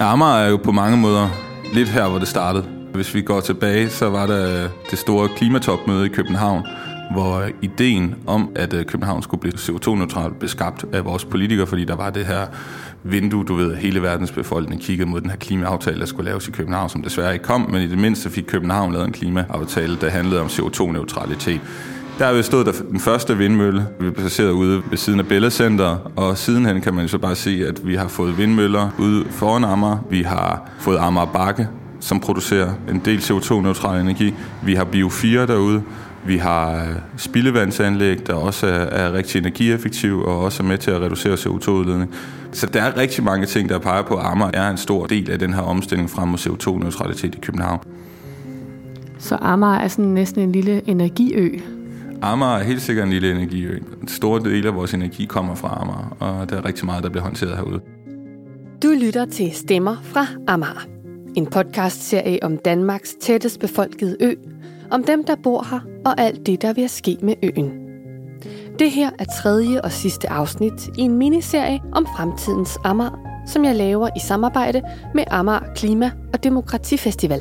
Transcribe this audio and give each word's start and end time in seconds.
Amager 0.00 0.34
er 0.34 0.50
jo 0.50 0.56
på 0.56 0.72
mange 0.72 0.96
måder 0.96 1.28
lidt 1.72 1.88
her, 1.88 2.08
hvor 2.08 2.18
det 2.18 2.28
startede. 2.28 2.64
Hvis 2.94 3.14
vi 3.14 3.22
går 3.22 3.40
tilbage, 3.40 3.90
så 3.90 4.10
var 4.10 4.26
der 4.26 4.64
øh, 4.64 4.70
det 4.90 4.98
store 4.98 5.28
klimatopmøde 5.36 6.06
i 6.06 6.08
København, 6.08 6.66
hvor 7.12 7.40
øh, 7.40 7.50
ideen 7.62 8.14
om, 8.26 8.50
at 8.56 8.74
øh, 8.74 8.84
København 8.84 9.22
skulle 9.22 9.40
blive 9.40 9.54
CO2-neutral, 9.54 10.30
blev 10.38 10.48
skabt 10.48 10.84
af 10.92 11.04
vores 11.04 11.24
politikere, 11.24 11.66
fordi 11.66 11.84
der 11.84 11.96
var 11.96 12.10
det 12.10 12.26
her 12.26 12.46
vindue, 13.02 13.44
du 13.44 13.54
ved, 13.54 13.76
hele 13.76 14.02
verdens 14.02 14.32
befolkning 14.32 14.82
kiggede 14.82 15.10
mod 15.10 15.20
den 15.20 15.30
her 15.30 15.36
klimaaftale, 15.36 16.00
der 16.00 16.06
skulle 16.06 16.30
laves 16.30 16.48
i 16.48 16.50
København, 16.50 16.88
som 16.88 17.02
desværre 17.02 17.32
ikke 17.32 17.44
kom, 17.44 17.70
men 17.70 17.82
i 17.82 17.86
det 17.86 17.98
mindste 17.98 18.30
fik 18.30 18.44
København 18.44 18.92
lavet 18.92 19.06
en 19.06 19.12
klimaaftale, 19.12 19.96
der 20.00 20.10
handlede 20.10 20.40
om 20.40 20.46
CO2-neutralitet. 20.46 21.60
Der 22.18 22.26
er 22.26 22.36
jo 22.36 22.42
stået 22.42 22.66
der 22.66 22.72
den 22.90 23.00
første 23.00 23.36
vindmølle, 23.36 23.86
vi 24.00 24.10
placeret 24.10 24.50
ude 24.50 24.82
ved 24.90 24.98
siden 24.98 25.20
af 25.20 25.26
Bella 25.26 25.50
Center, 25.50 26.12
og 26.16 26.38
sidenhen 26.38 26.80
kan 26.80 26.94
man 26.94 27.08
så 27.08 27.18
bare 27.18 27.34
se, 27.34 27.64
at 27.68 27.86
vi 27.86 27.94
har 27.94 28.08
fået 28.08 28.38
vindmøller 28.38 28.90
ude 28.98 29.24
foran 29.30 29.64
Amager. 29.64 29.98
Vi 30.10 30.22
har 30.22 30.70
fået 30.78 30.98
Amager 30.98 31.26
Bakke, 31.26 31.68
som 32.00 32.20
producerer 32.20 32.72
en 32.90 33.02
del 33.04 33.18
CO2-neutral 33.18 34.00
energi. 34.00 34.34
Vi 34.64 34.74
har 34.74 34.84
Bio 34.84 35.08
4 35.08 35.46
derude. 35.46 35.82
Vi 36.26 36.36
har 36.36 36.74
øh, 36.74 36.88
spildevandsanlæg, 37.16 38.26
der 38.26 38.34
også 38.34 38.66
er, 38.66 38.70
er 38.70 39.12
rigtig 39.12 39.38
energieffektiv 39.38 40.22
og 40.22 40.40
også 40.40 40.62
er 40.62 40.66
med 40.66 40.78
til 40.78 40.90
at 40.90 41.00
reducere 41.00 41.34
CO2-udledning. 41.34 42.14
Så 42.52 42.66
der 42.66 42.82
er 42.82 42.96
rigtig 42.96 43.24
mange 43.24 43.46
ting, 43.46 43.68
der 43.68 43.78
peger 43.78 44.02
på, 44.02 44.14
at 44.14 44.26
Amager 44.26 44.50
er 44.54 44.70
en 44.70 44.76
stor 44.76 45.06
del 45.06 45.30
af 45.30 45.38
den 45.38 45.54
her 45.54 45.62
omstilling 45.62 46.10
frem 46.10 46.28
mod 46.28 46.38
CO2-neutralitet 46.38 47.34
i 47.34 47.38
København. 47.42 47.78
Så 49.18 49.36
Amager 49.40 49.78
er 49.78 49.88
sådan 49.88 50.04
næsten 50.04 50.42
en 50.42 50.52
lille 50.52 50.88
energiø? 50.88 51.58
Amager 52.24 52.58
er 52.58 52.62
helt 52.62 52.82
sikkert 52.82 53.04
en 53.04 53.12
lille 53.12 53.30
energi. 53.30 53.66
En 54.02 54.08
stor 54.08 54.38
del 54.38 54.66
af 54.66 54.74
vores 54.74 54.94
energi 54.94 55.24
kommer 55.24 55.54
fra 55.54 55.78
Amager, 55.80 56.16
og 56.20 56.50
der 56.50 56.56
er 56.56 56.64
rigtig 56.64 56.86
meget, 56.86 57.04
der 57.04 57.10
bliver 57.10 57.22
håndteret 57.22 57.56
herude. 57.56 57.80
Du 58.82 58.88
lytter 58.88 59.24
til 59.24 59.52
Stemmer 59.52 59.96
fra 60.02 60.26
Amager. 60.46 60.86
En 61.36 61.46
podcast-serie 61.46 62.42
om 62.42 62.56
Danmarks 62.56 63.14
tættest 63.20 63.60
befolkede 63.60 64.16
ø, 64.20 64.34
om 64.90 65.04
dem, 65.04 65.24
der 65.24 65.36
bor 65.42 65.66
her, 65.70 65.80
og 66.04 66.20
alt 66.20 66.46
det, 66.46 66.62
der 66.62 66.72
vil 66.72 66.88
ske 66.88 67.16
med 67.22 67.34
øen. 67.42 67.72
Det 68.78 68.90
her 68.90 69.10
er 69.18 69.24
tredje 69.24 69.80
og 69.80 69.92
sidste 69.92 70.30
afsnit 70.30 70.86
i 70.98 71.00
en 71.00 71.18
miniserie 71.18 71.80
om 71.92 72.06
fremtidens 72.16 72.78
Amager, 72.84 73.18
som 73.46 73.64
jeg 73.64 73.76
laver 73.76 74.08
i 74.16 74.20
samarbejde 74.20 74.82
med 75.14 75.24
Amager 75.30 75.72
Klima- 75.76 76.10
og 76.32 76.44
Demokratifestival. 76.44 77.40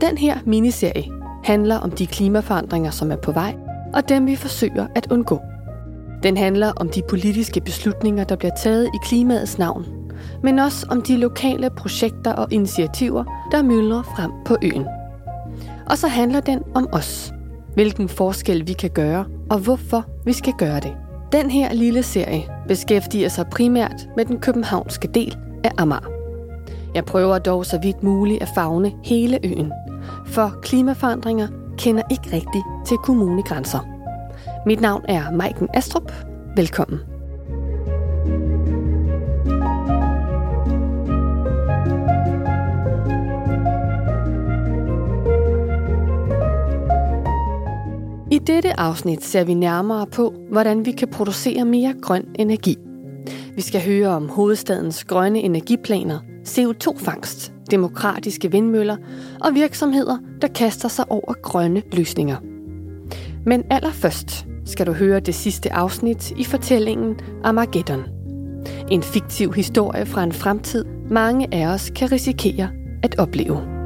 Den 0.00 0.18
her 0.18 0.38
miniserie 0.46 1.04
handler 1.44 1.76
om 1.76 1.90
de 1.90 2.06
klimaforandringer, 2.06 2.90
som 2.90 3.12
er 3.12 3.16
på 3.16 3.32
vej, 3.32 3.54
og 3.94 4.08
dem 4.08 4.26
vi 4.26 4.36
forsøger 4.36 4.86
at 4.94 5.06
undgå. 5.12 5.40
Den 6.22 6.36
handler 6.36 6.72
om 6.76 6.88
de 6.88 7.02
politiske 7.08 7.60
beslutninger, 7.60 8.24
der 8.24 8.36
bliver 8.36 8.54
taget 8.54 8.86
i 8.86 8.98
klimaets 9.04 9.58
navn, 9.58 9.84
men 10.42 10.58
også 10.58 10.86
om 10.90 11.02
de 11.02 11.16
lokale 11.16 11.70
projekter 11.70 12.32
og 12.32 12.52
initiativer, 12.52 13.48
der 13.52 13.62
myldrer 13.62 14.02
frem 14.02 14.30
på 14.44 14.56
øen. 14.62 14.86
Og 15.90 15.98
så 15.98 16.08
handler 16.08 16.40
den 16.40 16.62
om 16.74 16.88
os. 16.92 17.32
Hvilken 17.74 18.08
forskel 18.08 18.68
vi 18.68 18.72
kan 18.72 18.90
gøre, 18.90 19.24
og 19.50 19.58
hvorfor 19.58 20.04
vi 20.24 20.32
skal 20.32 20.52
gøre 20.58 20.80
det. 20.80 20.96
Den 21.32 21.50
her 21.50 21.72
lille 21.72 22.02
serie 22.02 22.44
beskæftiger 22.68 23.28
sig 23.28 23.46
primært 23.46 24.08
med 24.16 24.24
den 24.24 24.38
københavnske 24.38 25.08
del 25.08 25.36
af 25.64 25.70
Amager. 25.78 26.10
Jeg 26.94 27.04
prøver 27.04 27.38
dog 27.38 27.66
så 27.66 27.78
vidt 27.82 28.02
muligt 28.02 28.42
at 28.42 28.48
fagne 28.54 28.92
hele 29.04 29.38
øen, 29.44 29.72
for 30.26 30.58
klimaforandringer 30.62 31.48
kender 31.78 32.02
ikke 32.10 32.36
rigtigt 32.36 32.64
til 32.86 32.96
kommunegrænser. 32.96 33.78
Mit 34.66 34.80
navn 34.80 35.04
er 35.08 35.30
Maiken 35.30 35.68
Astrup. 35.74 36.12
Velkommen. 36.56 36.98
I 48.30 48.38
dette 48.38 48.80
afsnit 48.80 49.24
ser 49.24 49.44
vi 49.44 49.54
nærmere 49.54 50.06
på, 50.06 50.34
hvordan 50.50 50.86
vi 50.86 50.92
kan 50.92 51.08
producere 51.08 51.64
mere 51.64 51.94
grøn 52.02 52.24
energi. 52.38 52.76
Vi 53.54 53.62
skal 53.62 53.84
høre 53.84 54.08
om 54.08 54.28
hovedstadens 54.28 55.04
grønne 55.04 55.40
energiplaner, 55.40 56.18
CO2-fangst, 56.46 57.52
demokratiske 57.70 58.50
vindmøller 58.50 58.96
og 59.40 59.54
virksomheder, 59.54 60.18
der 60.42 60.48
kaster 60.48 60.88
sig 60.88 61.10
over 61.10 61.32
grønne 61.42 61.82
løsninger. 61.92 62.36
Men 63.46 63.64
allerførst 63.70 64.46
skal 64.64 64.86
du 64.86 64.92
høre 64.92 65.20
det 65.20 65.34
sidste 65.34 65.72
afsnit 65.72 66.30
i 66.30 66.44
fortællingen 66.44 67.20
Armageddon. 67.44 68.02
En 68.90 69.02
fiktiv 69.02 69.52
historie 69.52 70.06
fra 70.06 70.22
en 70.22 70.32
fremtid, 70.32 70.84
mange 71.10 71.54
af 71.54 71.66
os 71.66 71.90
kan 71.90 72.12
risikere 72.12 72.68
at 73.02 73.18
opleve. 73.18 73.76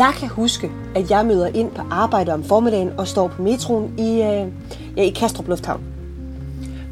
Jeg 0.00 0.12
kan 0.18 0.28
huske, 0.28 0.70
at 0.94 1.10
jeg 1.10 1.26
møder 1.26 1.46
ind 1.46 1.70
på 1.70 1.82
arbejde 1.90 2.32
om 2.32 2.44
formiddagen 2.44 2.92
og 2.98 3.08
står 3.08 3.28
på 3.28 3.42
metroen 3.42 3.98
i, 3.98 4.10
øh, 4.10 4.46
ja, 4.96 5.02
i 5.02 5.10
Kastrup 5.10 5.48
Lufthavn. 5.48 5.80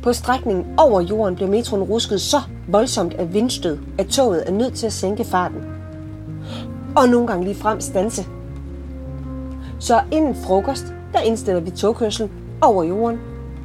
På 0.02 0.12
strækningen 0.12 0.66
over 0.76 1.00
jorden 1.00 1.36
blev 1.36 1.48
metroen 1.48 1.82
rusket 1.82 2.20
så 2.20 2.36
voldsomt 2.66 3.14
af 3.14 3.34
vindstød, 3.34 3.78
at 3.98 4.06
toget 4.06 4.44
er 4.46 4.52
nødt 4.52 4.74
til 4.74 4.86
at 4.86 4.92
sænke 4.92 5.24
farten. 5.24 5.58
Og 6.96 7.08
nogle 7.08 7.26
gange 7.26 7.44
lige 7.44 7.54
frem 7.54 7.80
stanse. 7.80 8.26
Så 9.78 10.00
inden 10.12 10.34
frokost, 10.34 10.86
der 11.12 11.20
indstiller 11.20 11.60
vi 11.60 11.70
togkørsel 11.70 12.28
over 12.60 12.84
jorden, 12.84 13.18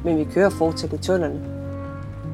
men 0.04 0.18
vi 0.18 0.24
kører 0.24 0.50
fortsat 0.50 0.92
i 0.92 0.96
tunnelerne. 0.96 1.40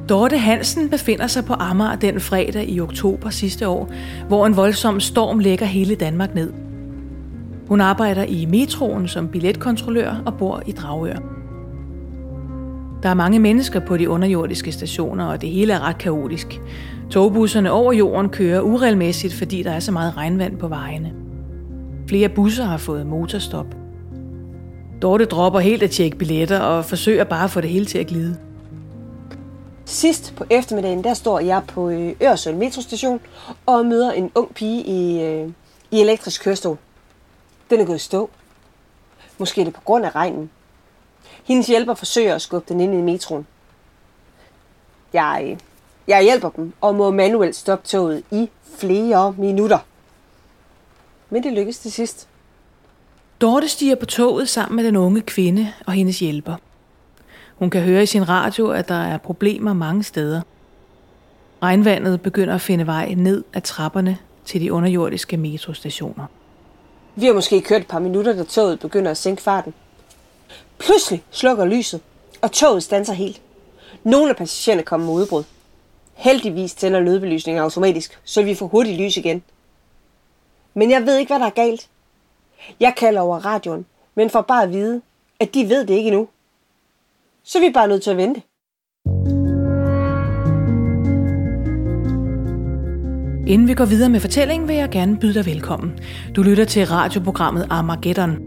Dorte 0.09 0.37
Hansen 0.37 0.89
befinder 0.89 1.27
sig 1.27 1.45
på 1.45 1.53
Amager 1.53 1.95
den 1.95 2.19
fredag 2.19 2.69
i 2.69 2.79
oktober 2.79 3.29
sidste 3.29 3.67
år, 3.67 3.89
hvor 4.27 4.45
en 4.45 4.55
voldsom 4.55 4.99
storm 4.99 5.39
lægger 5.39 5.65
hele 5.65 5.95
Danmark 5.95 6.35
ned. 6.35 6.70
Hun 7.71 7.81
arbejder 7.81 8.23
i 8.23 8.45
metroen 8.45 9.07
som 9.07 9.27
billetkontrollør 9.27 10.23
og 10.25 10.37
bor 10.37 10.63
i 10.65 10.71
Dragør. 10.71 11.15
Der 13.03 13.09
er 13.09 13.13
mange 13.13 13.39
mennesker 13.39 13.79
på 13.79 13.97
de 13.97 14.09
underjordiske 14.09 14.71
stationer, 14.71 15.25
og 15.25 15.41
det 15.41 15.49
hele 15.49 15.73
er 15.73 15.79
ret 15.79 15.97
kaotisk. 15.97 16.61
Togbusserne 17.09 17.71
over 17.71 17.93
jorden 17.93 18.29
kører 18.29 18.61
uregelmæssigt, 18.61 19.33
fordi 19.33 19.63
der 19.63 19.71
er 19.71 19.79
så 19.79 19.91
meget 19.91 20.17
regnvand 20.17 20.57
på 20.57 20.67
vejene. 20.67 21.13
Flere 22.07 22.29
busser 22.29 22.63
har 22.63 22.77
fået 22.77 23.07
motorstop. 23.07 23.75
Dorte 25.01 25.25
dropper 25.25 25.59
helt 25.59 25.83
at 25.83 25.91
tjekke 25.91 26.17
billetter 26.17 26.59
og 26.59 26.85
forsøger 26.85 27.23
bare 27.23 27.43
at 27.43 27.51
få 27.51 27.61
det 27.61 27.69
hele 27.69 27.85
til 27.85 27.97
at 27.97 28.07
glide. 28.07 28.37
Sidst 29.85 30.33
på 30.35 30.45
eftermiddagen, 30.49 31.03
der 31.03 31.13
står 31.13 31.39
jeg 31.39 31.61
på 31.67 31.89
øh, 31.89 32.13
Øresund 32.23 32.57
metrostation 32.57 33.19
og 33.65 33.85
møder 33.85 34.11
en 34.11 34.31
ung 34.35 34.53
pige 34.55 34.83
i, 34.83 35.23
øh, 35.23 35.49
i 35.91 36.01
elektrisk 36.01 36.43
kørestol. 36.43 36.77
Den 37.71 37.79
er 37.79 37.85
gået 37.85 37.95
i 37.95 37.99
stå. 37.99 38.29
Måske 39.37 39.61
er 39.61 39.65
det 39.65 39.73
på 39.73 39.81
grund 39.81 40.05
af 40.05 40.15
regnen. 40.15 40.49
Hendes 41.43 41.67
hjælper 41.67 41.93
forsøger 41.93 42.35
at 42.35 42.41
skubbe 42.41 42.73
den 42.73 42.81
ind 42.81 42.93
i 42.93 43.01
metroen. 43.01 43.47
Jeg, 45.13 45.57
jeg 46.07 46.23
hjælper 46.23 46.49
dem 46.49 46.73
og 46.81 46.95
må 46.95 47.11
manuelt 47.11 47.55
stoppe 47.55 47.87
toget 47.87 48.23
i 48.31 48.49
flere 48.77 49.35
minutter. 49.37 49.79
Men 51.29 51.43
det 51.43 51.53
lykkes 51.53 51.79
til 51.79 51.91
sidst. 51.91 52.27
Dorte 53.41 53.67
stiger 53.67 53.95
på 53.95 54.05
toget 54.05 54.49
sammen 54.49 54.75
med 54.75 54.83
den 54.83 54.95
unge 54.95 55.21
kvinde 55.21 55.73
og 55.85 55.93
hendes 55.93 56.19
hjælper. 56.19 56.55
Hun 57.55 57.69
kan 57.69 57.81
høre 57.81 58.03
i 58.03 58.05
sin 58.05 58.29
radio, 58.29 58.67
at 58.67 58.87
der 58.87 59.03
er 59.03 59.17
problemer 59.17 59.73
mange 59.73 60.03
steder. 60.03 60.41
Regnvandet 61.63 62.21
begynder 62.21 62.55
at 62.55 62.61
finde 62.61 62.85
vej 62.85 63.13
ned 63.17 63.43
ad 63.53 63.61
trapperne 63.61 64.17
til 64.45 64.61
de 64.61 64.73
underjordiske 64.73 65.37
metrostationer. 65.37 66.25
Vi 67.15 67.25
har 67.25 67.33
måske 67.33 67.61
kørt 67.61 67.81
et 67.81 67.87
par 67.87 67.99
minutter, 67.99 68.33
da 68.33 68.43
toget 68.43 68.79
begynder 68.79 69.11
at 69.11 69.17
sænke 69.17 69.41
farten. 69.41 69.73
Pludselig 70.77 71.23
slukker 71.31 71.65
lyset, 71.65 72.01
og 72.41 72.51
toget 72.51 72.83
standser 72.83 73.13
helt. 73.13 73.41
Nogle 74.03 74.29
af 74.29 74.35
passagererne 74.35 74.83
kommer 74.83 75.07
med 75.07 75.13
udbrud. 75.13 75.43
Heldigvis 76.13 76.73
tænder 76.73 76.99
nødbelysningen 76.99 77.63
automatisk, 77.63 78.19
så 78.23 78.43
vi 78.43 78.55
får 78.55 78.67
hurtigt 78.67 79.01
lys 79.01 79.17
igen. 79.17 79.43
Men 80.73 80.91
jeg 80.91 81.05
ved 81.05 81.17
ikke, 81.17 81.29
hvad 81.29 81.39
der 81.39 81.45
er 81.45 81.49
galt. 81.49 81.89
Jeg 82.79 82.93
kalder 82.97 83.21
over 83.21 83.45
radioen, 83.45 83.85
men 84.15 84.29
får 84.29 84.41
bare 84.41 84.63
at 84.63 84.73
vide, 84.73 85.01
at 85.39 85.53
de 85.53 85.69
ved 85.69 85.85
det 85.85 85.93
ikke 85.93 86.07
endnu. 86.07 86.27
Så 87.43 87.59
vi 87.59 87.65
er 87.65 87.73
bare 87.73 87.87
nødt 87.87 88.03
til 88.03 88.11
at 88.11 88.17
vente. 88.17 88.41
Inden 93.51 93.67
vi 93.67 93.73
går 93.73 93.85
videre 93.85 94.09
med 94.09 94.19
fortællingen, 94.19 94.67
vil 94.67 94.75
jeg 94.75 94.89
gerne 94.89 95.17
byde 95.17 95.33
dig 95.33 95.45
velkommen. 95.45 95.91
Du 96.35 96.41
lytter 96.41 96.65
til 96.65 96.85
radioprogrammet 96.85 97.67
Armageddon. 97.69 98.37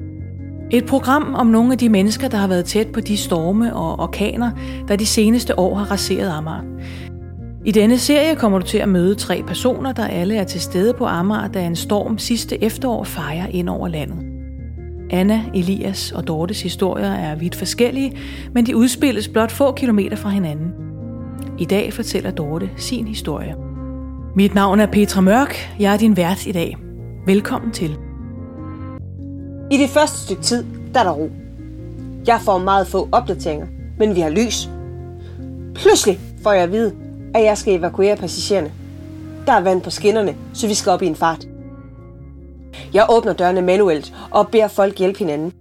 Et 0.71 0.87
program 0.87 1.35
om 1.35 1.47
nogle 1.47 1.73
af 1.73 1.79
de 1.79 1.89
mennesker, 1.89 2.29
der 2.29 2.39
har 2.39 2.49
været 2.49 2.65
tæt 2.65 2.87
på 2.87 3.01
de 3.01 3.17
storme 3.17 3.77
og 3.77 4.01
orkaner, 4.01 4.51
der 4.89 4.97
de 4.97 5.07
seneste 5.07 5.59
år 5.59 5.75
har 5.75 5.91
raseret 5.91 6.31
Amager. 6.31 6.63
I 7.65 7.73
denne 7.73 7.99
serie 7.99 8.37
kommer 8.37 8.59
du 8.59 8.67
til 8.67 8.79
at 8.79 8.89
møde 8.89 9.15
tre 9.15 9.43
personer, 9.47 9.93
der 9.93 10.07
alle 10.07 10.37
er 10.37 10.45
til 10.45 10.61
stede 10.61 10.95
på 10.99 11.05
Amager, 11.05 11.49
da 11.49 11.67
en 11.67 11.77
storm 11.77 12.19
sidste 12.19 12.65
efterår 12.65 13.05
fejrer 13.05 13.47
ind 13.47 13.69
over 13.69 13.89
landet. 13.89 14.19
Anna, 15.11 15.43
Elias 15.55 16.13
og 16.13 16.29
Dortes 16.29 16.63
historier 16.63 17.13
er 17.13 17.37
vidt 17.37 17.55
forskellige, 17.55 18.13
men 18.53 18.67
de 18.67 18.77
udspilles 18.77 19.29
blot 19.29 19.51
få 19.51 19.73
kilometer 19.73 20.17
fra 20.17 20.29
hinanden. 20.29 20.73
I 21.59 21.65
dag 21.65 21.93
fortæller 21.93 22.31
Dorte 22.31 22.71
sin 22.77 23.09
historie. 23.09 23.64
Mit 24.37 24.55
navn 24.55 24.81
er 24.81 24.87
Petra 24.87 25.21
Mørk. 25.21 25.77
Jeg 25.79 25.93
er 25.93 25.97
din 25.97 26.17
vært 26.17 26.47
i 26.47 26.53
dag. 26.53 26.77
Velkommen 27.27 27.73
til. 27.73 27.99
I 29.71 29.79
det 29.79 29.91
første 29.91 30.19
stykke 30.19 30.43
tid, 30.43 30.65
der 30.95 31.01
er 31.01 31.05
der 31.05 31.13
ro. 31.13 31.31
Jeg 32.27 32.41
får 32.45 32.59
meget 32.59 32.87
få 32.87 33.09
opdateringer, 33.13 33.67
men 33.99 34.15
vi 34.15 34.21
har 34.21 34.29
lys. 34.29 34.69
Pludselig 35.75 36.21
får 36.43 36.53
jeg 36.53 36.63
at 36.63 36.73
vide, 36.73 36.95
at 37.35 37.45
jeg 37.45 37.59
skal 37.59 37.75
evakuere 37.75 38.17
passagererne. 38.17 38.73
Der 39.47 39.53
er 39.53 39.61
vand 39.61 39.83
på 39.83 39.91
skinnerne, 39.91 40.37
så 40.55 40.67
vi 40.67 40.75
skal 40.75 40.93
op 40.93 41.03
i 41.03 41.07
en 41.07 41.17
fart. 41.17 41.47
Jeg 42.95 43.07
åbner 43.11 43.33
dørene 43.33 43.63
manuelt 43.63 44.15
og 44.31 44.49
beder 44.49 44.69
folk 44.69 44.99
hjælpe 44.99 45.19
hinanden. 45.19 45.53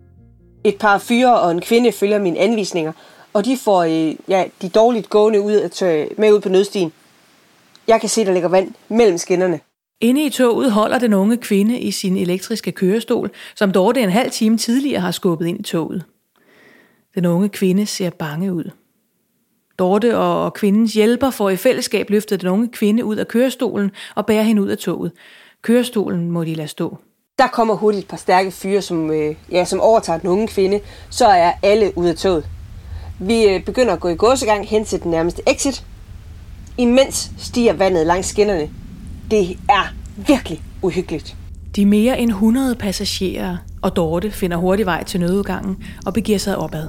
Et 0.63 0.77
par 0.79 0.97
fyre 0.97 1.39
og 1.39 1.51
en 1.51 1.61
kvinde 1.61 1.91
følger 1.91 2.19
mine 2.19 2.39
anvisninger, 2.39 2.91
og 3.33 3.45
de 3.45 3.57
får 3.57 3.83
øh, 3.83 4.15
ja, 4.27 4.43
de 4.61 4.69
dårligt 4.69 5.09
gående 5.09 5.41
ud 5.41 5.53
at 5.53 5.71
tørre 5.71 6.07
med 6.17 6.33
ud 6.33 6.41
på 6.41 6.49
nødstien. 6.49 6.91
Jeg 7.87 7.99
kan 7.99 8.09
se, 8.09 8.25
der 8.25 8.33
ligger 8.33 8.49
vand 8.49 8.71
mellem 8.89 9.17
skinnerne. 9.17 9.59
Inde 10.01 10.25
i 10.25 10.29
toget 10.29 10.71
holder 10.71 10.99
den 10.99 11.13
unge 11.13 11.37
kvinde 11.37 11.79
i 11.79 11.91
sin 11.91 12.17
elektriske 12.17 12.71
kørestol, 12.71 13.31
som 13.55 13.71
Dorte 13.71 14.01
en 14.01 14.09
halv 14.09 14.31
time 14.31 14.57
tidligere 14.57 15.01
har 15.01 15.11
skubbet 15.11 15.47
ind 15.47 15.59
i 15.59 15.63
toget. 15.63 16.03
Den 17.15 17.25
unge 17.25 17.49
kvinde 17.49 17.85
ser 17.85 18.09
bange 18.09 18.53
ud. 18.53 18.71
Dorte 19.79 20.17
og 20.17 20.53
kvindens 20.53 20.93
hjælper 20.93 21.29
får 21.29 21.49
i 21.49 21.55
fællesskab 21.55 22.09
løftet 22.09 22.41
den 22.41 22.49
unge 22.49 22.67
kvinde 22.67 23.05
ud 23.05 23.15
af 23.15 23.27
kørestolen 23.27 23.91
og 24.15 24.25
bærer 24.25 24.43
hende 24.43 24.61
ud 24.61 24.67
af 24.67 24.77
toget. 24.77 25.11
Kørestolen 25.61 26.31
må 26.31 26.43
de 26.43 26.55
lade 26.55 26.67
stå. 26.67 26.97
Der 27.37 27.47
kommer 27.47 27.73
hurtigt 27.73 28.03
et 28.03 28.09
par 28.09 28.17
stærke 28.17 28.51
fyre, 28.51 28.81
som, 28.81 29.11
øh, 29.11 29.35
ja, 29.51 29.65
som 29.65 29.81
overtager 29.81 30.19
den 30.19 30.29
unge 30.29 30.47
kvinde. 30.47 30.79
Så 31.09 31.27
er 31.27 31.51
alle 31.63 31.97
ude 31.97 32.09
af 32.09 32.15
toget. 32.15 32.45
Vi 33.19 33.43
øh, 33.43 33.65
begynder 33.65 33.93
at 33.93 33.99
gå 33.99 34.07
i 34.07 34.15
gåsegang 34.15 34.67
hen 34.67 34.85
til 34.85 35.03
den 35.03 35.11
nærmeste 35.11 35.41
exit. 35.47 35.85
Imens 36.77 37.31
stiger 37.37 37.73
vandet 37.73 38.07
langs 38.07 38.27
skinnerne. 38.27 38.69
Det 39.31 39.57
er 39.69 39.93
virkelig 40.27 40.61
uhyggeligt. 40.81 41.35
De 41.75 41.85
mere 41.85 42.19
end 42.19 42.29
100 42.29 42.75
passagerer 42.75 43.57
og 43.81 43.95
Dorte 43.95 44.31
finder 44.31 44.57
hurtig 44.57 44.85
vej 44.85 45.03
til 45.03 45.19
nødudgangen 45.19 45.83
og 46.05 46.13
begiver 46.13 46.37
sig 46.37 46.57
opad. 46.57 46.87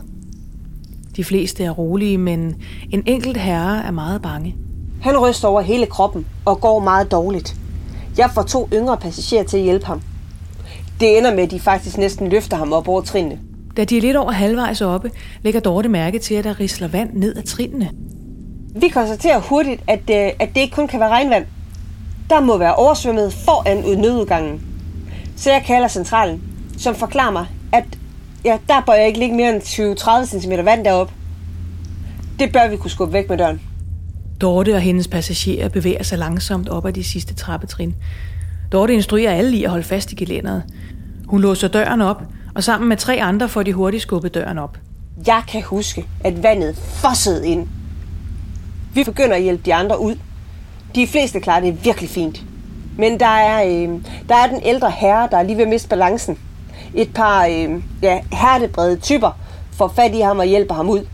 De 1.16 1.24
fleste 1.24 1.64
er 1.64 1.70
rolige, 1.70 2.18
men 2.18 2.56
en 2.90 3.02
enkelt 3.06 3.36
herre 3.36 3.84
er 3.84 3.90
meget 3.90 4.22
bange. 4.22 4.56
Han 5.02 5.18
ryster 5.18 5.48
over 5.48 5.60
hele 5.60 5.86
kroppen 5.86 6.26
og 6.44 6.60
går 6.60 6.80
meget 6.80 7.10
dårligt. 7.10 7.56
Jeg 8.18 8.30
får 8.34 8.42
to 8.42 8.68
yngre 8.72 8.96
passagerer 8.96 9.44
til 9.44 9.56
at 9.56 9.62
hjælpe 9.62 9.86
ham. 9.86 10.00
Det 11.00 11.18
ender 11.18 11.34
med, 11.34 11.42
at 11.42 11.50
de 11.50 11.60
faktisk 11.60 11.98
næsten 11.98 12.28
løfter 12.28 12.56
ham 12.56 12.72
op 12.72 12.88
over 12.88 13.00
trinene. 13.00 13.38
Da 13.76 13.84
de 13.84 13.96
er 13.96 14.00
lidt 14.00 14.16
over 14.16 14.32
halvvejs 14.32 14.80
oppe, 14.80 15.10
lægger 15.42 15.60
Dorte 15.60 15.88
mærke 15.88 16.18
til, 16.18 16.34
at 16.34 16.44
der 16.44 16.60
risler 16.60 16.88
vand 16.88 17.10
ned 17.14 17.36
ad 17.36 17.42
trinene. 17.42 17.90
Vi 18.76 18.88
konstaterer 18.88 19.40
hurtigt, 19.40 19.82
at, 19.88 20.00
øh, 20.10 20.32
at 20.38 20.48
det 20.54 20.60
ikke 20.60 20.74
kun 20.74 20.88
kan 20.88 21.00
være 21.00 21.08
regnvand. 21.08 21.46
Der 22.30 22.40
må 22.40 22.58
være 22.58 22.74
oversvømmet 22.74 23.32
foran 23.32 23.98
nødudgangen. 23.98 24.60
Så 25.36 25.50
jeg 25.52 25.62
kalder 25.66 25.88
centralen, 25.88 26.42
som 26.78 26.94
forklarer 26.94 27.30
mig, 27.30 27.46
at 27.72 27.84
ja, 28.44 28.58
der 28.68 28.82
bør 28.86 28.92
jeg 28.92 29.06
ikke 29.06 29.18
ligge 29.18 29.36
mere 29.36 29.54
end 29.54 29.62
20-30 29.62 30.40
cm 30.40 30.52
vand 30.64 30.84
deroppe. 30.84 31.12
Det 32.38 32.52
bør 32.52 32.68
vi 32.68 32.76
kunne 32.76 32.90
skubbe 32.90 33.12
væk 33.12 33.28
med 33.28 33.38
døren. 33.38 33.60
Dorte 34.40 34.74
og 34.74 34.80
hendes 34.80 35.08
passagerer 35.08 35.68
bevæger 35.68 36.02
sig 36.02 36.18
langsomt 36.18 36.68
op 36.68 36.86
ad 36.86 36.92
de 36.92 37.04
sidste 37.04 37.34
trappetrin. 37.34 37.94
Dorte 38.72 38.94
instruerer 38.94 39.32
alle 39.32 39.56
i 39.56 39.64
at 39.64 39.70
holde 39.70 39.84
fast 39.84 40.12
i 40.12 40.14
gelænderet. 40.14 40.62
Hun 41.26 41.40
låser 41.40 41.68
døren 41.68 42.00
op, 42.00 42.22
og 42.54 42.64
sammen 42.64 42.88
med 42.88 42.96
tre 42.96 43.22
andre 43.22 43.48
får 43.48 43.62
de 43.62 43.72
hurtigt 43.72 44.02
skubbet 44.02 44.34
døren 44.34 44.58
op. 44.58 44.78
Jeg 45.26 45.42
kan 45.48 45.62
huske, 45.62 46.06
at 46.24 46.42
vandet 46.42 46.76
fossede 46.76 47.48
ind. 47.48 47.68
Vi 48.94 49.04
begynder 49.04 49.36
at 49.36 49.42
hjælpe 49.42 49.62
de 49.64 49.74
andre 49.74 50.00
ud. 50.00 50.16
De 50.94 51.06
fleste 51.06 51.40
klarer 51.40 51.60
det 51.60 51.84
virkelig 51.84 52.10
fint. 52.10 52.42
Men 52.98 53.20
der 53.20 53.26
er, 53.26 53.64
øh, 53.64 53.88
der 54.28 54.36
er 54.36 54.46
den 54.46 54.60
ældre 54.62 54.90
herre, 54.90 55.28
der 55.30 55.36
er 55.36 55.42
lige 55.42 55.56
ved 55.56 55.64
at 55.64 55.68
miste 55.68 55.88
balancen. 55.88 56.38
Et 56.94 57.14
par 57.14 57.46
øh, 57.46 57.82
ja, 58.02 58.20
hertebrede 58.32 58.96
typer 58.96 59.38
får 59.72 59.92
fat 59.96 60.14
i 60.14 60.20
ham 60.20 60.38
og 60.38 60.44
hjælper 60.44 60.74
ham 60.74 60.88
ud. 60.90 61.06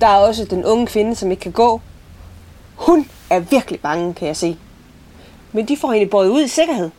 Der 0.00 0.06
er 0.06 0.16
også 0.16 0.44
den 0.44 0.64
unge 0.64 0.86
kvinde, 0.86 1.14
som 1.14 1.30
ikke 1.30 1.40
kan 1.40 1.52
gå. 1.52 1.80
Hun 2.74 3.06
er 3.30 3.40
virkelig 3.40 3.80
bange, 3.80 4.14
kan 4.14 4.28
jeg 4.28 4.36
se. 4.36 4.56
Men 5.52 5.68
de 5.68 5.76
får 5.76 5.92
hende 5.92 6.10
båret 6.10 6.28
ud 6.28 6.44
i 6.44 6.48
sikkerhed. 6.48 6.90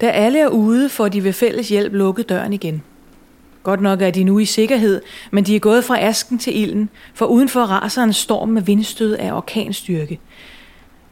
Da 0.00 0.06
alle 0.06 0.38
er 0.38 0.48
ude, 0.48 0.88
får 0.88 1.08
de 1.08 1.24
ved 1.24 1.32
fælles 1.32 1.68
hjælp 1.68 1.92
lukket 1.92 2.28
døren 2.28 2.52
igen. 2.52 2.82
Godt 3.68 3.80
nok 3.80 4.02
er 4.02 4.10
de 4.10 4.24
nu 4.24 4.38
i 4.38 4.44
sikkerhed, 4.44 5.02
men 5.30 5.44
de 5.44 5.56
er 5.56 5.60
gået 5.60 5.84
fra 5.84 6.00
asken 6.00 6.38
til 6.38 6.60
ilden, 6.62 6.90
for 7.14 7.26
udenfor 7.26 7.60
raser 7.60 8.02
en 8.02 8.12
storm 8.12 8.48
med 8.48 8.62
vindstød 8.62 9.16
af 9.16 9.32
orkanstyrke. 9.32 10.20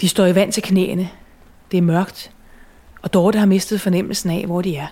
De 0.01 0.09
står 0.09 0.27
i 0.27 0.35
vand 0.35 0.53
til 0.53 0.63
knæene. 0.63 1.11
Det 1.71 1.79
er 1.79 1.83
mørkt, 1.83 2.31
og 3.03 3.15
Dorte 3.15 3.39
har 3.39 3.47
mistet 3.47 3.81
fornemmelsen 3.81 4.31
af, 4.31 4.45
hvor 4.47 4.63
de 4.63 4.77
er. 4.77 4.87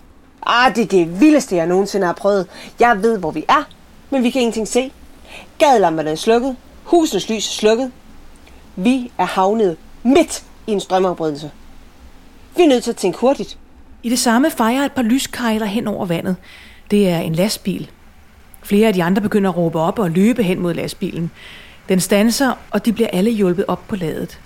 Ah, 0.46 0.74
det 0.74 0.82
er 0.82 0.86
det 0.86 1.20
vildeste, 1.20 1.56
jeg 1.56 1.66
nogensinde 1.66 2.06
har 2.06 2.12
prøvet. 2.12 2.46
Jeg 2.80 3.02
ved, 3.02 3.18
hvor 3.18 3.30
vi 3.30 3.44
er, 3.48 3.68
men 4.10 4.22
vi 4.22 4.30
kan 4.30 4.40
ingenting 4.40 4.68
se. 4.68 4.92
Gadelamperne 5.58 6.10
er 6.10 6.14
slukket. 6.14 6.56
Husens 6.84 7.28
lys 7.28 7.48
er 7.48 7.52
slukket. 7.52 7.92
Vi 8.76 9.12
er 9.18 9.26
havnet 9.26 9.76
midt 10.02 10.44
i 10.66 10.72
en 10.72 10.80
strømafbrydelse. 10.80 11.50
Vi 12.56 12.62
er 12.62 12.68
nødt 12.68 12.84
til 12.84 12.90
at 12.90 12.96
tænke 12.96 13.18
hurtigt. 13.18 13.58
I 14.02 14.10
det 14.10 14.18
samme 14.18 14.50
fejrer 14.50 14.84
et 14.84 14.92
par 14.92 15.02
lyskejler 15.02 15.66
hen 15.66 15.86
over 15.88 16.06
vandet. 16.06 16.36
Det 16.90 17.08
er 17.08 17.18
en 17.18 17.34
lastbil. 17.34 17.90
Flere 18.62 18.88
af 18.88 18.94
de 18.94 19.02
andre 19.02 19.22
begynder 19.22 19.50
at 19.50 19.56
råbe 19.56 19.80
op 19.80 19.98
og 19.98 20.10
løbe 20.10 20.42
hen 20.42 20.60
mod 20.60 20.74
lastbilen. 20.74 21.30
Den 21.88 22.00
stanser, 22.00 22.52
og 22.70 22.84
de 22.86 22.92
bliver 22.92 23.08
alle 23.12 23.30
hjulpet 23.30 23.64
op 23.68 23.80
på 23.88 23.96
ladet. 23.96 24.40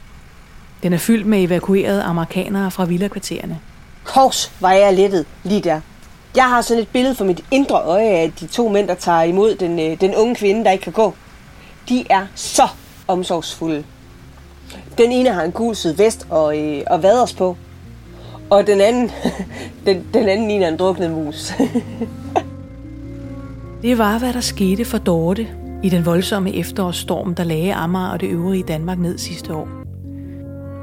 Den 0.82 0.92
er 0.92 0.98
fyldt 0.98 1.26
med 1.26 1.42
evakuerede 1.42 2.02
amerikanere 2.02 2.70
fra 2.70 2.84
villakvartererne. 2.84 3.58
Kors 4.04 4.52
var 4.60 4.72
jeg 4.72 4.94
lettet 4.94 5.26
lige 5.42 5.60
der. 5.60 5.80
Jeg 6.36 6.44
har 6.44 6.60
sådan 6.62 6.82
et 6.82 6.88
billede 6.88 7.14
for 7.14 7.24
mit 7.24 7.44
indre 7.50 7.82
øje 7.82 8.08
af 8.08 8.32
de 8.40 8.46
to 8.46 8.68
mænd, 8.68 8.88
der 8.88 8.94
tager 8.94 9.22
imod 9.22 9.54
den, 9.54 9.80
øh, 9.80 10.00
den 10.00 10.14
unge 10.14 10.34
kvinde, 10.34 10.64
der 10.64 10.70
ikke 10.70 10.82
kan 10.82 10.92
gå. 10.92 11.14
De 11.88 12.04
er 12.10 12.26
så 12.34 12.68
omsorgsfulde. 13.08 13.84
Den 14.98 15.12
ene 15.12 15.32
har 15.32 15.42
en 15.42 15.52
gul 15.52 15.74
sydvest 15.74 16.26
og, 16.30 16.58
øh, 16.58 16.82
og 16.86 17.02
vaders 17.02 17.34
på. 17.34 17.56
Og 18.50 18.66
den 18.66 18.80
anden, 18.80 19.10
den, 19.86 20.06
den 20.14 20.28
anden 20.28 20.48
ligner 20.48 20.68
en 20.68 20.76
druknet 20.76 21.10
mus. 21.10 21.52
det 23.82 23.98
var, 23.98 24.18
hvad 24.18 24.32
der 24.32 24.40
skete 24.40 24.84
for 24.84 24.98
Dorte 24.98 25.46
i 25.82 25.88
den 25.88 26.06
voldsomme 26.06 26.54
efterårsstorm, 26.54 27.34
der 27.34 27.44
lagde 27.44 27.74
Amager 27.74 28.08
og 28.08 28.20
det 28.20 28.30
øvrige 28.30 28.62
Danmark 28.62 28.98
ned 28.98 29.18
sidste 29.18 29.54
år. 29.54 29.68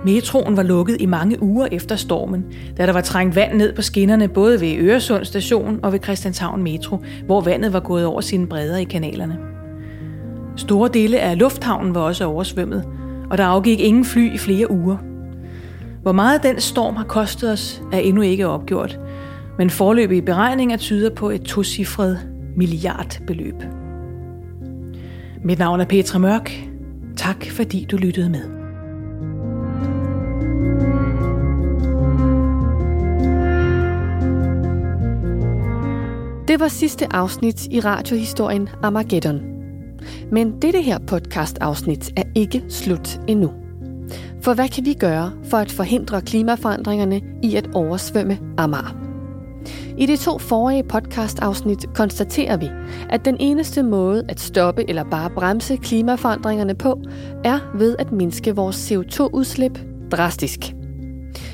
Metroen 0.05 0.57
var 0.57 0.63
lukket 0.63 0.97
i 0.99 1.05
mange 1.05 1.43
uger 1.43 1.67
efter 1.71 1.95
stormen, 1.95 2.45
da 2.77 2.85
der 2.85 2.93
var 2.93 3.01
trængt 3.01 3.35
vand 3.35 3.57
ned 3.57 3.73
på 3.73 3.81
skinnerne 3.81 4.27
både 4.27 4.61
ved 4.61 4.75
Øresund 4.77 5.25
station 5.25 5.79
og 5.83 5.91
ved 5.91 5.99
Christianshavn 6.03 6.63
Metro, 6.63 6.99
hvor 7.25 7.41
vandet 7.41 7.73
var 7.73 7.79
gået 7.79 8.05
over 8.05 8.21
sine 8.21 8.47
bredder 8.47 8.77
i 8.77 8.83
kanalerne. 8.83 9.37
Store 10.55 10.89
dele 10.93 11.19
af 11.19 11.39
lufthavnen 11.39 11.95
var 11.95 12.01
også 12.01 12.25
oversvømmet, 12.25 12.85
og 13.29 13.37
der 13.37 13.45
afgik 13.45 13.79
ingen 13.79 14.05
fly 14.05 14.33
i 14.33 14.37
flere 14.37 14.71
uger. 14.71 14.97
Hvor 16.01 16.11
meget 16.11 16.43
den 16.43 16.59
storm 16.59 16.95
har 16.95 17.03
kostet 17.03 17.51
os, 17.51 17.81
er 17.93 17.99
endnu 17.99 18.21
ikke 18.21 18.47
opgjort, 18.47 18.99
men 19.57 19.69
forløbige 19.69 20.21
beregninger 20.21 20.77
tyder 20.77 21.09
på 21.09 21.29
et 21.29 21.41
tocifret 21.41 22.34
milliardbeløb. 22.55 23.55
Mit 25.43 25.59
navn 25.59 25.79
er 25.79 25.85
Petra 25.85 26.19
Mørk. 26.19 26.51
Tak 27.17 27.45
fordi 27.45 27.85
du 27.91 27.97
lyttede 27.97 28.29
med. 28.29 28.55
Det 36.47 36.59
var 36.59 36.67
sidste 36.67 37.13
afsnit 37.13 37.67
i 37.71 37.79
radiohistorien 37.79 38.69
Armageddon. 38.83 39.39
Men 40.31 40.61
dette 40.61 40.81
her 40.81 40.99
podcast-afsnit 41.07 42.13
er 42.17 42.23
ikke 42.35 42.63
slut 42.69 43.19
endnu. 43.27 43.51
For 44.41 44.53
hvad 44.53 44.69
kan 44.69 44.85
vi 44.85 44.93
gøre 44.93 45.31
for 45.43 45.57
at 45.57 45.71
forhindre 45.71 46.21
klimaforandringerne 46.21 47.21
i 47.43 47.55
at 47.55 47.69
oversvømme 47.73 48.39
Amager? 48.57 49.04
I 49.97 50.05
de 50.05 50.17
to 50.17 50.37
forrige 50.37 50.83
podcast-afsnit 50.83 51.93
konstaterer 51.93 52.57
vi, 52.57 52.69
at 53.09 53.25
den 53.25 53.37
eneste 53.39 53.83
måde 53.83 54.25
at 54.29 54.39
stoppe 54.39 54.89
eller 54.89 55.03
bare 55.03 55.29
bremse 55.29 55.77
klimaforandringerne 55.77 56.75
på, 56.75 57.01
er 57.43 57.59
ved 57.77 57.95
at 57.99 58.11
mindske 58.11 58.55
vores 58.55 58.91
CO2-udslip 58.91 59.79
drastisk. 60.11 60.59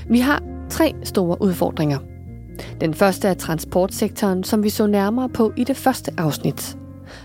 Vi 0.10 0.20
har 0.20 0.44
tre 0.70 0.94
store 1.04 1.38
udfordringer– 1.42 2.00
den 2.82 2.94
første 2.94 3.28
er 3.28 3.34
transportsektoren, 3.34 4.44
som 4.44 4.64
vi 4.64 4.70
så 4.70 4.88
nærmere 4.88 5.30
på 5.30 5.54
i 5.58 5.64
det 5.64 5.78
første 5.78 6.12
afsnit. 6.18 6.78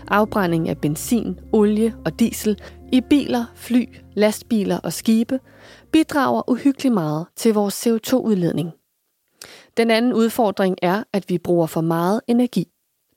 Afbrænding 0.07 0.69
af 0.69 0.77
benzin, 0.77 1.39
olie 1.53 1.95
og 2.05 2.19
diesel 2.19 2.57
i 2.91 3.01
biler, 3.01 3.45
fly, 3.55 3.85
lastbiler 4.13 4.77
og 4.77 4.93
skibe 4.93 5.39
bidrager 5.91 6.49
uhyggeligt 6.49 6.93
meget 6.93 7.25
til 7.35 7.53
vores 7.53 7.87
CO2-udledning. 7.87 8.86
Den 9.77 9.91
anden 9.91 10.13
udfordring 10.13 10.75
er, 10.81 11.03
at 11.13 11.29
vi 11.29 11.37
bruger 11.37 11.67
for 11.67 11.81
meget 11.81 12.21
energi. 12.27 12.67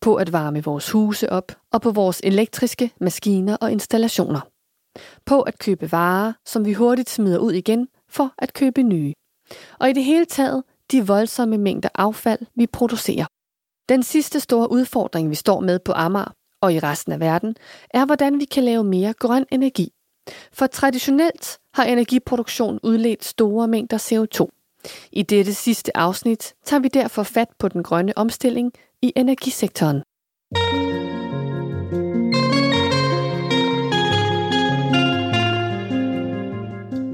på 0.00 0.14
at 0.14 0.32
varme 0.32 0.64
vores 0.64 0.90
huse 0.90 1.32
op 1.32 1.52
og 1.72 1.82
på 1.82 1.90
vores 1.90 2.20
elektriske 2.24 2.92
maskiner 3.00 3.56
og 3.56 3.72
installationer. 3.72 4.40
På 5.26 5.40
at 5.40 5.58
købe 5.58 5.92
varer, 5.92 6.32
som 6.46 6.64
vi 6.64 6.72
hurtigt 6.72 7.10
smider 7.10 7.38
ud 7.38 7.52
igen 7.52 7.88
for 8.08 8.32
at 8.38 8.52
købe 8.52 8.82
nye. 8.82 9.12
Og 9.78 9.90
i 9.90 9.92
det 9.92 10.04
hele 10.04 10.24
taget 10.24 10.64
de 10.90 11.06
voldsomme 11.06 11.58
mængder 11.58 11.88
affald, 11.94 12.40
vi 12.54 12.66
producerer. 12.66 13.26
Den 13.88 14.02
sidste 14.02 14.40
store 14.40 14.72
udfordring, 14.72 15.30
vi 15.30 15.34
står 15.34 15.60
med 15.60 15.78
på 15.78 15.92
Amager 15.92 16.34
og 16.60 16.74
i 16.74 16.78
resten 16.78 17.12
af 17.12 17.20
verden, 17.20 17.56
er, 17.90 18.06
hvordan 18.06 18.40
vi 18.40 18.44
kan 18.44 18.64
lave 18.64 18.84
mere 18.84 19.12
grøn 19.12 19.46
energi. 19.50 19.92
For 20.52 20.66
traditionelt 20.66 21.58
har 21.74 21.84
energiproduktion 21.84 22.80
udledt 22.82 23.24
store 23.24 23.68
mængder 23.68 23.98
CO2. 23.98 24.59
I 25.12 25.22
dette 25.22 25.54
sidste 25.54 25.96
afsnit 25.96 26.54
tager 26.64 26.80
vi 26.80 26.88
derfor 26.88 27.22
fat 27.22 27.48
på 27.58 27.68
den 27.68 27.82
grønne 27.82 28.18
omstilling 28.18 28.72
i 29.02 29.12
energisektoren. 29.16 30.02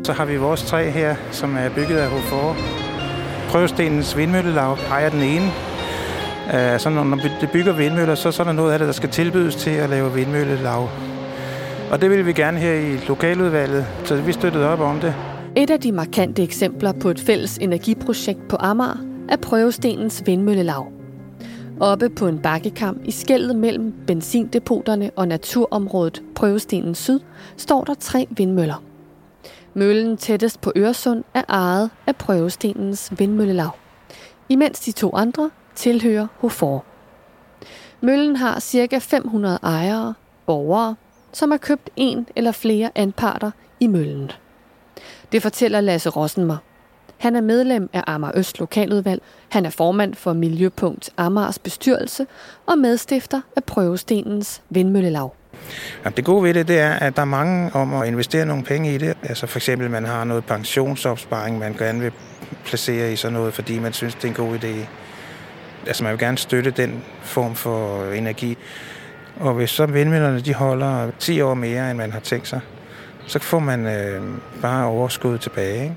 Så 0.04 0.12
har 0.12 0.24
vi 0.24 0.36
vores 0.36 0.62
træ 0.62 0.90
her, 0.90 1.16
som 1.32 1.56
er 1.56 1.68
bygget 1.74 1.96
af 1.96 2.10
HFOR. 2.10 2.56
Prøvestenens 3.48 4.16
vindmøllelav 4.16 4.78
ejer 4.90 5.08
den 5.08 5.22
ene. 5.22 5.46
Øh, 6.54 6.80
så 6.80 6.90
når 6.90 7.04
det 7.40 7.50
bygger 7.52 7.72
vindmøller, 7.72 8.14
så, 8.14 8.32
så 8.32 8.42
er 8.42 8.44
der 8.44 8.52
noget 8.52 8.72
af 8.72 8.78
det, 8.78 8.86
der 8.86 8.92
skal 8.92 9.10
tilbydes 9.10 9.56
til 9.56 9.70
at 9.70 9.90
lave 9.90 10.14
vindmøllelav. 10.14 10.88
Og 11.90 12.00
det 12.00 12.10
vil 12.10 12.26
vi 12.26 12.32
gerne 12.32 12.58
her 12.58 12.72
i 12.72 12.96
lokaludvalget, 13.08 13.86
så 14.04 14.16
vi 14.16 14.32
støttede 14.32 14.68
op 14.68 14.80
om 14.80 15.00
det. 15.00 15.14
Et 15.58 15.70
af 15.70 15.80
de 15.80 15.92
markante 15.92 16.42
eksempler 16.42 16.92
på 16.92 17.10
et 17.10 17.20
fælles 17.20 17.58
energiprojekt 17.58 18.48
på 18.48 18.56
Amager 18.60 18.96
er 19.28 19.36
prøvestenens 19.36 20.22
vindmøllelav. 20.26 20.92
Oppe 21.80 22.10
på 22.10 22.26
en 22.26 22.38
bakkekam 22.38 23.00
i 23.04 23.10
skældet 23.10 23.56
mellem 23.56 23.94
benzindepoterne 24.06 25.10
og 25.16 25.28
naturområdet 25.28 26.22
Prøvestenen 26.34 26.94
Syd 26.94 27.20
står 27.56 27.84
der 27.84 27.94
tre 27.94 28.26
vindmøller. 28.30 28.82
Møllen 29.74 30.16
tættest 30.16 30.60
på 30.60 30.72
Øresund 30.76 31.24
er 31.34 31.42
ejet 31.48 31.90
af 32.06 32.16
Prøvestenens 32.16 33.12
vindmøllelav, 33.18 33.70
imens 34.48 34.80
de 34.80 34.92
to 34.92 35.14
andre 35.14 35.50
tilhører 35.74 36.26
Hofor. 36.38 36.84
Møllen 38.00 38.36
har 38.36 38.60
ca. 38.60 38.98
500 38.98 39.58
ejere, 39.62 40.14
borgere, 40.46 40.96
som 41.32 41.50
har 41.50 41.58
købt 41.58 41.90
en 41.96 42.26
eller 42.36 42.52
flere 42.52 42.90
anparter 42.94 43.50
i 43.80 43.86
møllen. 43.86 44.30
Det 45.32 45.42
fortæller 45.42 45.80
Lasse 45.80 46.10
Rossen 46.10 46.44
mig. 46.44 46.56
Han 47.18 47.36
er 47.36 47.40
medlem 47.40 47.90
af 47.92 48.02
Amager 48.06 48.32
Øst 48.34 48.60
Lokaludvalg. 48.60 49.22
Han 49.48 49.66
er 49.66 49.70
formand 49.70 50.14
for 50.14 50.32
Miljøpunkt 50.32 51.10
Amagers 51.16 51.58
bestyrelse 51.58 52.26
og 52.66 52.78
medstifter 52.78 53.40
af 53.56 53.64
Prøvestenens 53.64 54.62
Vindmøllelag. 54.70 55.30
Jamen, 56.04 56.16
det 56.16 56.24
gode 56.24 56.42
ved 56.42 56.54
det, 56.54 56.68
det 56.68 56.78
er, 56.78 56.92
at 56.92 57.16
der 57.16 57.22
er 57.22 57.26
mange 57.26 57.70
om 57.74 57.94
at 57.94 58.08
investere 58.08 58.46
nogle 58.46 58.64
penge 58.64 58.94
i 58.94 58.98
det. 58.98 59.16
Altså 59.22 59.46
for 59.46 59.58
eksempel, 59.58 59.90
man 59.90 60.04
har 60.04 60.24
noget 60.24 60.44
pensionsopsparing, 60.44 61.58
man 61.58 61.74
gerne 61.74 62.00
vil 62.00 62.12
placere 62.64 63.12
i 63.12 63.16
sådan 63.16 63.32
noget, 63.32 63.54
fordi 63.54 63.78
man 63.78 63.92
synes, 63.92 64.14
det 64.14 64.24
er 64.24 64.28
en 64.28 64.34
god 64.34 64.58
idé. 64.58 64.86
Altså 65.86 66.02
man 66.04 66.12
vil 66.12 66.20
gerne 66.20 66.38
støtte 66.38 66.70
den 66.70 67.04
form 67.22 67.54
for 67.54 68.04
energi. 68.12 68.56
Og 69.40 69.54
hvis 69.54 69.70
så 69.70 69.86
vindmøllerne 69.86 70.40
de 70.40 70.54
holder 70.54 71.10
10 71.18 71.40
år 71.40 71.54
mere, 71.54 71.90
end 71.90 71.98
man 71.98 72.12
har 72.12 72.20
tænkt 72.20 72.48
sig, 72.48 72.60
så 73.26 73.38
får 73.38 73.58
man 73.58 73.86
øh, 73.86 74.22
bare 74.62 74.86
overskud 74.86 75.38
tilbage. 75.38 75.82
Ikke? 75.82 75.96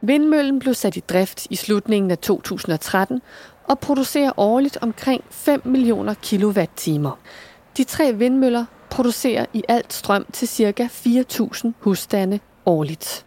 Vindmøllen 0.00 0.58
blev 0.58 0.74
sat 0.74 0.96
i 0.96 1.00
drift 1.00 1.46
i 1.50 1.56
slutningen 1.56 2.10
af 2.10 2.18
2013 2.18 3.22
og 3.64 3.78
producerer 3.78 4.32
årligt 4.36 4.78
omkring 4.80 5.24
5 5.30 5.62
millioner 5.64 6.14
kilowatt-timer. 6.22 7.18
De 7.76 7.84
tre 7.84 8.12
vindmøller 8.14 8.64
producerer 8.90 9.46
i 9.52 9.62
alt 9.68 9.92
strøm 9.92 10.26
til 10.32 10.48
ca. 10.48 10.88
4.000 11.06 11.72
husstande 11.80 12.40
årligt. 12.66 13.26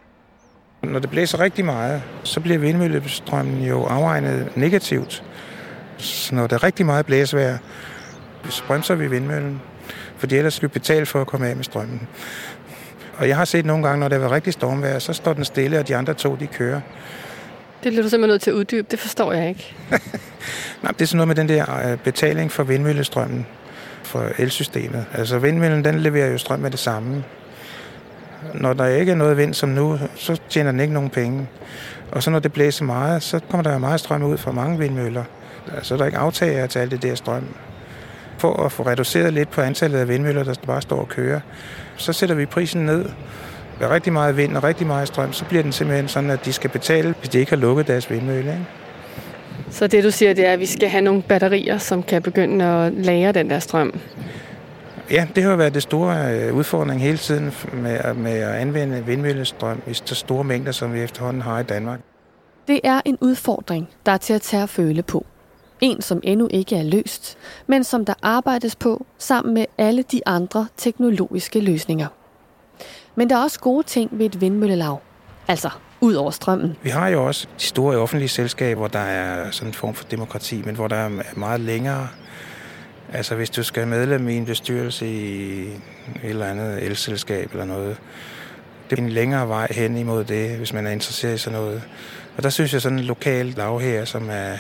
Når 0.84 1.00
det 1.00 1.10
blæser 1.10 1.40
rigtig 1.40 1.66
meget, 1.66 2.02
så 2.24 2.40
bliver 2.40 2.58
vindmøllestrømmen 2.58 3.64
jo 3.64 3.84
afregnet 3.84 4.58
negativt. 4.58 5.24
Så 5.98 6.36
når 6.36 6.48
der 6.48 6.56
er 6.56 6.64
rigtig 6.64 6.86
meget 6.86 7.06
blæsvejr, 7.06 7.58
så 8.50 8.64
bremser 8.68 8.96
vi 8.96 9.08
vindmøllen, 9.08 9.62
fordi 10.18 10.36
ellers 10.36 10.54
skal 10.54 10.70
vi 10.70 10.74
betale 10.74 11.06
for 11.06 11.22
at 11.22 11.28
komme 11.28 11.48
af 11.48 11.56
med 11.56 11.64
strømmen. 11.64 12.08
Og 13.20 13.28
jeg 13.28 13.38
har 13.38 13.46
set 13.46 13.66
nogle 13.66 13.88
gange, 13.88 14.00
når 14.00 14.08
det 14.08 14.22
var 14.22 14.32
rigtig 14.32 14.54
stormvejr, 14.54 15.00
så 15.00 15.14
står 15.14 15.34
den 15.34 15.46
stille, 15.46 15.80
og 15.80 15.88
de 15.88 15.96
andre 15.96 16.14
to, 16.14 16.36
de 16.36 16.48
kører. 16.48 16.82
Det 17.84 17.92
bliver 17.92 18.04
du 18.04 18.10
simpelthen 18.10 18.30
nødt 18.30 18.42
til 18.42 18.52
at 18.52 18.56
uddybe. 18.56 18.88
Det 18.92 19.00
forstår 19.00 19.34
jeg 19.34 19.50
ikke. 19.50 19.76
Nej, 20.84 20.92
det 20.92 21.02
er 21.02 21.06
sådan 21.06 21.18
noget 21.18 21.28
med 21.28 21.36
den 21.36 21.50
der 21.50 21.92
øh, 21.92 21.98
betaling 21.98 22.52
for 22.52 22.64
vindmøllestrømmen 22.64 23.46
for 24.04 24.30
elsystemet. 24.38 25.06
Altså 25.14 25.40
vindmøllen, 25.40 25.86
den 25.86 26.00
leverer 26.00 26.32
jo 26.32 26.38
strøm 26.38 26.60
med 26.60 26.72
det 26.72 26.80
samme. 26.80 27.24
Når 28.54 28.74
der 28.74 28.86
ikke 28.86 29.12
er 29.12 29.16
noget 29.16 29.38
vind 29.38 29.54
som 29.54 29.70
nu, 29.70 30.00
så 30.16 30.42
tjener 30.50 30.72
den 30.72 30.80
ikke 30.80 30.94
nogen 30.94 31.10
penge. 31.10 31.48
Og 32.12 32.24
så 32.24 32.30
når 32.30 32.40
det 32.40 32.54
blæser 32.54 32.86
meget, 32.86 33.24
så 33.24 33.40
kommer 33.50 33.72
der 33.72 33.78
meget 33.78 34.00
strøm 34.00 34.24
ud 34.24 34.38
fra 34.38 34.52
mange 34.52 34.78
vindmøller. 34.78 35.24
Så 35.82 35.94
er 35.94 35.98
der 35.98 36.06
ikke 36.06 36.18
aftager 36.18 36.68
til 36.68 36.80
alt 36.80 36.92
det 36.92 37.02
der 37.02 37.16
strøm. 37.16 37.48
For 38.40 38.64
at 38.64 38.72
få 38.72 38.84
reduceret 38.84 39.34
lidt 39.34 39.50
på 39.50 39.62
antallet 39.62 40.00
af 40.00 40.08
vindmøller, 40.08 40.44
der 40.44 40.54
bare 40.68 40.82
står 40.82 41.00
og 41.00 41.08
kører, 41.10 41.40
så 41.98 42.14
sætter 42.14 42.36
vi 42.36 42.46
prisen 42.46 42.86
ned. 42.86 43.06
Med 43.80 43.88
rigtig 43.88 44.14
meget 44.14 44.38
vind 44.38 44.58
og 44.58 44.64
rigtig 44.64 44.88
meget 44.88 45.08
strøm, 45.08 45.34
så 45.34 45.46
bliver 45.46 45.64
den 45.64 45.72
simpelthen 45.72 46.08
sådan, 46.08 46.30
at 46.30 46.46
de 46.46 46.54
skal 46.54 46.70
betale, 46.70 47.16
hvis 47.20 47.30
de 47.30 47.40
ikke 47.40 47.52
har 47.52 47.58
lukket 47.58 47.88
deres 47.88 48.12
vindmølle. 48.12 48.52
Ikke? 48.52 48.66
Så 49.72 49.88
det 49.88 50.04
du 50.04 50.12
siger, 50.12 50.34
det 50.34 50.46
er, 50.46 50.54
at 50.54 50.60
vi 50.60 50.66
skal 50.66 50.90
have 50.90 51.02
nogle 51.02 51.22
batterier, 51.22 51.78
som 51.78 52.04
kan 52.04 52.22
begynde 52.22 52.66
at 52.66 52.94
lagre 52.94 53.32
den 53.32 53.50
der 53.50 53.60
strøm? 53.60 54.00
Ja, 55.12 55.28
det 55.36 55.44
har 55.44 55.56
været 55.56 55.74
det 55.74 55.84
store 55.84 56.36
øh, 56.36 56.56
udfordring 56.56 57.02
hele 57.02 57.18
tiden 57.18 57.52
med, 57.74 58.14
med 58.14 58.32
at 58.32 58.56
anvende 58.56 59.06
vindmøllestrøm 59.06 59.82
i 59.88 59.94
så 59.94 60.16
store 60.16 60.44
mængder, 60.44 60.72
som 60.72 60.94
vi 60.94 61.02
efterhånden 61.02 61.42
har 61.42 61.60
i 61.60 61.64
Danmark. 61.64 62.00
Det 62.68 62.80
er 62.84 63.02
en 63.06 63.18
udfordring, 63.22 63.90
der 64.06 64.12
er 64.12 64.18
til 64.18 64.34
at 64.34 64.42
tage 64.42 64.64
at 64.64 64.70
føle 64.70 65.04
på. 65.04 65.26
En, 65.82 66.02
som 66.02 66.20
endnu 66.24 66.48
ikke 66.52 66.76
er 66.76 66.84
løst, 66.84 67.38
men 67.68 67.84
som 67.84 68.06
der 68.06 68.14
arbejdes 68.22 68.76
på 68.76 69.06
sammen 69.18 69.54
med 69.54 69.66
alle 69.78 70.04
de 70.04 70.22
andre 70.26 70.68
teknologiske 70.78 71.60
løsninger. 71.60 72.08
Men 73.16 73.30
der 73.30 73.38
er 73.38 73.44
også 73.44 73.60
gode 73.60 73.88
ting 73.88 74.10
ved 74.12 74.26
et 74.26 74.42
vindmøllelav. 74.42 75.02
Altså, 75.48 75.70
ud 76.02 76.14
over 76.14 76.32
strømmen. 76.32 76.78
Vi 76.84 76.90
har 76.90 77.08
jo 77.08 77.28
også 77.28 77.48
de 77.60 77.64
store 77.64 77.98
offentlige 77.98 78.30
selskaber, 78.30 78.88
der 78.88 79.00
er 79.00 79.52
sådan 79.52 79.70
en 79.70 79.74
form 79.74 79.94
for 79.94 80.04
demokrati, 80.04 80.62
men 80.66 80.76
hvor 80.76 80.88
der 80.88 80.96
er 80.96 81.10
meget 81.36 81.60
længere. 81.60 82.08
Altså, 83.14 83.36
hvis 83.36 83.50
du 83.50 83.64
skal 83.64 83.88
medlem 83.88 84.30
i 84.30 84.38
en 84.38 84.46
bestyrelse 84.46 85.08
i 85.08 85.62
et 85.62 85.80
eller 86.24 86.46
andet 86.46 86.84
elselskab 86.84 87.52
eller 87.52 87.66
noget, 87.66 87.98
det 88.90 89.00
er 89.00 89.04
en 89.04 89.10
længere 89.10 89.48
vej 89.48 89.68
hen 89.72 89.98
imod 89.98 90.24
det, 90.24 90.58
hvis 90.58 90.74
man 90.74 90.88
er 90.88 90.92
interesseret 90.92 91.36
i 91.36 91.38
sådan 91.38 91.60
noget. 91.60 91.82
Og 92.38 92.44
der 92.44 92.50
synes 92.50 92.74
jeg 92.74 92.82
sådan 92.82 93.00
en 93.00 93.04
lokal 93.04 93.46
lav 93.46 93.80
her, 93.80 94.06
som 94.06 94.30
er 94.32 94.58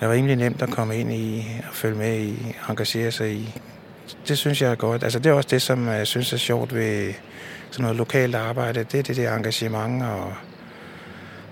er 0.00 0.12
rimelig 0.12 0.36
nemt 0.36 0.62
at 0.62 0.70
komme 0.70 0.96
ind 0.96 1.12
i 1.12 1.46
og 1.68 1.74
følge 1.74 1.96
med 1.98 2.18
i, 2.18 2.56
engagere 2.68 3.10
sig 3.10 3.32
i. 3.32 3.54
Det 4.28 4.38
synes 4.38 4.62
jeg 4.62 4.70
er 4.70 4.74
godt. 4.74 5.02
Altså, 5.02 5.18
det 5.18 5.30
er 5.30 5.32
også 5.32 5.48
det, 5.50 5.62
som 5.62 5.88
jeg 5.88 6.06
synes 6.06 6.32
er 6.32 6.36
sjovt 6.36 6.74
ved 6.74 7.14
sådan 7.70 7.82
noget 7.82 7.96
lokalt 7.96 8.34
arbejde. 8.34 8.84
Det 8.92 8.98
er 8.98 9.02
det 9.02 9.16
der 9.16 9.36
engagement 9.36 10.02
og 10.02 10.32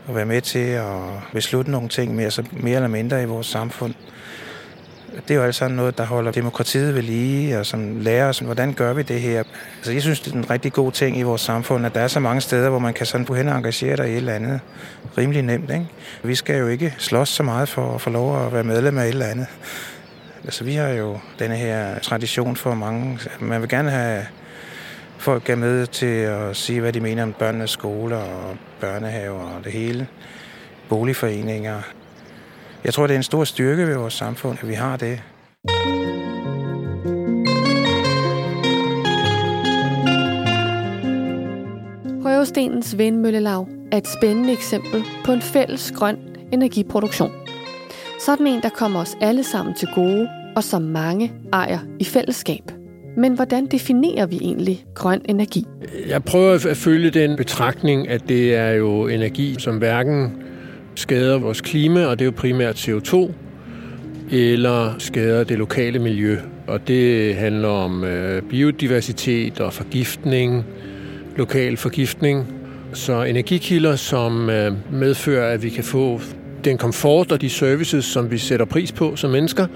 at 0.09 0.15
være 0.15 0.27
med 0.27 0.41
til 0.41 0.69
at 0.69 1.01
beslutte 1.33 1.71
nogle 1.71 1.89
ting 1.89 2.15
mere, 2.15 2.31
så 2.31 2.45
mere 2.53 2.77
eller 2.77 2.89
mindre 2.89 3.23
i 3.23 3.27
vores 3.27 3.47
samfund. 3.47 3.95
Det 5.17 5.31
er 5.31 5.35
jo 5.35 5.43
altså 5.43 5.69
noget, 5.69 5.99
der 5.99 6.05
holder 6.05 6.33
demokratiet 6.33 6.95
ved 6.95 7.03
lige, 7.03 7.59
og 7.59 7.67
som 7.67 8.01
lærer 8.01 8.29
os, 8.29 8.39
hvordan 8.39 8.73
gør 8.73 8.93
vi 8.93 9.03
det 9.03 9.21
her. 9.21 9.43
Altså, 9.77 9.93
jeg 9.93 10.03
synes, 10.03 10.21
det 10.21 10.33
er 10.33 10.37
en 10.37 10.51
rigtig 10.51 10.73
god 10.73 10.93
ting 10.93 11.19
i 11.19 11.23
vores 11.23 11.41
samfund, 11.41 11.87
at 11.87 11.95
der 11.95 12.01
er 12.01 12.09
så 12.09 12.21
mange 12.21 12.41
steder, 12.41 12.71
hvor 12.71 12.79
man 12.79 12.95
kan 12.95 13.07
sådan 13.07 13.37
hen 13.37 13.49
og 13.49 13.57
engagere 13.57 13.97
dig 13.97 14.09
i 14.09 14.11
et 14.11 14.17
eller 14.17 14.33
andet 14.33 14.61
rimelig 15.19 15.43
nemt. 15.43 15.71
Ikke? 15.71 15.87
Vi 16.23 16.35
skal 16.35 16.59
jo 16.59 16.69
ikke 16.69 16.95
slås 16.99 17.29
så 17.29 17.43
meget 17.43 17.69
for 17.69 17.95
at 17.95 18.01
få 18.01 18.11
lov 18.11 18.47
at 18.47 18.53
være 18.53 18.65
medlem 18.65 18.99
af 18.99 19.03
et 19.03 19.09
eller 19.09 19.27
andet. 19.27 19.47
Altså, 20.45 20.65
vi 20.65 20.75
har 20.75 20.89
jo 20.89 21.19
denne 21.39 21.57
her 21.57 21.99
tradition 21.99 22.57
for 22.57 22.75
mange. 22.75 23.19
Man 23.41 23.61
vil 23.61 23.69
gerne 23.69 23.91
have 23.91 24.27
folk 25.19 25.51
er 25.51 25.57
med 25.57 25.87
til 25.87 26.07
at 26.07 26.57
sige, 26.57 26.81
hvad 26.81 26.93
de 26.93 27.01
mener 27.01 27.23
om 27.23 27.33
børnenes 27.33 27.71
skoler 27.71 28.17
og 28.17 28.57
børnehaver 28.81 29.41
og 29.41 29.65
det 29.65 29.73
hele. 29.73 30.07
Boligforeninger. 30.89 31.83
Jeg 32.87 32.95
tror, 32.95 33.07
det 33.07 33.15
er 33.15 33.19
en 33.19 33.23
stor 33.23 33.45
styrke 33.45 33.87
ved 33.87 33.95
vores 33.97 34.15
samfund, 34.15 34.59
at 34.63 34.69
vi 34.69 34.75
har 34.75 34.97
det. 34.97 35.23
Prøvestenens 42.23 42.99
vindmøllelav 42.99 43.69
er 43.93 43.97
et 43.97 44.07
spændende 44.09 44.53
eksempel 44.53 45.05
på 45.25 45.33
en 45.33 45.43
fælles 45.43 45.93
grøn 45.97 46.17
energiproduktion. 46.53 47.33
Sådan 48.21 48.47
en, 48.47 48.63
der 48.63 48.69
kommer 48.69 49.01
os 49.01 49.17
alle 49.21 49.45
sammen 49.45 49.75
til 49.75 49.89
gode, 49.95 50.29
og 50.57 50.65
som 50.65 50.83
mange 50.83 51.33
ejer 51.53 51.79
i 52.01 52.05
fællesskab. 52.05 52.63
Men 53.17 53.35
hvordan 53.35 53.67
definerer 53.67 54.27
vi 54.27 54.37
egentlig 54.37 54.85
grøn 54.95 55.21
energi? 55.25 55.67
Jeg 56.09 56.25
prøver 56.25 56.69
at 56.71 56.77
følge 56.77 57.11
den 57.11 57.37
betragtning, 57.37 58.09
at 58.09 58.29
det 58.29 58.55
er 58.55 58.71
jo 58.71 59.07
energi, 59.07 59.57
som 59.59 59.79
hverken 59.79 60.43
skader 60.97 61.39
vores 61.39 61.61
klima, 61.61 62.05
og 62.05 62.19
det 62.19 62.25
er 62.25 62.27
jo 62.27 62.33
primært 62.37 62.89
CO2, 62.89 63.33
eller 64.31 64.95
skader 64.99 65.45
det 65.45 65.59
lokale 65.59 65.99
miljø. 65.99 66.39
Og 66.67 66.89
det 66.89 67.35
handler 67.35 67.69
om 67.69 68.05
øh, 68.05 68.43
biodiversitet 68.43 69.61
og 69.61 69.73
forgiftning, 69.73 70.65
lokal 71.37 71.77
forgiftning. 71.77 72.53
Så 72.93 73.23
energikilder, 73.23 73.97
som 73.97 74.51
øh, 74.51 74.73
medfører, 74.93 75.53
at 75.53 75.63
vi 75.63 75.69
kan 75.69 75.85
få 75.85 76.21
den 76.65 76.79
komfort 76.79 77.33
og 77.33 77.41
de 77.41 77.51
services, 77.51 78.05
som 78.05 78.31
vi 78.31 78.39
sætter 78.39 78.67
pris 78.67 78.93
på 78.93 79.17
som 79.17 79.31
mennesker, 79.31 79.67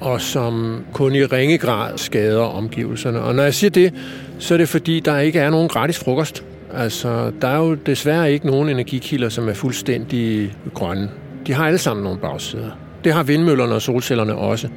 og 0.00 0.20
som 0.20 0.84
kun 0.92 1.14
i 1.14 1.24
ringe 1.24 1.58
grad 1.58 1.98
skader 1.98 2.42
omgivelserne. 2.42 3.20
Og 3.20 3.34
når 3.34 3.42
jeg 3.42 3.54
siger 3.54 3.70
det, 3.70 3.94
så 4.38 4.54
er 4.54 4.58
det 4.58 4.68
fordi, 4.68 5.00
der 5.00 5.18
ikke 5.18 5.38
er 5.38 5.50
nogen 5.50 5.68
gratis 5.68 5.98
frokost. 5.98 6.44
Altså, 6.74 7.32
der 7.40 7.48
er 7.48 7.58
jo 7.58 7.74
desværre 7.74 8.32
ikke 8.32 8.46
nogen 8.46 8.68
energikilder, 8.68 9.28
som 9.28 9.48
er 9.48 9.54
fuldstændig 9.54 10.52
grønne. 10.74 11.10
De 11.46 11.52
har 11.52 11.66
alle 11.66 11.78
sammen 11.78 12.04
nogle 12.04 12.18
bagsider. 12.18 12.70
Det 13.04 13.12
har 13.12 13.22
vindmøllerne 13.22 13.74
og 13.74 13.82
solcellerne 13.82 14.34
også. 14.34 14.68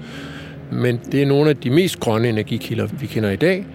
Men 0.72 1.00
det 1.12 1.22
er 1.22 1.26
nogle 1.26 1.50
af 1.50 1.58
de 1.58 1.70
mest 1.70 2.00
grønne 2.00 2.30
energikilder, 2.30 2.88
vi 3.00 3.06
kender 3.06 3.30
i 3.30 3.36
dag, 3.36 3.66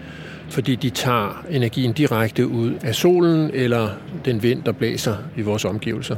fordi 0.48 0.74
de 0.74 0.90
tager 0.90 1.44
energien 1.50 1.92
direkte 1.92 2.46
ud 2.46 2.72
af 2.82 2.94
solen 2.94 3.50
eller 3.54 3.88
den 4.24 4.42
vind, 4.42 4.62
der 4.62 4.72
blæser 4.72 5.16
i 5.36 5.42
vores 5.42 5.64
omgivelser. 5.64 6.16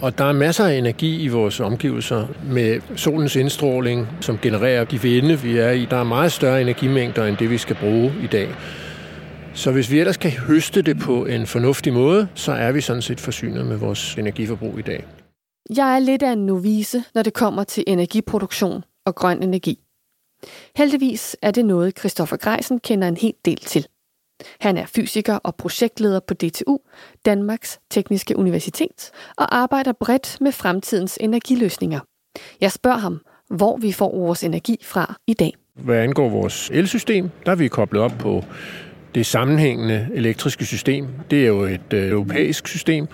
Og 0.00 0.18
der 0.18 0.24
er 0.24 0.32
masser 0.32 0.64
af 0.64 0.74
energi 0.74 1.22
i 1.22 1.28
vores 1.28 1.60
omgivelser 1.60 2.26
med 2.50 2.80
solens 2.96 3.36
indstråling, 3.36 4.08
som 4.20 4.38
genererer 4.42 4.84
de 4.84 5.02
vinde, 5.02 5.40
vi 5.40 5.58
er 5.58 5.70
i. 5.70 5.86
Der 5.90 5.96
er 5.96 6.04
meget 6.04 6.32
større 6.32 6.60
energimængder 6.60 7.26
end 7.26 7.36
det, 7.36 7.50
vi 7.50 7.58
skal 7.58 7.76
bruge 7.76 8.12
i 8.22 8.26
dag. 8.26 8.48
Så 9.56 9.72
hvis 9.72 9.90
vi 9.90 10.00
ellers 10.00 10.16
kan 10.16 10.30
høste 10.30 10.82
det 10.82 10.98
på 10.98 11.26
en 11.26 11.46
fornuftig 11.46 11.92
måde, 11.92 12.28
så 12.34 12.52
er 12.52 12.72
vi 12.72 12.80
sådan 12.80 13.02
set 13.02 13.20
forsynet 13.20 13.66
med 13.66 13.76
vores 13.76 14.14
energiforbrug 14.14 14.78
i 14.78 14.82
dag. 14.82 15.04
Jeg 15.76 15.94
er 15.94 15.98
lidt 15.98 16.22
af 16.22 16.32
en 16.32 16.46
novice, 16.46 17.04
når 17.14 17.22
det 17.22 17.34
kommer 17.34 17.64
til 17.64 17.84
energiproduktion 17.86 18.84
og 19.06 19.14
grøn 19.14 19.42
energi. 19.42 19.78
Heldigvis 20.76 21.36
er 21.42 21.50
det 21.50 21.64
noget, 21.64 21.98
Christoffer 21.98 22.36
Greisen 22.36 22.80
kender 22.80 23.08
en 23.08 23.16
helt 23.16 23.44
del 23.44 23.56
til. 23.56 23.86
Han 24.60 24.76
er 24.76 24.86
fysiker 24.86 25.34
og 25.34 25.56
projektleder 25.56 26.20
på 26.20 26.34
DTU, 26.34 26.78
Danmarks 27.24 27.78
Tekniske 27.90 28.36
Universitet, 28.36 29.10
og 29.36 29.56
arbejder 29.56 29.92
bredt 30.00 30.40
med 30.40 30.52
fremtidens 30.52 31.18
energiløsninger. 31.20 32.00
Jeg 32.60 32.72
spørger 32.72 32.98
ham, 32.98 33.20
hvor 33.50 33.76
vi 33.76 33.92
får 33.92 34.18
vores 34.18 34.44
energi 34.44 34.78
fra 34.82 35.14
i 35.26 35.34
dag. 35.34 35.52
Hvad 35.74 35.96
angår 35.96 36.28
vores 36.28 36.70
elsystem, 36.70 37.30
der 37.46 37.52
er 37.52 37.56
vi 37.56 37.68
koblet 37.68 38.02
op 38.02 38.12
på 38.18 38.44
det 39.16 39.26
sammenhængende 39.26 40.08
elektriske 40.14 40.66
system. 40.66 41.06
Det 41.30 41.42
er 41.42 41.46
jo 41.46 41.62
et 41.62 41.92
øh, 41.94 42.10
europæisk 42.10 42.68
system, 42.68 43.06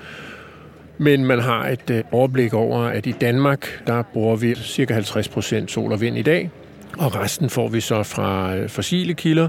men 0.99 1.25
man 1.25 1.38
har 1.38 1.68
et 1.68 1.90
øh, 1.90 2.02
overblik 2.12 2.54
over, 2.54 2.78
at 2.78 3.06
i 3.06 3.12
Danmark, 3.12 3.82
der 3.87 4.02
bruger 4.02 4.37
vi 4.37 4.54
ca. 4.54 4.99
50% 4.99 5.66
sol 5.66 5.92
og 5.92 6.00
vind 6.00 6.18
i 6.18 6.23
dag, 6.23 6.50
og 6.99 7.16
resten 7.16 7.50
får 7.50 7.68
vi 7.68 7.80
så 7.80 8.02
fra 8.02 8.56
øh, 8.56 8.68
fossile 8.68 9.14
kilder 9.14 9.49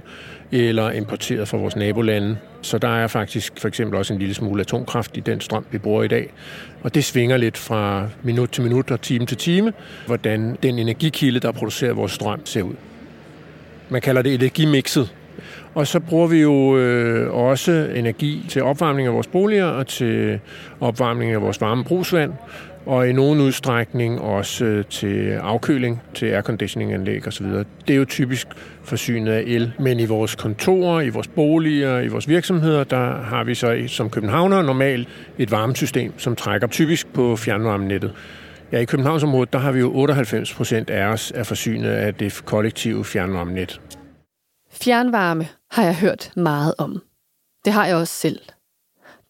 eller 0.51 0.91
importeret 0.91 1.47
fra 1.47 1.57
vores 1.57 1.75
nabolande. 1.75 2.37
Så 2.61 2.77
der 2.77 2.87
er 2.87 3.07
faktisk 3.07 3.53
for 3.57 3.67
eksempel 3.67 3.97
også 3.97 4.13
en 4.13 4.19
lille 4.19 4.33
smule 4.33 4.61
atomkraft 4.61 5.17
i 5.17 5.19
den 5.19 5.41
strøm, 5.41 5.65
vi 5.71 5.77
bruger 5.77 6.03
i 6.03 6.07
dag. 6.07 6.33
Og 6.81 6.95
det 6.95 7.05
svinger 7.05 7.37
lidt 7.37 7.57
fra 7.57 8.07
minut 8.23 8.49
til 8.49 8.63
minut 8.63 8.91
og 8.91 9.01
time 9.01 9.25
til 9.25 9.37
time, 9.37 9.73
hvordan 10.05 10.57
den 10.63 10.79
energikilde, 10.79 11.39
der 11.39 11.51
producerer 11.51 11.93
vores 11.93 12.11
strøm, 12.11 12.45
ser 12.45 12.61
ud. 12.61 12.75
Man 13.89 14.01
kalder 14.01 14.21
det 14.21 14.33
energimixet. 14.33 15.13
Og 15.75 15.87
så 15.87 15.99
bruger 15.99 16.27
vi 16.27 16.41
jo 16.41 16.77
øh, 16.77 17.33
også 17.33 17.89
energi 17.95 18.45
til 18.49 18.63
opvarmning 18.63 19.07
af 19.07 19.13
vores 19.13 19.27
boliger 19.27 19.65
og 19.65 19.87
til 19.87 20.39
opvarmning 20.79 21.31
af 21.31 21.41
vores 21.41 21.61
varme 21.61 21.83
brugsvand 21.83 22.33
og 22.85 23.09
i 23.09 23.11
nogen 23.11 23.41
udstrækning 23.41 24.21
også 24.21 24.65
øh, 24.65 24.85
til 24.85 25.31
afkøling, 25.31 26.01
til 26.13 26.25
airconditioninganlæg 26.25 27.27
osv. 27.27 27.45
Det 27.45 27.65
er 27.89 27.95
jo 27.95 28.05
typisk 28.05 28.47
forsynet 28.83 29.31
af 29.31 29.43
el, 29.45 29.71
men 29.79 29.99
i 29.99 30.05
vores 30.05 30.35
kontorer, 30.35 31.01
i 31.01 31.09
vores 31.09 31.27
boliger, 31.27 31.99
i 31.99 32.07
vores 32.07 32.27
virksomheder, 32.27 32.83
der 32.83 33.21
har 33.21 33.43
vi 33.43 33.55
så 33.55 33.83
som 33.87 34.09
københavner 34.09 34.61
normalt 34.61 35.07
et 35.37 35.51
varmesystem, 35.51 36.13
som 36.19 36.35
trækker 36.35 36.67
typisk 36.67 37.13
på 37.13 37.35
fjernvarmenettet. 37.35 38.13
Ja, 38.71 38.79
i 38.79 38.85
Københavnsområdet, 38.85 39.53
der 39.53 39.59
har 39.59 39.71
vi 39.71 39.79
jo 39.79 39.91
98 39.95 40.53
procent 40.53 40.89
af 40.89 41.05
os 41.05 41.31
er 41.35 41.43
forsynet 41.43 41.89
af 41.89 42.13
det 42.13 42.41
kollektive 42.45 43.05
fjernvarmenet. 43.05 43.81
Fjernvarme 44.71 45.47
har 45.73 45.83
jeg 45.83 45.95
hørt 45.95 46.31
meget 46.35 46.73
om. 46.77 47.01
Det 47.65 47.73
har 47.73 47.85
jeg 47.85 47.95
også 47.95 48.13
selv. 48.13 48.39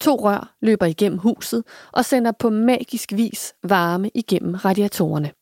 To 0.00 0.16
rør 0.16 0.54
løber 0.60 0.86
igennem 0.86 1.18
huset 1.18 1.64
og 1.92 2.04
sender 2.04 2.32
på 2.32 2.50
magisk 2.50 3.12
vis 3.12 3.54
varme 3.62 4.10
igennem 4.14 4.54
radiatorerne. 4.54 5.32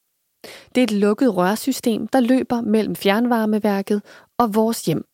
Det 0.75 0.81
er 0.81 0.85
et 0.85 0.91
lukket 0.91 1.37
rørsystem, 1.37 2.07
der 2.07 2.21
løber 2.21 2.61
mellem 2.61 2.97
fjernvarmeværket 2.97 4.03
og 4.39 4.55
vores 4.55 4.85
hjem. 4.85 5.05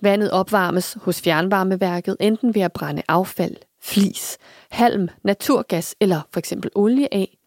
Vandet 0.00 0.30
opvarmes 0.30 0.98
hos 1.02 1.20
fjernvarmeværket 1.20 2.16
enten 2.20 2.54
ved 2.54 2.62
at 2.62 2.72
brænde 2.72 3.02
affald, 3.08 3.56
flis, 3.82 4.38
halm, 4.70 5.08
naturgas 5.24 5.94
eller 6.00 6.20
for 6.32 6.38
eksempel 6.38 6.70
olie 6.74 7.14
af, 7.14 7.38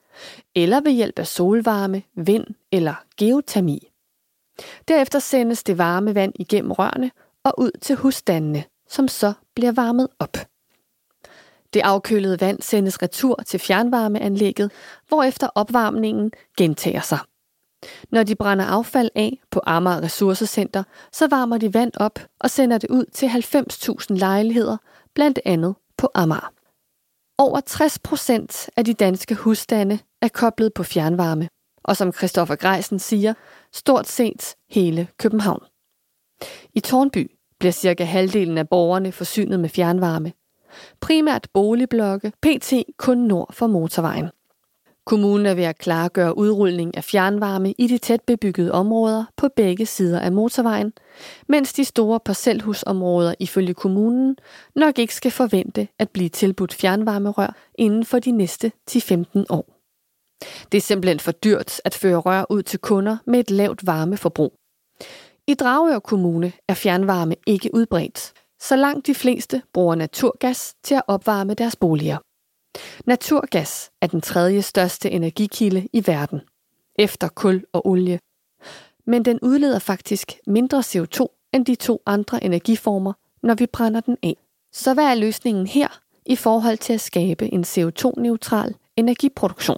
eller 0.56 0.82
ved 0.82 0.92
hjælp 0.92 1.20
af 1.20 1.28
solvarme, 1.28 2.04
vind 2.16 2.46
eller 2.72 2.96
geotermi. 3.18 3.92
Derefter 4.88 5.20
sendes 5.20 5.64
det 5.64 5.78
varme 5.78 6.16
vand 6.16 6.34
igennem 6.40 6.72
rørene 6.72 7.12
og 7.46 7.54
ud 7.58 7.72
til 7.82 7.96
husstandene, 7.96 8.64
som 8.90 9.08
så 9.08 9.34
bliver 9.56 9.72
varmet 9.72 10.08
op. 10.20 10.38
Det 11.74 11.82
afkølede 11.82 12.42
vand 12.42 12.62
sendes 12.62 13.02
retur 13.02 13.36
til 13.46 13.60
fjernvarmeanlægget, 13.60 14.72
hvorefter 15.08 15.48
opvarmningen 15.56 16.32
gentager 16.58 17.02
sig. 17.02 17.20
Når 18.12 18.24
de 18.24 18.36
brænder 18.36 18.66
affald 18.66 19.10
af 19.16 19.42
på 19.52 19.62
Amager 19.66 20.02
Ressourcecenter, 20.04 20.84
så 21.12 21.28
varmer 21.28 21.58
de 21.58 21.74
vand 21.74 21.92
op 21.98 22.20
og 22.40 22.50
sender 22.50 22.78
det 22.78 22.90
ud 22.90 23.06
til 23.06 23.28
90.000 23.28 24.20
lejligheder, 24.20 24.78
blandt 25.14 25.40
andet 25.46 25.76
på 25.98 26.10
Amager. 26.14 26.52
Over 27.38 27.60
60 27.60 28.00
procent 28.00 28.70
af 28.78 28.86
de 28.86 28.94
danske 28.94 29.36
husstande 29.36 30.00
er 30.22 30.28
koblet 30.28 30.74
på 30.74 30.84
fjernvarme, 30.84 31.50
og 31.84 31.98
som 31.98 32.14
Christoffer 32.14 32.56
Greisen 32.56 33.00
siger, 33.00 33.34
stort 33.74 34.08
set 34.08 34.56
hele 34.70 35.08
København. 35.20 35.64
I 36.74 36.80
Tornby 36.80 37.32
bliver 37.60 37.72
cirka 37.72 38.04
halvdelen 38.04 38.58
af 38.58 38.70
borgerne 38.70 39.12
forsynet 39.12 39.60
med 39.60 39.70
fjernvarme– 39.70 40.34
primært 41.02 41.48
boligblokke, 41.54 42.32
pt. 42.42 42.74
kun 42.98 43.18
nord 43.18 43.54
for 43.54 43.68
motorvejen. 43.68 44.30
Kommunen 45.06 45.46
er 45.46 45.54
ved 45.54 45.64
at 45.64 45.78
klargøre 45.78 46.38
udrulning 46.38 46.98
af 46.98 47.04
fjernvarme 47.04 47.74
i 47.78 47.88
de 47.88 47.98
tæt 47.98 48.22
bebyggede 48.22 48.72
områder 48.72 49.26
på 49.38 49.48
begge 49.56 49.86
sider 49.86 50.20
af 50.20 50.32
motorvejen, 50.32 50.94
mens 51.48 51.74
de 51.74 51.86
store 51.86 52.20
parcelhusområder 52.20 53.34
ifølge 53.40 53.74
kommunen 53.74 54.38
nok 54.76 55.00
ikke 55.00 55.16
skal 55.16 55.32
forvente 55.32 55.88
at 56.00 56.10
blive 56.10 56.30
tilbudt 56.30 56.74
fjernvarmerør 56.74 57.56
inden 57.76 58.06
for 58.06 58.20
de 58.20 58.32
næste 58.32 58.72
10-15 58.92 59.44
år. 59.50 59.76
Det 60.72 60.78
er 60.78 60.82
simpelthen 60.82 61.20
for 61.20 61.32
dyrt 61.32 61.82
at 61.86 61.94
føre 61.94 62.18
rør 62.18 62.46
ud 62.50 62.64
til 62.64 62.80
kunder 62.80 63.18
med 63.26 63.40
et 63.40 63.52
lavt 63.52 63.86
varmeforbrug. 63.86 64.54
I 65.48 65.54
Dragør 65.54 66.00
Kommune 66.00 66.52
er 66.68 66.74
fjernvarme 66.74 67.36
ikke 67.48 67.70
udbredt, 67.74 68.34
så 68.60 68.76
langt 68.76 69.08
de 69.08 69.16
fleste 69.16 69.62
bruger 69.74 69.96
naturgas 69.96 70.76
til 70.84 70.96
at 70.96 71.02
opvarme 71.08 71.54
deres 71.54 71.76
boliger. 71.76 72.18
Naturgas 73.06 73.92
er 74.02 74.08
den 74.08 74.22
tredje 74.22 74.62
største 74.62 75.12
energikilde 75.12 75.88
i 75.94 76.08
verden, 76.08 76.42
efter 77.00 77.28
kul 77.28 77.64
og 77.74 77.88
olie. 77.88 78.20
Men 79.08 79.26
den 79.26 79.40
udleder 79.42 79.80
faktisk 79.80 80.34
mindre 80.48 80.80
CO2 80.80 81.50
end 81.54 81.66
de 81.66 81.76
to 81.76 82.02
andre 82.06 82.44
energiformer, 82.44 83.14
når 83.44 83.54
vi 83.54 83.66
brænder 83.66 84.00
den 84.00 84.18
af. 84.24 84.38
Så 84.74 84.94
hvad 84.94 85.06
er 85.06 85.16
løsningen 85.16 85.68
her 85.68 85.88
i 86.26 86.36
forhold 86.36 86.78
til 86.78 86.94
at 86.94 87.02
skabe 87.02 87.54
en 87.54 87.64
CO2-neutral 87.64 88.74
energiproduktion? 88.98 89.78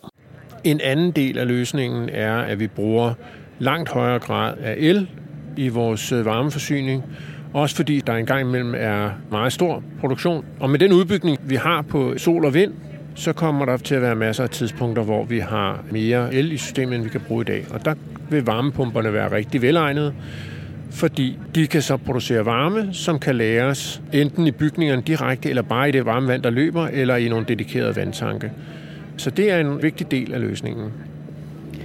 En 0.64 0.82
anden 0.82 1.12
del 1.12 1.38
af 1.38 1.48
løsningen 1.48 2.10
er, 2.10 2.38
at 2.38 2.60
vi 2.60 2.68
bruger 2.68 3.14
langt 3.60 3.90
højere 3.90 4.20
grad 4.20 4.58
af 4.58 4.76
el 4.78 5.10
i 5.58 5.68
vores 5.68 6.12
øh, 6.12 6.26
varmeforsyning, 6.26 7.04
også 7.54 7.76
fordi 7.76 8.02
der 8.08 8.14
engang 8.14 8.42
imellem 8.42 8.74
er 8.78 9.10
meget 9.32 9.54
stor 9.54 9.84
produktion. 10.00 10.46
Og 10.60 10.70
med 10.70 10.80
den 10.80 10.94
udbygning, 10.94 11.38
vi 11.44 11.56
har 11.56 11.82
på 11.82 12.14
sol 12.18 12.46
og 12.46 12.54
vind, 12.54 12.74
så 13.16 13.34
kommer 13.34 13.66
der 13.66 13.78
til 13.78 13.96
at 13.96 14.02
være 14.02 14.16
masser 14.16 14.44
af 14.44 14.50
tidspunkter, 14.50 15.04
hvor 15.04 15.26
vi 15.26 15.40
har 15.40 15.84
mere 15.92 16.34
el 16.34 16.52
i 16.52 16.58
systemet, 16.58 16.96
end 16.96 17.04
vi 17.04 17.10
kan 17.10 17.22
bruge 17.22 17.42
i 17.42 17.46
dag. 17.46 17.66
Og 17.70 17.86
der 17.86 17.94
vil 18.30 18.46
varmepumperne 18.46 19.14
være 19.14 19.32
rigtig 19.32 19.62
velegnede, 19.62 20.14
fordi 20.92 21.38
de 21.56 21.68
kan 21.68 21.82
så 21.82 21.98
producere 21.98 22.46
varme, 22.46 22.90
som 22.92 23.20
kan 23.20 23.36
læres 23.36 24.02
enten 24.14 24.48
i 24.48 24.52
bygningerne 24.52 25.02
direkte, 25.02 25.50
eller 25.50 25.62
bare 25.62 25.90
i 25.90 25.92
det 25.92 26.06
varme 26.06 26.28
vand, 26.28 26.44
der 26.44 26.50
løber, 26.50 26.88
eller 26.88 27.16
i 27.16 27.30
nogle 27.30 27.46
dedikerede 27.48 27.96
vandtanke. 27.96 28.52
Så 29.18 29.30
det 29.30 29.52
er 29.52 29.60
en 29.60 29.84
vigtig 29.84 30.12
del 30.12 30.34
af 30.34 30.42
løsningen. 30.42 30.92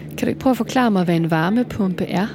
Kan 0.09 0.27
du 0.27 0.27
ikke 0.27 0.41
prøve 0.41 0.51
at 0.51 0.57
forklare 0.57 0.91
mig, 0.91 1.05
hvad 1.05 1.17
en 1.17 1.31
varmepumpe 1.31 2.05
er? 2.05 2.27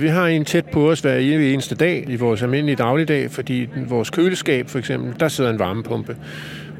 Vi 0.00 0.08
har 0.08 0.26
en 0.26 0.44
tæt 0.44 0.66
på 0.66 0.90
os 0.90 1.00
hver 1.00 1.16
eneste 1.16 1.74
dag 1.74 2.04
i 2.08 2.16
vores 2.16 2.42
almindelige 2.42 2.76
dagligdag, 2.76 3.30
fordi 3.30 3.68
vores 3.88 4.10
køleskab 4.10 4.68
for 4.68 4.78
eksempel, 4.78 5.20
der 5.20 5.28
sidder 5.28 5.50
en 5.50 5.58
varmepumpe. 5.58 6.16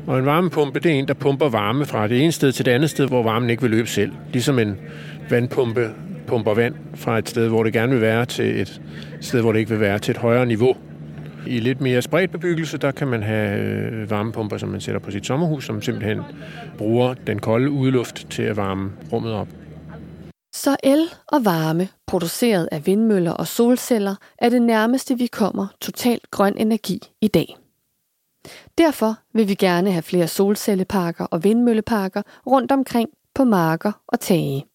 Og 0.07 0.19
en 0.19 0.27
varmepumpe, 0.27 0.81
det 0.81 0.91
er 0.91 0.95
en, 0.95 1.09
der 1.09 1.15
pumper 1.15 1.49
varme 1.49 1.87
fra 1.87 2.09
det 2.09 2.23
ene 2.23 2.33
sted 2.33 2.53
til 2.53 2.65
det 2.65 2.71
andet 2.71 2.91
sted, 2.91 3.09
hvor 3.09 3.23
varmen 3.23 3.51
ikke 3.51 3.63
vil 3.63 3.71
løbe 3.71 3.89
selv. 3.89 4.13
Ligesom 4.33 4.59
en 4.59 4.79
vandpumpe 5.31 5.91
pumper 6.27 6.55
vand 6.55 6.75
fra 6.95 7.19
et 7.19 7.29
sted, 7.29 7.49
hvor 7.49 7.65
det 7.65 7.73
gerne 7.73 7.93
vil 7.93 8.01
være, 8.01 8.27
til 8.27 8.61
et 8.61 8.81
sted, 9.21 9.41
hvor 9.41 9.53
det 9.53 9.59
ikke 9.59 9.71
vil 9.71 9.81
være, 9.81 9.99
til 9.99 10.13
et 10.13 10.19
højere 10.19 10.47
niveau. 10.47 10.77
I 11.47 11.59
lidt 11.59 11.81
mere 11.81 12.03
spredt 12.03 12.31
bebyggelse, 12.31 12.79
der 12.79 12.91
kan 12.91 13.09
man 13.09 13.23
have 13.23 13.61
øh, 13.61 14.11
varmepumper, 14.11 14.57
som 14.57 14.69
man 14.69 14.81
sætter 14.81 15.01
på 15.01 15.11
sit 15.11 15.27
sommerhus, 15.27 15.65
som 15.65 15.83
simpelthen 15.83 16.21
bruger 16.79 17.15
den 17.27 17.39
kolde 17.39 17.71
udluft 17.71 18.27
til 18.31 18.43
at 18.43 18.57
varme 18.57 18.91
rummet 19.13 19.33
op. 19.33 19.49
Så 20.53 20.77
el 20.83 21.11
og 21.27 21.45
varme, 21.45 21.89
produceret 22.07 22.69
af 22.73 22.87
vindmøller 22.87 23.33
og 23.33 23.47
solceller, 23.47 24.15
er 24.39 24.49
det 24.49 24.63
nærmeste, 24.63 25.19
vi 25.19 25.27
kommer 25.27 25.67
totalt 25.81 26.31
grøn 26.31 26.57
energi 26.57 27.01
i 27.21 27.29
dag. 27.29 27.57
Derfor 28.79 29.17
vil 29.33 29.49
vi 29.49 29.55
gerne 29.55 29.93
have 29.93 30.03
flere 30.03 30.29
solcelleparker 30.29 31.25
og 31.25 31.45
vindmølleparker 31.45 32.23
rundt 32.47 32.73
omkring 32.73 33.11
på 33.35 33.45
marker 33.45 33.93
og 34.07 34.21
tage. 34.21 34.67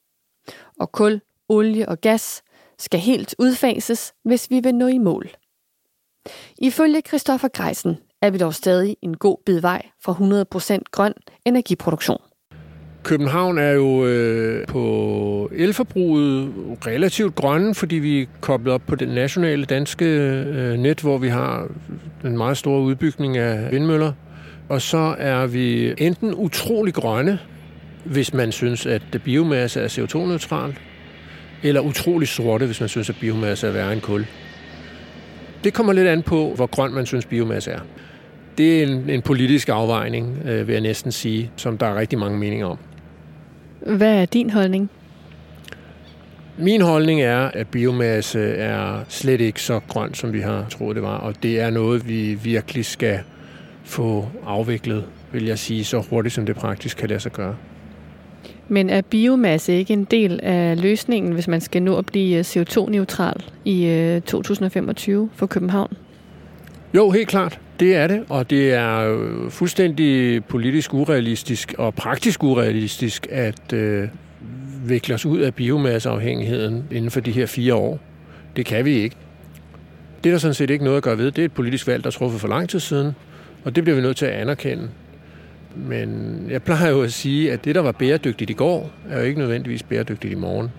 Og 0.79 0.91
kul, 0.91 1.21
olie 1.49 1.89
og 1.89 2.01
gas 2.01 2.43
skal 2.79 2.99
helt 2.99 3.35
udfases, 3.39 4.13
hvis 4.23 4.49
vi 4.49 4.59
vil 4.59 4.75
nå 4.75 4.87
i 4.87 4.97
mål. 4.97 5.29
Ifølge 6.57 7.01
Christoffer 7.07 7.47
Greisen 7.47 7.97
er 8.21 8.29
vi 8.29 8.37
dog 8.37 8.53
stadig 8.53 8.97
en 9.01 9.17
god 9.17 9.37
bid 9.45 9.59
vej 9.61 9.89
fra 10.01 10.13
100% 10.77 10.81
grøn 10.91 11.13
energiproduktion. 11.45 12.21
København 13.05 13.57
er 13.57 13.71
jo 13.71 14.05
øh, 14.05 14.67
på 14.67 15.51
elforbruget 15.55 16.51
relativt 16.87 17.35
grønne, 17.35 17.75
fordi 17.75 17.95
vi 17.95 18.21
er 18.21 18.25
koblet 18.41 18.73
op 18.73 18.81
på 18.87 18.95
det 18.95 19.09
nationale 19.09 19.65
danske 19.65 20.05
øh, 20.05 20.79
net, 20.79 21.01
hvor 21.01 21.17
vi 21.17 21.27
har 21.27 21.67
en 22.23 22.37
meget 22.37 22.57
stor 22.57 22.79
udbygning 22.79 23.37
af 23.37 23.71
vindmøller. 23.71 24.11
Og 24.69 24.81
så 24.81 25.15
er 25.17 25.47
vi 25.47 25.93
enten 25.97 26.33
utrolig 26.35 26.93
grønne, 26.93 27.39
hvis 28.05 28.33
man 28.33 28.51
synes, 28.51 28.85
at 28.85 29.01
biomasse 29.23 29.81
er 29.81 29.87
CO2-neutral, 29.87 30.75
eller 31.63 31.81
utrolig 31.81 32.27
sorte, 32.27 32.65
hvis 32.65 32.79
man 32.79 32.89
synes, 32.89 33.09
at 33.09 33.15
biomasse 33.21 33.67
er 33.67 33.71
værre 33.71 33.93
end 33.93 34.01
kul. 34.01 34.25
Det 35.63 35.73
kommer 35.73 35.93
lidt 35.93 36.07
an 36.07 36.23
på, 36.23 36.53
hvor 36.55 36.65
grøn 36.65 36.93
man 36.93 37.05
synes, 37.05 37.25
biomasse 37.25 37.71
er. 37.71 37.79
Det 38.57 38.79
er 38.79 38.87
en, 38.87 39.09
en 39.09 39.21
politisk 39.21 39.69
afvejning, 39.69 40.37
øh, 40.45 40.67
vil 40.67 40.73
jeg 40.73 40.81
næsten 40.81 41.11
sige, 41.11 41.51
som 41.55 41.77
der 41.77 41.85
er 41.85 41.95
rigtig 41.95 42.19
mange 42.19 42.37
meninger 42.37 42.67
om. 42.67 42.77
Hvad 43.85 44.21
er 44.21 44.25
din 44.25 44.49
holdning? 44.49 44.89
Min 46.57 46.81
holdning 46.81 47.21
er, 47.21 47.39
at 47.39 47.67
biomasse 47.67 48.41
er 48.41 48.99
slet 49.07 49.41
ikke 49.41 49.61
så 49.61 49.79
grøn, 49.87 50.13
som 50.13 50.33
vi 50.33 50.39
har 50.39 50.65
troet 50.69 50.95
det 50.95 51.03
var, 51.03 51.17
og 51.17 51.43
det 51.43 51.59
er 51.59 51.69
noget, 51.69 52.07
vi 52.07 52.33
virkelig 52.33 52.85
skal 52.85 53.19
få 53.83 54.27
afviklet, 54.45 55.05
vil 55.31 55.45
jeg 55.45 55.59
sige, 55.59 55.83
så 55.83 56.03
hurtigt 56.09 56.35
som 56.35 56.45
det 56.45 56.55
praktisk 56.55 56.97
kan 56.97 57.09
lade 57.09 57.19
sig 57.19 57.31
gøre. 57.31 57.55
Men 58.67 58.89
er 58.89 59.01
biomasse 59.01 59.73
ikke 59.73 59.93
en 59.93 60.03
del 60.03 60.39
af 60.43 60.81
løsningen, 60.81 61.31
hvis 61.31 61.47
man 61.47 61.61
skal 61.61 61.83
nå 61.83 61.97
at 61.97 62.05
blive 62.05 62.41
CO2-neutral 62.41 63.43
i 63.65 64.21
2025 64.25 65.23
øh, 65.23 65.29
for 65.35 65.45
København? 65.45 65.93
Jo, 66.93 67.09
helt 67.09 67.27
klart. 67.27 67.59
Det 67.79 67.95
er 67.95 68.07
det, 68.07 68.23
og 68.29 68.49
det 68.49 68.73
er 68.73 69.17
øh, 69.17 69.51
fuldstændig 69.51 70.45
politisk 70.45 70.93
urealistisk 70.93 71.73
og 71.77 71.95
praktisk 71.95 72.43
urealistisk 72.43 73.27
at 73.31 73.73
øh, 73.73 74.07
vikle 74.85 75.15
os 75.15 75.25
ud 75.25 75.39
af 75.39 75.55
biomasseafhængigheden 75.55 76.83
inden 76.91 77.11
for 77.11 77.19
de 77.19 77.31
her 77.31 77.45
fire 77.45 77.75
år. 77.75 77.99
Det 78.55 78.65
kan 78.65 78.85
vi 78.85 78.91
ikke. 78.91 79.15
Det 80.23 80.29
er 80.29 80.33
der 80.33 80.39
sådan 80.39 80.53
set 80.53 80.69
ikke 80.69 80.83
noget 80.83 80.97
at 80.97 81.03
gøre 81.03 81.17
ved. 81.17 81.31
Det 81.31 81.41
er 81.41 81.45
et 81.45 81.51
politisk 81.51 81.87
valg, 81.87 82.03
der 82.03 82.07
er 82.07 82.11
truffet 82.11 82.41
for 82.41 82.47
lang 82.47 82.69
tid 82.69 82.79
siden, 82.79 83.11
og 83.63 83.75
det 83.75 83.83
bliver 83.83 83.95
vi 83.95 84.01
nødt 84.01 84.17
til 84.17 84.25
at 84.25 84.31
anerkende. 84.31 84.89
Men 85.75 86.37
jeg 86.49 86.63
plejer 86.63 86.89
jo 86.89 87.01
at 87.01 87.13
sige, 87.13 87.51
at 87.51 87.65
det, 87.65 87.75
der 87.75 87.81
var 87.81 87.91
bæredygtigt 87.91 88.49
i 88.49 88.53
går, 88.53 88.91
er 89.09 89.19
jo 89.19 89.25
ikke 89.25 89.39
nødvendigvis 89.39 89.83
bæredygtigt 89.83 90.33
i 90.33 90.35
morgen. 90.35 90.71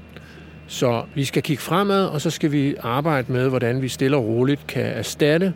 Så 0.66 1.02
vi 1.14 1.24
skal 1.24 1.42
kigge 1.42 1.62
fremad, 1.62 2.06
og 2.06 2.20
så 2.20 2.30
skal 2.30 2.52
vi 2.52 2.74
arbejde 2.80 3.32
med, 3.32 3.48
hvordan 3.48 3.82
vi 3.82 3.88
stille 3.88 4.16
og 4.16 4.24
roligt 4.24 4.66
kan 4.66 4.84
erstatte 4.84 5.52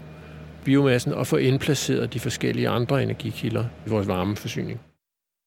biomassen 0.65 1.13
og 1.13 1.27
få 1.27 1.37
indplaceret 1.37 2.13
de 2.13 2.21
forskellige 2.21 2.69
andre 2.69 3.03
energikilder 3.03 3.65
i 3.87 3.91
vores 3.91 4.09
varmeforsyning. 4.09 4.81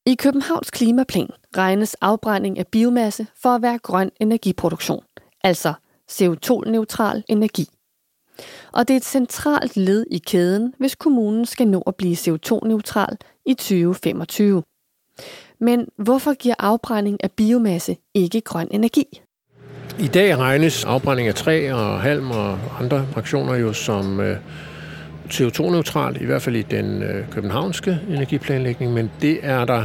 I 0.06 0.16
Københavns 0.16 0.72
klimaplan 0.72 1.30
regnes 1.58 1.96
afbrænding 2.02 2.60
af 2.60 2.68
biomasse 2.68 3.28
for 3.42 3.50
at 3.50 3.62
være 3.62 3.78
grøn 3.78 4.12
energiproduktion, 4.20 5.04
altså 5.44 5.74
CO2-neutral 6.12 7.24
energi. 7.28 7.68
Og 8.72 8.88
det 8.88 8.94
er 8.94 8.98
et 8.98 9.06
centralt 9.06 9.78
led 9.78 10.06
i 10.12 10.18
kæden, 10.18 10.74
hvis 10.80 10.96
kommunen 10.96 11.46
skal 11.46 11.68
nå 11.68 11.82
at 11.88 11.96
blive 11.96 12.16
CO2-neutral 12.16 13.18
i 13.46 13.54
2025. 13.54 14.64
Men 15.60 15.88
hvorfor 15.98 16.34
giver 16.34 16.56
afbrænding 16.60 17.24
af 17.24 17.32
biomasse 17.32 17.98
ikke 18.14 18.42
grøn 18.42 18.68
energi? 18.72 19.22
I 20.00 20.08
dag 20.08 20.38
regnes 20.38 20.86
afbrænding 20.86 21.28
af 21.28 21.36
træ 21.36 21.72
og 21.72 22.02
halm 22.02 22.32
og 22.32 22.60
andre 22.80 23.08
fraktioner 23.12 23.56
jo 23.56 23.74
som 23.74 24.20
øh, 24.20 24.38
CO2-neutral, 25.30 26.22
i 26.22 26.26
hvert 26.26 26.42
fald 26.42 26.56
i 26.56 26.62
den 26.62 27.04
øh, 27.04 27.30
københavnske 27.32 28.00
energiplanlægning, 28.10 28.94
men 28.94 29.12
det 29.22 29.40
er 29.42 29.66
der 29.66 29.84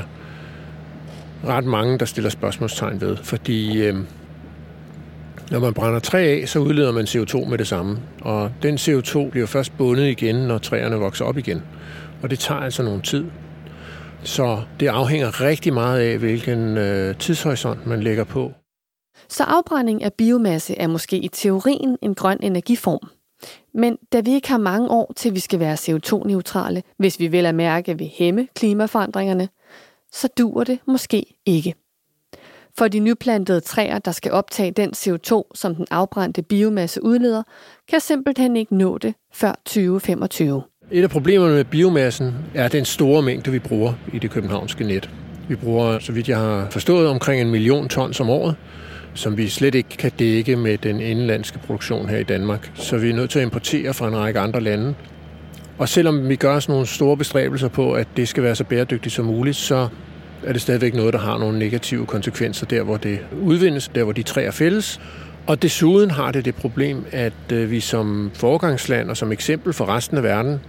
ret 1.47 1.65
mange, 1.65 1.99
der 1.99 2.05
stiller 2.05 2.31
spørgsmålstegn 2.31 3.01
ved, 3.01 3.17
fordi 3.17 3.87
øh, 3.87 3.97
når 5.51 5.59
man 5.59 5.75
brænder 5.75 6.01
træ 6.01 6.41
af, 6.41 6.49
så 6.49 6.59
udleder 6.59 6.93
man 6.93 7.05
CO2 7.05 7.49
med 7.49 7.59
det 7.59 7.67
samme, 7.67 7.99
og 8.21 8.51
den 8.63 8.75
CO2 8.75 9.31
bliver 9.31 9.47
først 9.47 9.77
bundet 9.79 10.07
igen, 10.07 10.37
når 10.37 10.59
træerne 10.59 10.97
vokser 10.97 11.25
op 11.25 11.39
igen, 11.39 11.63
og 12.23 12.31
det 12.31 12.39
tager 12.39 12.61
altså 12.61 12.83
nogen 12.83 13.03
tid. 13.03 13.25
Så 14.23 14.61
det 14.81 14.87
afhænger 14.87 15.41
rigtig 15.41 15.73
meget 15.73 16.01
af, 16.01 16.19
hvilken 16.19 16.77
øh, 16.77 17.17
tidshorisont 17.17 17.87
man 17.87 18.03
lægger 18.03 18.25
på. 18.25 18.53
Så 19.29 19.45
afbrænding 19.45 20.03
af 20.05 20.13
biomasse 20.13 20.79
er 20.79 20.87
måske 20.87 21.19
i 21.19 21.29
teorien 21.29 21.97
en 22.03 22.15
grøn 22.15 22.39
energiform. 22.43 23.09
Men 23.75 23.99
da 24.13 24.21
vi 24.21 24.35
ikke 24.35 24.49
har 24.49 24.59
mange 24.59 24.91
år 24.91 25.13
til 25.17 25.35
vi 25.35 25.41
skal 25.41 25.61
være 25.61 25.75
CO2-neutrale, 25.75 26.83
hvis 26.97 27.21
vi 27.21 27.27
vil 27.27 27.47
at 27.47 27.55
mærke 27.55 27.99
ved 27.99 28.07
hæmme 28.19 28.49
klimaforandringerne, 28.55 29.49
så 30.13 30.29
duer 30.39 30.65
det 30.65 30.79
måske 30.87 31.27
ikke. 31.47 31.75
For 32.79 32.89
de 32.89 32.99
nyplantede 32.99 33.61
træer, 33.61 33.99
der 33.99 34.13
skal 34.13 34.33
optage 34.33 34.71
den 34.71 34.91
CO2, 34.97 35.43
som 35.55 35.75
den 35.75 35.87
afbrændte 35.91 36.43
biomasse 36.43 37.05
udleder, 37.05 37.43
kan 37.89 38.01
simpelthen 38.01 38.57
ikke 38.57 38.77
nå 38.77 38.99
det 38.99 39.15
før 39.33 39.53
2025. 39.67 40.63
Et 40.91 41.03
af 41.03 41.11
problemerne 41.11 41.55
med 41.55 41.65
biomassen 41.65 42.35
er 42.55 42.69
den 42.69 42.85
store 42.85 43.23
mængde, 43.23 43.51
vi 43.51 43.59
bruger 43.59 43.93
i 44.13 44.19
det 44.19 44.31
københavnske 44.31 44.85
net. 44.85 45.11
Vi 45.49 45.57
bruger, 45.57 45.99
så 45.99 46.13
vidt 46.13 46.29
jeg 46.29 46.39
har 46.39 46.69
forstået, 46.71 47.09
omkring 47.09 47.41
en 47.41 47.51
million 47.51 47.89
tons 47.89 48.21
om 48.21 48.31
året, 48.31 48.57
som 49.15 49.37
vi 49.37 49.49
slet 49.49 49.75
ikke 49.75 49.89
kan 49.89 50.13
dække 50.19 50.57
med 50.57 50.79
den 50.79 51.01
indenlandske 51.01 51.59
produktion 51.59 52.09
her 52.09 52.19
i 52.19 52.23
Danmark. 52.23 52.71
Så 52.75 52.99
vi 52.99 53.11
er 53.11 53.15
nødt 53.15 53.31
til 53.31 53.39
at 53.39 53.43
importere 53.43 53.95
fra 53.95 54.09
en 54.09 54.17
række 54.17 54.41
andre 54.41 54.61
lande. 54.61 54.95
Og 55.79 55.89
selvom 55.89 56.29
vi 56.29 56.37
gør 56.37 56.59
sådan 56.59 56.73
nogle 56.73 56.87
store 56.87 57.17
bestræbelser 57.17 57.69
på, 57.69 57.93
at 57.93 58.09
det 58.17 58.29
skal 58.29 58.43
være 58.43 58.55
så 58.55 58.65
bæredygtigt 58.65 59.15
som 59.15 59.25
muligt, 59.25 59.57
så 59.57 59.89
er 60.45 60.53
det 60.53 60.63
stadigvæk 60.63 60.95
noget, 60.95 61.13
der 61.13 61.19
har 61.19 61.39
nogle 61.39 61.59
negative 61.59 62.07
konsekvenser 62.07 62.67
der, 62.67 62.83
hvor 62.83 62.97
det 62.97 63.19
udvindes, 63.43 63.89
der 63.89 64.05
hvor 64.05 64.13
de 64.13 64.23
træer 64.23 64.51
fældes. 64.51 65.01
Og 65.47 65.63
desuden 65.63 66.11
har 66.11 66.33
det 66.33 66.45
det 66.45 66.55
problem, 66.55 67.05
at 67.13 67.53
øh, 67.53 67.71
vi 67.71 67.81
som 67.81 68.31
foregangsland 68.35 69.11
og 69.11 69.17
som 69.17 69.33
eksempel 69.33 69.73
for 69.73 69.89
resten 69.89 70.17
af 70.17 70.23
verden 70.23 70.61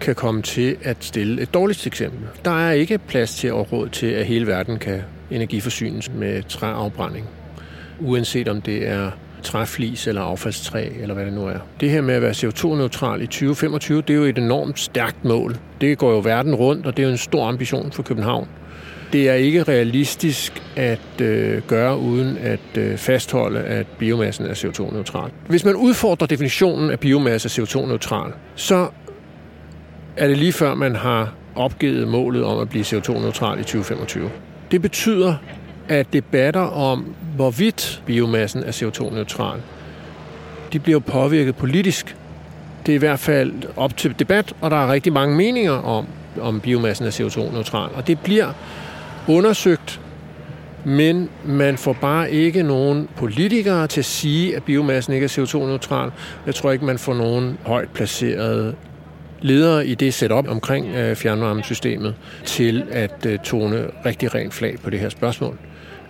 kan 0.00 0.14
komme 0.14 0.42
til 0.42 0.76
at 0.82 0.96
stille 1.00 1.42
et 1.42 1.54
dårligt 1.54 1.86
eksempel. 1.86 2.20
Der 2.44 2.66
er 2.66 2.72
ikke 2.72 2.98
plads 2.98 3.34
til 3.34 3.48
at 3.48 3.72
råd 3.72 3.88
til, 3.88 4.06
at 4.06 4.26
hele 4.26 4.46
verden 4.46 4.78
kan 4.78 5.02
energiforsynes 5.30 6.10
med 6.14 6.42
træafbrænding. 6.42 7.28
Uanset 8.04 8.48
om 8.48 8.60
det 8.60 8.88
er 8.88 9.10
træflis 9.42 10.06
eller 10.06 10.22
affaldstræ, 10.22 10.88
eller 11.00 11.14
hvad 11.14 11.24
det 11.24 11.32
nu 11.32 11.46
er. 11.46 11.58
Det 11.80 11.90
her 11.90 12.00
med 12.00 12.14
at 12.14 12.22
være 12.22 12.30
CO2-neutral 12.30 13.22
i 13.22 13.26
2025, 13.26 14.02
det 14.02 14.10
er 14.10 14.14
jo 14.14 14.24
et 14.24 14.38
enormt 14.38 14.78
stærkt 14.78 15.24
mål. 15.24 15.56
Det 15.80 15.98
går 15.98 16.10
jo 16.10 16.18
verden 16.18 16.54
rundt, 16.54 16.86
og 16.86 16.96
det 16.96 17.02
er 17.02 17.06
jo 17.06 17.12
en 17.12 17.18
stor 17.18 17.48
ambition 17.48 17.92
for 17.92 18.02
København. 18.02 18.48
Det 19.12 19.28
er 19.28 19.34
ikke 19.34 19.62
realistisk 19.62 20.62
at 20.76 21.20
øh, 21.20 21.62
gøre 21.62 21.98
uden 21.98 22.38
at 22.38 22.78
øh, 22.78 22.96
fastholde, 22.96 23.60
at 23.60 23.86
biomassen 23.86 24.46
er 24.46 24.54
CO2-neutral. 24.54 25.30
Hvis 25.48 25.64
man 25.64 25.76
udfordrer 25.76 26.26
definitionen 26.26 26.90
af 26.90 27.00
biomasse 27.00 27.62
CO2-neutral, 27.62 28.32
så 28.54 28.88
er 30.16 30.28
det 30.28 30.38
lige 30.38 30.52
før 30.52 30.74
man 30.74 30.96
har 30.96 31.34
opgivet 31.54 32.08
målet 32.08 32.44
om 32.44 32.58
at 32.58 32.68
blive 32.68 32.84
CO2-neutral 32.84 33.60
i 33.60 33.62
2025. 33.62 34.30
Det 34.70 34.82
betyder, 34.82 35.34
at 35.92 36.12
debatter 36.12 36.60
om, 36.60 37.14
hvorvidt 37.36 38.02
biomassen 38.06 38.62
er 38.62 38.70
CO2-neutral, 38.70 39.60
de 40.72 40.78
bliver 40.78 40.98
påvirket 40.98 41.56
politisk. 41.56 42.16
Det 42.86 42.92
er 42.92 42.96
i 42.96 42.98
hvert 42.98 43.20
fald 43.20 43.52
op 43.76 43.96
til 43.96 44.14
debat, 44.18 44.52
og 44.60 44.70
der 44.70 44.76
er 44.76 44.92
rigtig 44.92 45.12
mange 45.12 45.36
meninger 45.36 45.72
om, 45.72 46.06
om 46.40 46.60
biomassen 46.60 47.06
er 47.06 47.10
CO2-neutral. 47.10 47.90
Og 47.94 48.06
det 48.06 48.20
bliver 48.20 48.52
undersøgt, 49.28 50.00
men 50.84 51.28
man 51.44 51.76
får 51.76 51.92
bare 51.92 52.30
ikke 52.30 52.62
nogen 52.62 53.08
politikere 53.16 53.86
til 53.86 54.00
at 54.00 54.04
sige, 54.04 54.56
at 54.56 54.62
biomassen 54.62 55.14
ikke 55.14 55.24
er 55.24 55.28
CO2-neutral. 55.28 56.10
Jeg 56.46 56.54
tror 56.54 56.72
ikke, 56.72 56.84
man 56.84 56.98
får 56.98 57.14
nogen 57.14 57.58
højt 57.66 57.88
placerede 57.88 58.74
ledere 59.40 59.86
i 59.86 59.94
det 59.94 60.14
setup 60.14 60.48
omkring 60.48 60.94
øh, 60.94 61.16
fjernvarmesystemet 61.16 62.14
til 62.44 62.84
at 62.90 63.26
øh, 63.26 63.38
tone 63.38 63.86
rigtig 64.06 64.34
rent 64.34 64.54
flag 64.54 64.78
på 64.82 64.90
det 64.90 65.00
her 65.00 65.08
spørgsmål. 65.08 65.58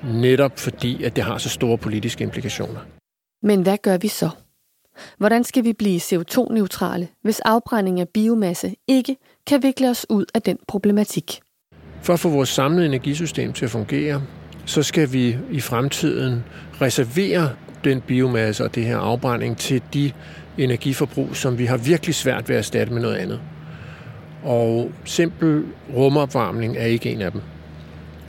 Netop 0.04 0.58
fordi, 0.58 1.02
at 1.02 1.16
det 1.16 1.24
har 1.24 1.38
så 1.38 1.48
store 1.48 1.78
politiske 1.78 2.24
implikationer. 2.24 2.80
Men 3.42 3.62
hvad 3.62 3.76
gør 3.82 3.98
vi 3.98 4.08
så? 4.08 4.30
Hvordan 5.18 5.44
skal 5.44 5.64
vi 5.64 5.72
blive 5.72 6.00
CO2-neutrale, 6.00 7.08
hvis 7.22 7.40
afbrænding 7.40 8.00
af 8.00 8.08
biomasse 8.08 8.74
ikke 8.88 9.16
kan 9.46 9.62
vikle 9.62 9.90
os 9.90 10.06
ud 10.10 10.24
af 10.34 10.42
den 10.42 10.58
problematik? 10.68 11.40
For 12.02 12.12
at 12.12 12.20
få 12.20 12.28
vores 12.28 12.48
samlede 12.48 12.86
energisystem 12.86 13.52
til 13.52 13.64
at 13.64 13.70
fungere, 13.70 14.22
så 14.66 14.82
skal 14.82 15.12
vi 15.12 15.38
i 15.50 15.60
fremtiden 15.60 16.44
reservere 16.80 17.50
den 17.84 18.00
biomasse 18.00 18.64
og 18.64 18.74
det 18.74 18.84
her 18.84 18.98
afbrænding 18.98 19.56
til 19.56 19.82
de 19.94 20.12
energiforbrug, 20.58 21.36
som 21.36 21.58
vi 21.58 21.66
har 21.66 21.76
virkelig 21.76 22.14
svært 22.14 22.48
ved 22.48 22.56
at 22.56 22.58
erstatte 22.58 22.92
med 22.92 23.02
noget 23.02 23.16
andet. 23.16 23.40
Og 24.42 24.92
simpel 25.04 25.64
rumopvarmning 25.94 26.76
er 26.76 26.86
ikke 26.86 27.10
en 27.10 27.20
af 27.20 27.32
dem. 27.32 27.40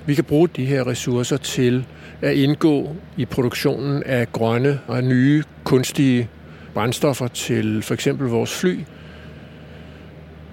Vi 0.06 0.16
kan 0.16 0.24
bruge 0.24 0.48
de 0.48 0.66
her 0.66 0.88
ressourcer 0.88 1.38
til 1.38 1.86
at 2.22 2.34
indgå 2.34 2.96
i 3.18 3.26
produktionen 3.26 4.04
af 4.04 4.32
grønne 4.32 4.80
og 4.88 5.04
nye 5.04 5.44
kunstige 5.64 6.30
brændstoffer 6.74 7.28
til 7.28 7.82
for 7.82 7.94
eksempel 7.94 8.28
vores 8.28 8.54
fly. 8.54 8.80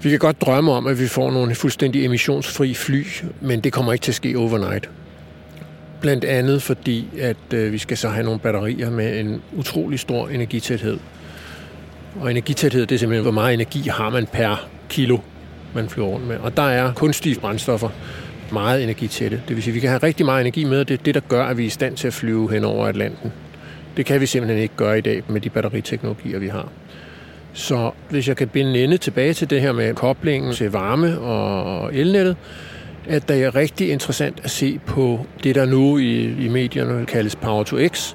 Vi 0.03 0.11
kan 0.11 0.19
godt 0.19 0.41
drømme 0.41 0.73
om, 0.73 0.87
at 0.87 1.01
vi 1.01 1.07
får 1.07 1.31
nogle 1.31 1.55
fuldstændig 1.55 2.05
emissionsfri 2.05 2.75
fly, 2.75 3.07
men 3.41 3.61
det 3.61 3.73
kommer 3.73 3.93
ikke 3.93 4.03
til 4.03 4.11
at 4.11 4.17
ske 4.17 4.39
overnight. 4.39 4.91
Blandt 6.01 6.25
andet 6.25 6.63
fordi, 6.63 7.09
at 7.21 7.55
øh, 7.55 7.73
vi 7.73 7.79
skal 7.79 7.97
så 7.97 8.09
have 8.09 8.25
nogle 8.25 8.41
batterier 8.41 8.91
med 8.91 9.21
en 9.21 9.43
utrolig 9.57 9.99
stor 9.99 10.29
energitæthed. 10.29 10.99
Og 12.21 12.31
energitæthed, 12.31 12.87
det 12.87 12.95
er 12.95 12.99
simpelthen, 12.99 13.23
hvor 13.23 13.33
meget 13.33 13.55
energi 13.55 13.89
har 13.89 14.11
man 14.11 14.27
per 14.27 14.69
kilo, 14.89 15.19
man 15.75 15.89
flyver 15.89 16.09
rundt 16.09 16.27
med. 16.27 16.37
Og 16.37 16.57
der 16.57 16.63
er 16.63 16.93
kunstige 16.93 17.41
brændstoffer 17.41 17.89
meget 18.53 18.83
energitætte. 18.83 19.43
Det 19.49 19.57
vil 19.57 19.63
sige, 19.63 19.73
at 19.73 19.75
vi 19.75 19.81
kan 19.81 19.89
have 19.89 20.03
rigtig 20.03 20.27
meget 20.27 20.41
energi 20.41 20.65
med, 20.65 20.81
og 20.81 20.89
det 20.89 20.99
er 20.99 21.03
det, 21.03 21.15
der 21.15 21.21
gør, 21.21 21.45
at 21.45 21.59
vi 21.59 21.63
er 21.63 21.67
i 21.67 21.71
stand 21.71 21.97
til 21.97 22.07
at 22.07 22.15
flyve 22.15 22.53
hen 22.53 22.65
over 22.65 22.87
Atlanten. 22.87 23.33
Det 23.97 24.07
kan 24.07 24.21
vi 24.21 24.27
simpelthen 24.27 24.63
ikke 24.63 24.77
gøre 24.77 24.99
i 24.99 25.01
dag 25.01 25.23
med 25.29 25.41
de 25.41 25.51
batteriteknologier, 25.51 26.39
vi 26.39 26.49
har. 26.49 26.69
Så 27.53 27.91
hvis 28.11 28.29
jeg 28.29 28.37
kan 28.37 28.49
binde 28.49 28.85
ende 28.85 28.97
tilbage 28.97 29.35
til 29.35 29.51
det 29.51 29.61
her 29.61 29.73
med 29.73 29.95
koblingen 29.95 30.55
til 30.55 30.71
varme 30.71 31.21
og 31.21 31.95
elnettet, 31.95 32.37
at 33.09 33.29
det 33.29 33.45
er 33.45 33.55
rigtig 33.55 33.91
interessant 33.91 34.41
at 34.45 34.51
se 34.51 34.79
på 34.87 35.27
det, 35.43 35.55
der 35.55 35.65
nu 35.65 35.99
i, 35.99 36.45
i 36.45 36.49
medierne 36.49 37.07
kaldes 37.07 37.37
Power 37.37 37.65
to 37.65 37.77
X. 37.89 38.15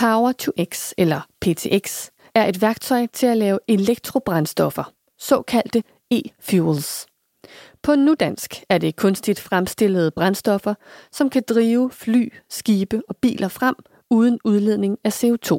Power 0.00 0.32
to 0.32 0.52
X, 0.72 0.92
eller 0.98 1.20
PTX, 1.40 2.08
er 2.34 2.46
et 2.46 2.62
værktøj 2.62 3.06
til 3.12 3.26
at 3.26 3.36
lave 3.36 3.58
elektrobrændstoffer, 3.68 4.92
såkaldte 5.18 5.82
e-fuels. 6.14 7.06
På 7.86 7.94
nudansk 7.94 8.64
er 8.68 8.78
det 8.78 8.96
kunstigt 8.96 9.40
fremstillede 9.40 10.10
brændstoffer, 10.10 10.74
som 11.12 11.30
kan 11.30 11.42
drive 11.48 11.90
fly, 11.90 12.32
skibe 12.48 13.02
og 13.08 13.16
biler 13.16 13.48
frem 13.48 13.74
uden 14.10 14.38
udledning 14.44 14.98
af 15.04 15.24
CO2. 15.24 15.58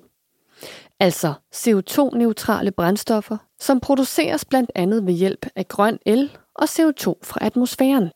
Altså 1.00 1.34
CO2-neutrale 1.56 2.72
brændstoffer, 2.72 3.38
som 3.60 3.80
produceres 3.80 4.46
blandt 4.46 4.72
andet 4.76 5.06
ved 5.06 5.14
hjælp 5.14 5.46
af 5.56 5.68
grøn 5.68 6.00
el 6.06 6.38
og 6.56 6.64
CO2 6.64 7.14
fra 7.24 7.40
atmosfæren. 7.42 8.10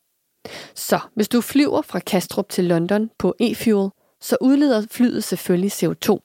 Så 0.75 0.99
hvis 1.15 1.29
du 1.29 1.41
flyver 1.41 1.81
fra 1.81 1.99
Kastrup 1.99 2.49
til 2.49 2.63
London 2.65 3.09
på 3.19 3.35
e-fuel, 3.41 3.89
så 4.21 4.37
udleder 4.41 4.87
flyet 4.91 5.23
selvfølgelig 5.23 5.71
CO2. 5.71 6.17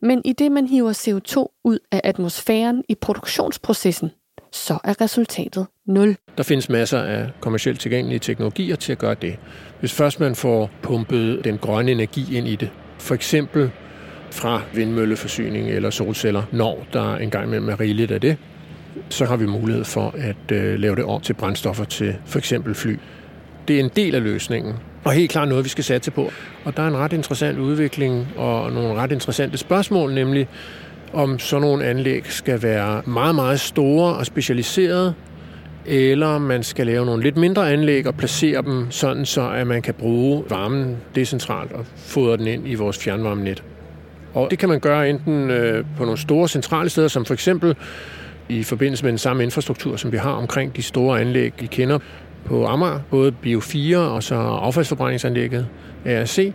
Men 0.00 0.22
i 0.24 0.32
det 0.32 0.52
man 0.52 0.66
hiver 0.66 0.92
CO2 0.92 1.60
ud 1.64 1.78
af 1.92 2.00
atmosfæren 2.04 2.84
i 2.88 2.94
produktionsprocessen, 2.94 4.10
så 4.52 4.78
er 4.84 5.00
resultatet 5.00 5.66
0. 5.86 6.16
Der 6.36 6.42
findes 6.42 6.68
masser 6.68 6.98
af 6.98 7.30
kommercielt 7.40 7.80
tilgængelige 7.80 8.18
teknologier 8.18 8.76
til 8.76 8.92
at 8.92 8.98
gøre 8.98 9.14
det. 9.14 9.36
Hvis 9.80 9.92
først 9.92 10.20
man 10.20 10.34
får 10.34 10.70
pumpet 10.82 11.44
den 11.44 11.58
grønne 11.58 11.92
energi 11.92 12.36
ind 12.36 12.48
i 12.48 12.56
det, 12.56 12.70
for 12.98 13.14
eksempel 13.14 13.70
fra 14.30 14.62
vindmølleforsyning 14.74 15.70
eller 15.70 15.90
solceller, 15.90 16.42
når 16.52 16.86
der 16.92 17.16
engang 17.16 17.46
imellem 17.46 17.68
er 17.68 17.80
rigeligt 17.80 18.10
af 18.10 18.20
det, 18.20 18.36
så 19.08 19.24
har 19.24 19.36
vi 19.36 19.46
mulighed 19.46 19.84
for 19.84 20.14
at 20.18 20.52
øh, 20.52 20.78
lave 20.78 20.96
det 20.96 21.04
om 21.04 21.20
til 21.20 21.34
brændstoffer 21.34 21.84
til 21.84 22.16
for 22.26 22.38
eksempel 22.38 22.74
fly. 22.74 22.98
Det 23.68 23.76
er 23.76 23.80
en 23.80 23.90
del 23.96 24.14
af 24.14 24.22
løsningen, 24.22 24.74
og 25.04 25.12
helt 25.12 25.30
klart 25.30 25.48
noget, 25.48 25.64
vi 25.64 25.68
skal 25.68 25.84
satse 25.84 26.10
på. 26.10 26.30
Og 26.64 26.76
der 26.76 26.82
er 26.82 26.88
en 26.88 26.96
ret 26.96 27.12
interessant 27.12 27.58
udvikling 27.58 28.28
og 28.36 28.72
nogle 28.72 28.94
ret 28.94 29.12
interessante 29.12 29.58
spørgsmål, 29.58 30.14
nemlig 30.14 30.48
om 31.12 31.38
sådan 31.38 31.60
nogle 31.60 31.84
anlæg 31.84 32.26
skal 32.26 32.62
være 32.62 33.02
meget, 33.06 33.34
meget 33.34 33.60
store 33.60 34.14
og 34.14 34.26
specialiserede, 34.26 35.14
eller 35.86 36.38
man 36.38 36.62
skal 36.62 36.86
lave 36.86 37.06
nogle 37.06 37.22
lidt 37.22 37.36
mindre 37.36 37.72
anlæg 37.72 38.06
og 38.06 38.14
placere 38.14 38.62
dem 38.62 38.90
sådan, 38.90 39.26
så 39.26 39.50
at 39.50 39.66
man 39.66 39.82
kan 39.82 39.94
bruge 39.94 40.44
varmen 40.50 40.96
decentralt 41.14 41.72
og 41.72 41.86
fodre 41.96 42.36
den 42.36 42.46
ind 42.46 42.68
i 42.68 42.74
vores 42.74 42.98
fjernvarmenet. 42.98 43.62
Og 44.34 44.50
det 44.50 44.58
kan 44.58 44.68
man 44.68 44.80
gøre 44.80 45.10
enten 45.10 45.50
øh, 45.50 45.84
på 45.96 46.04
nogle 46.04 46.18
store 46.18 46.48
centrale 46.48 46.88
steder, 46.90 47.08
som 47.08 47.24
for 47.24 47.34
eksempel 47.34 47.76
i 48.48 48.62
forbindelse 48.62 49.04
med 49.04 49.12
den 49.12 49.18
samme 49.18 49.42
infrastruktur, 49.42 49.96
som 49.96 50.12
vi 50.12 50.16
har 50.16 50.32
omkring 50.32 50.76
de 50.76 50.82
store 50.82 51.20
anlæg, 51.20 51.52
I 51.62 51.66
kender 51.66 51.98
på 52.44 52.66
Amager, 52.66 53.00
både 53.10 53.32
Bio 53.32 53.60
4 53.60 53.98
og 53.98 54.22
så 54.22 54.34
affaldsforbrændingsanlægget 54.34 55.66
ARC, 56.06 56.52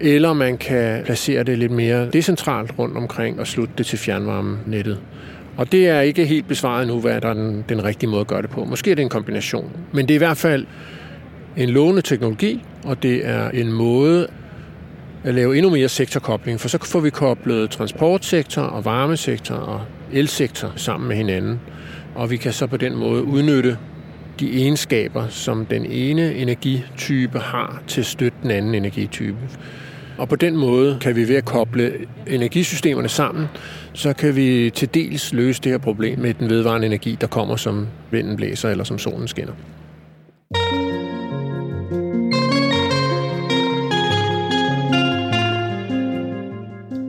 eller 0.00 0.32
man 0.32 0.58
kan 0.58 1.04
placere 1.04 1.42
det 1.42 1.58
lidt 1.58 1.72
mere 1.72 2.10
decentralt 2.10 2.78
rundt 2.78 2.96
omkring 2.96 3.40
og 3.40 3.46
slutte 3.46 3.74
det 3.78 3.86
til 3.86 3.98
fjernvarmenettet. 3.98 5.00
Og 5.56 5.72
det 5.72 5.88
er 5.88 6.00
ikke 6.00 6.26
helt 6.26 6.48
besvaret 6.48 6.86
nu, 6.86 7.00
hvad 7.00 7.20
der 7.20 7.28
er 7.28 7.34
den, 7.34 7.64
den 7.68 7.84
rigtige 7.84 8.10
måde 8.10 8.20
at 8.20 8.26
gøre 8.26 8.42
det 8.42 8.50
på. 8.50 8.64
Måske 8.64 8.90
er 8.90 8.94
det 8.94 9.02
en 9.02 9.08
kombination. 9.08 9.70
Men 9.92 10.08
det 10.08 10.14
er 10.14 10.14
i 10.14 10.18
hvert 10.18 10.36
fald 10.36 10.66
en 11.56 11.68
lovende 11.68 12.02
teknologi, 12.02 12.64
og 12.84 13.02
det 13.02 13.26
er 13.26 13.50
en 13.50 13.72
måde 13.72 14.26
at 15.24 15.34
lave 15.34 15.56
endnu 15.56 15.70
mere 15.70 15.88
sektorkobling, 15.88 16.60
for 16.60 16.68
så 16.68 16.78
får 16.84 17.00
vi 17.00 17.10
koblet 17.10 17.70
transportsektor 17.70 18.62
og 18.62 18.84
varmesektor 18.84 19.54
og 19.54 19.80
elsektor 20.12 20.72
sammen 20.76 21.08
med 21.08 21.16
hinanden. 21.16 21.60
Og 22.14 22.30
vi 22.30 22.36
kan 22.36 22.52
så 22.52 22.66
på 22.66 22.76
den 22.76 22.96
måde 22.96 23.22
udnytte 23.22 23.78
de 24.40 24.62
egenskaber, 24.62 25.28
som 25.28 25.66
den 25.66 25.86
ene 25.86 26.34
energitype 26.34 27.38
har 27.38 27.82
til 27.86 28.00
at 28.00 28.06
støtte 28.06 28.38
den 28.42 28.50
anden 28.50 28.74
energitype. 28.74 29.38
Og 30.18 30.28
på 30.28 30.36
den 30.36 30.56
måde 30.56 30.98
kan 31.00 31.16
vi 31.16 31.28
ved 31.28 31.36
at 31.36 31.44
koble 31.44 31.92
energisystemerne 32.26 33.08
sammen, 33.08 33.46
så 33.92 34.12
kan 34.12 34.36
vi 34.36 34.70
til 34.74 34.94
dels 34.94 35.32
løse 35.32 35.62
det 35.62 35.72
her 35.72 35.78
problem 35.78 36.18
med 36.18 36.34
den 36.34 36.50
vedvarende 36.50 36.86
energi, 36.86 37.16
der 37.20 37.26
kommer 37.26 37.56
som 37.56 37.86
vinden 38.10 38.36
blæser 38.36 38.68
eller 38.68 38.84
som 38.84 38.98
solen 38.98 39.28
skinner. 39.28 39.52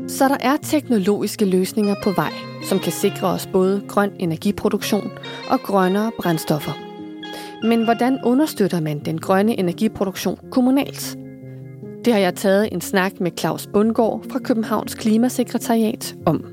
Så 0.08 0.28
der 0.28 0.38
er 0.40 0.58
teknologiske 0.64 1.46
løsninger 1.46 1.96
på 2.04 2.12
vej, 2.12 2.34
som 2.64 2.80
kan 2.80 2.92
sikre 2.92 3.28
os 3.28 3.48
både 3.48 3.82
grøn 3.88 4.12
energiproduktion 4.20 5.12
og 5.50 5.60
grønnere 5.60 6.12
brændstoffer. 6.20 6.72
Men 7.64 7.84
hvordan 7.84 8.20
understøtter 8.24 8.80
man 8.80 9.00
den 9.00 9.20
grønne 9.20 9.60
energiproduktion 9.60 10.40
kommunalt? 10.52 11.18
Det 12.08 12.14
har 12.14 12.22
jeg 12.22 12.36
taget 12.36 12.70
en 12.72 12.82
snak 12.82 13.12
med 13.20 13.32
Claus 13.40 13.68
Bundgaard 13.74 14.26
fra 14.32 14.40
Københavns 14.40 14.96
Klimasekretariat 14.96 16.16
om. 16.26 16.46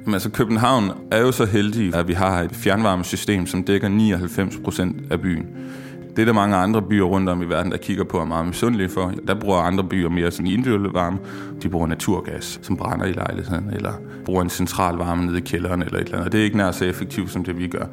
Jamen, 0.00 0.14
altså, 0.14 0.30
København 0.30 0.90
er 1.10 1.20
jo 1.20 1.32
så 1.32 1.44
heldig, 1.44 1.94
at 1.94 2.08
vi 2.08 2.12
har 2.12 2.42
et 2.42 2.52
fjernvarmesystem, 2.52 3.46
som 3.46 3.62
dækker 3.62 3.88
99 3.88 4.56
procent 4.64 5.12
af 5.12 5.20
byen. 5.20 5.46
Det 6.18 6.22
er 6.22 6.26
der 6.26 6.32
mange 6.32 6.56
andre 6.56 6.82
byer 6.82 7.04
rundt 7.04 7.28
om 7.28 7.42
i 7.42 7.44
verden, 7.44 7.72
der 7.72 7.78
kigger 7.78 8.04
på 8.04 8.16
og 8.16 8.22
er 8.22 8.26
meget 8.26 8.46
misundelige 8.46 8.88
for. 8.88 9.12
Der 9.26 9.34
bruger 9.34 9.56
andre 9.56 9.84
byer 9.84 10.08
mere 10.08 10.30
sådan 10.30 10.46
individuel 10.46 10.92
varme. 10.92 11.18
De 11.62 11.68
bruger 11.68 11.86
naturgas, 11.86 12.60
som 12.62 12.76
brænder 12.76 13.06
i 13.06 13.12
lejligheden, 13.12 13.70
eller 13.72 13.92
bruger 14.24 14.42
en 14.42 14.50
central 14.50 14.94
varme 14.94 15.26
nede 15.26 15.38
i 15.38 15.40
kælderen 15.40 15.82
eller 15.82 15.98
et 15.98 16.04
eller 16.04 16.18
andet. 16.18 16.32
Det 16.32 16.40
er 16.40 16.44
ikke 16.44 16.56
nær 16.56 16.70
så 16.70 16.84
effektivt, 16.84 17.30
som 17.30 17.44
det 17.44 17.58
vi 17.58 17.66
gør. 17.66 17.84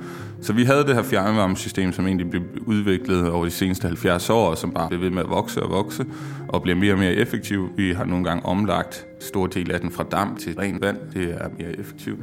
Så 0.41 0.53
vi 0.53 0.63
havde 0.63 0.83
det 0.83 0.95
her 0.95 1.03
fjernvarmesystem, 1.03 1.91
som 1.91 2.07
egentlig 2.07 2.29
blev 2.29 2.41
udviklet 2.65 3.29
over 3.29 3.45
de 3.45 3.51
seneste 3.51 3.87
70 3.87 4.29
år, 4.29 4.49
og 4.49 4.57
som 4.57 4.71
bare 4.71 4.89
blev 4.89 5.01
ved 5.01 5.09
med 5.09 5.23
at 5.23 5.29
vokse 5.29 5.63
og 5.63 5.69
vokse, 5.69 6.05
og 6.47 6.61
bliver 6.61 6.75
mere 6.75 6.93
og 6.93 6.99
mere 6.99 7.13
effektiv. 7.13 7.69
Vi 7.77 7.93
har 7.93 8.05
nogle 8.05 8.25
gange 8.25 8.45
omlagt 8.45 9.05
stor 9.19 9.47
del 9.47 9.71
af 9.71 9.79
den 9.79 9.91
fra 9.91 10.03
dam 10.03 10.35
til 10.35 10.55
rent 10.55 10.81
vand. 10.81 10.97
Det 11.13 11.23
er 11.23 11.47
mere 11.59 11.79
effektivt. 11.79 12.19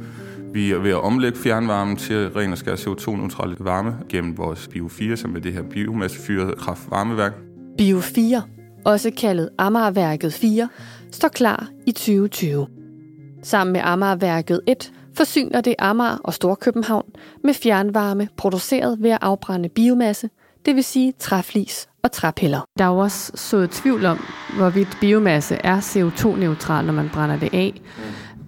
Vi 0.53 0.71
er 0.71 0.77
ved 0.77 0.91
at 0.91 1.01
omlægge 1.01 1.39
fjernvarmen 1.39 1.95
til 1.95 2.29
ren 2.29 2.51
og 2.51 2.57
skær 2.57 2.75
CO2-neutral 2.75 3.55
varme 3.59 3.95
gennem 4.09 4.37
vores 4.37 4.69
Bio4, 4.75 5.15
som 5.15 5.35
er 5.35 5.39
det 5.39 5.53
her 5.53 5.61
biomassefyrede 5.61 6.53
kraftvarmeværk. 6.57 7.33
Bio4, 7.81 8.41
også 8.85 9.11
kaldet 9.17 9.49
Amagerværket 9.57 10.33
4, 10.33 10.69
står 11.11 11.27
klar 11.27 11.67
i 11.85 11.91
2020. 11.91 12.67
Sammen 13.43 13.73
med 13.73 13.81
Amagerværket 13.83 14.61
1 14.67 14.93
forsyner 15.17 15.61
det 15.61 15.75
Amager 15.79 16.17
og 16.23 16.33
Storkøbenhavn 16.33 17.05
med 17.43 17.53
fjernvarme 17.53 18.27
produceret 18.37 18.97
ved 19.01 19.09
at 19.09 19.19
afbrænde 19.21 19.69
biomasse, 19.69 20.29
det 20.65 20.75
vil 20.75 20.83
sige 20.83 21.13
træflis 21.19 21.87
og 22.03 22.11
træpiller. 22.11 22.65
Der 22.77 22.83
er 22.83 22.89
jo 22.89 22.97
også 22.97 23.31
så 23.35 23.67
tvivl 23.67 24.05
om, 24.05 24.19
hvorvidt 24.57 24.97
biomasse 25.01 25.55
er 25.55 25.79
CO2-neutral, 25.79 26.85
når 26.85 26.93
man 26.93 27.09
brænder 27.13 27.39
det 27.39 27.49
af. 27.53 27.81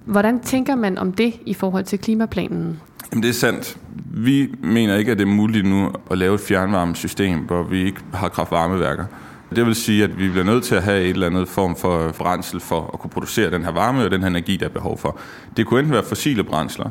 Hvordan 0.06 0.40
tænker 0.40 0.76
man 0.76 0.98
om 0.98 1.14
det 1.14 1.34
i 1.46 1.54
forhold 1.54 1.84
til 1.84 2.00
klimaplanen? 2.00 2.82
Jamen, 3.12 3.24
det 3.24 3.30
er 3.30 3.34
sandt. 3.34 3.78
Vi 4.12 4.50
mener 4.64 4.96
ikke, 4.96 5.12
at 5.12 5.18
det 5.18 5.24
er 5.24 5.32
muligt 5.32 5.68
nu 5.68 5.92
at 6.12 6.18
lave 6.18 6.36
et 6.36 6.42
fjernvarmesystem, 6.42 7.40
hvor 7.40 7.64
vi 7.64 7.84
ikke 7.86 8.00
har 8.14 8.30
kraftvarmeværker. 8.30 9.06
Det 9.56 9.66
vil 9.66 9.76
sige, 9.76 10.04
at 10.04 10.20
vi 10.20 10.30
bliver 10.30 10.44
nødt 10.44 10.64
til 10.64 10.76
at 10.76 10.84
have 10.84 11.02
et 11.02 11.10
eller 11.10 11.28
andet 11.28 11.48
form 11.48 11.76
for 11.76 12.12
brændsel 12.18 12.60
for 12.60 12.90
at 12.94 13.00
kunne 13.00 13.10
producere 13.10 13.52
den 13.52 13.64
her 13.64 13.72
varme 13.72 14.04
og 14.04 14.12
den 14.12 14.22
her 14.22 14.28
energi, 14.28 14.58
der 14.58 14.66
er 14.66 14.70
behov 14.70 14.98
for. 14.98 15.20
Det 15.58 15.66
kunne 15.66 15.80
enten 15.80 15.94
være 15.94 16.04
fossile 16.04 16.44
brændsler, 16.44 16.90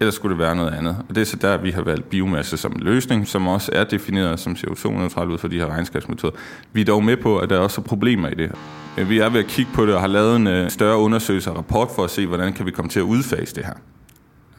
eller 0.00 0.12
skulle 0.12 0.32
det 0.32 0.38
være 0.38 0.56
noget 0.56 0.70
andet. 0.74 0.96
Og 1.08 1.14
det 1.14 1.20
er 1.20 1.24
så 1.24 1.36
der, 1.36 1.56
vi 1.56 1.70
har 1.70 1.82
valgt 1.82 2.10
biomasse 2.10 2.56
som 2.56 2.72
en 2.72 2.80
løsning, 2.80 3.28
som 3.28 3.48
også 3.48 3.70
er 3.74 3.84
defineret 3.84 4.40
som 4.40 4.52
CO2-neutral 4.52 5.28
ud 5.28 5.38
fra 5.38 5.48
de 5.48 5.58
her 5.58 5.66
regnskabsmetoder. 5.66 6.36
Vi 6.72 6.80
er 6.80 6.84
dog 6.84 7.04
med 7.04 7.16
på, 7.16 7.38
at 7.38 7.50
der 7.50 7.56
er 7.56 7.60
også 7.60 7.80
problemer 7.80 8.28
i 8.28 8.34
det. 8.34 8.52
Øh, 8.98 9.10
vi 9.10 9.18
er 9.18 9.28
ved 9.28 9.40
at 9.40 9.46
kigge 9.46 9.72
på 9.74 9.86
det 9.86 9.94
og 9.94 10.00
har 10.00 10.08
lavet 10.08 10.36
en 10.36 10.46
øh, 10.46 10.70
større 10.70 10.98
undersøgelse 10.98 11.50
og 11.50 11.56
rapport 11.56 11.88
for 11.94 12.04
at 12.04 12.10
se, 12.10 12.26
hvordan 12.26 12.52
kan 12.52 12.66
vi 12.66 12.70
komme 12.70 12.88
til 12.88 13.00
at 13.00 13.04
udfase 13.04 13.54
det 13.54 13.64
her 13.64 13.74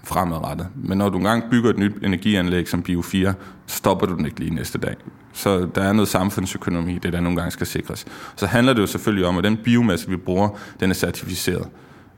fremadrettet. 0.03 0.67
Men 0.75 0.97
når 0.97 1.09
du 1.09 1.17
engang 1.17 1.43
bygger 1.51 1.69
et 1.69 1.77
nyt 1.77 1.93
energianlæg 2.03 2.69
som 2.69 2.83
Bio4, 2.89 3.31
stopper 3.67 4.07
du 4.07 4.15
den 4.15 4.25
ikke 4.25 4.39
lige 4.39 4.55
næste 4.55 4.77
dag. 4.77 4.95
Så 5.33 5.67
der 5.75 5.81
er 5.81 5.93
noget 5.93 6.07
samfundsøkonomi, 6.07 6.97
det 6.97 7.13
der 7.13 7.19
nogle 7.19 7.37
gange 7.37 7.51
skal 7.51 7.67
sikres. 7.67 8.05
Så 8.35 8.45
handler 8.45 8.73
det 8.73 8.81
jo 8.81 8.87
selvfølgelig 8.87 9.25
om, 9.25 9.37
at 9.37 9.43
den 9.43 9.57
biomasse, 9.57 10.09
vi 10.09 10.17
bruger, 10.17 10.49
den 10.79 10.89
er 10.89 10.93
certificeret. 10.93 11.67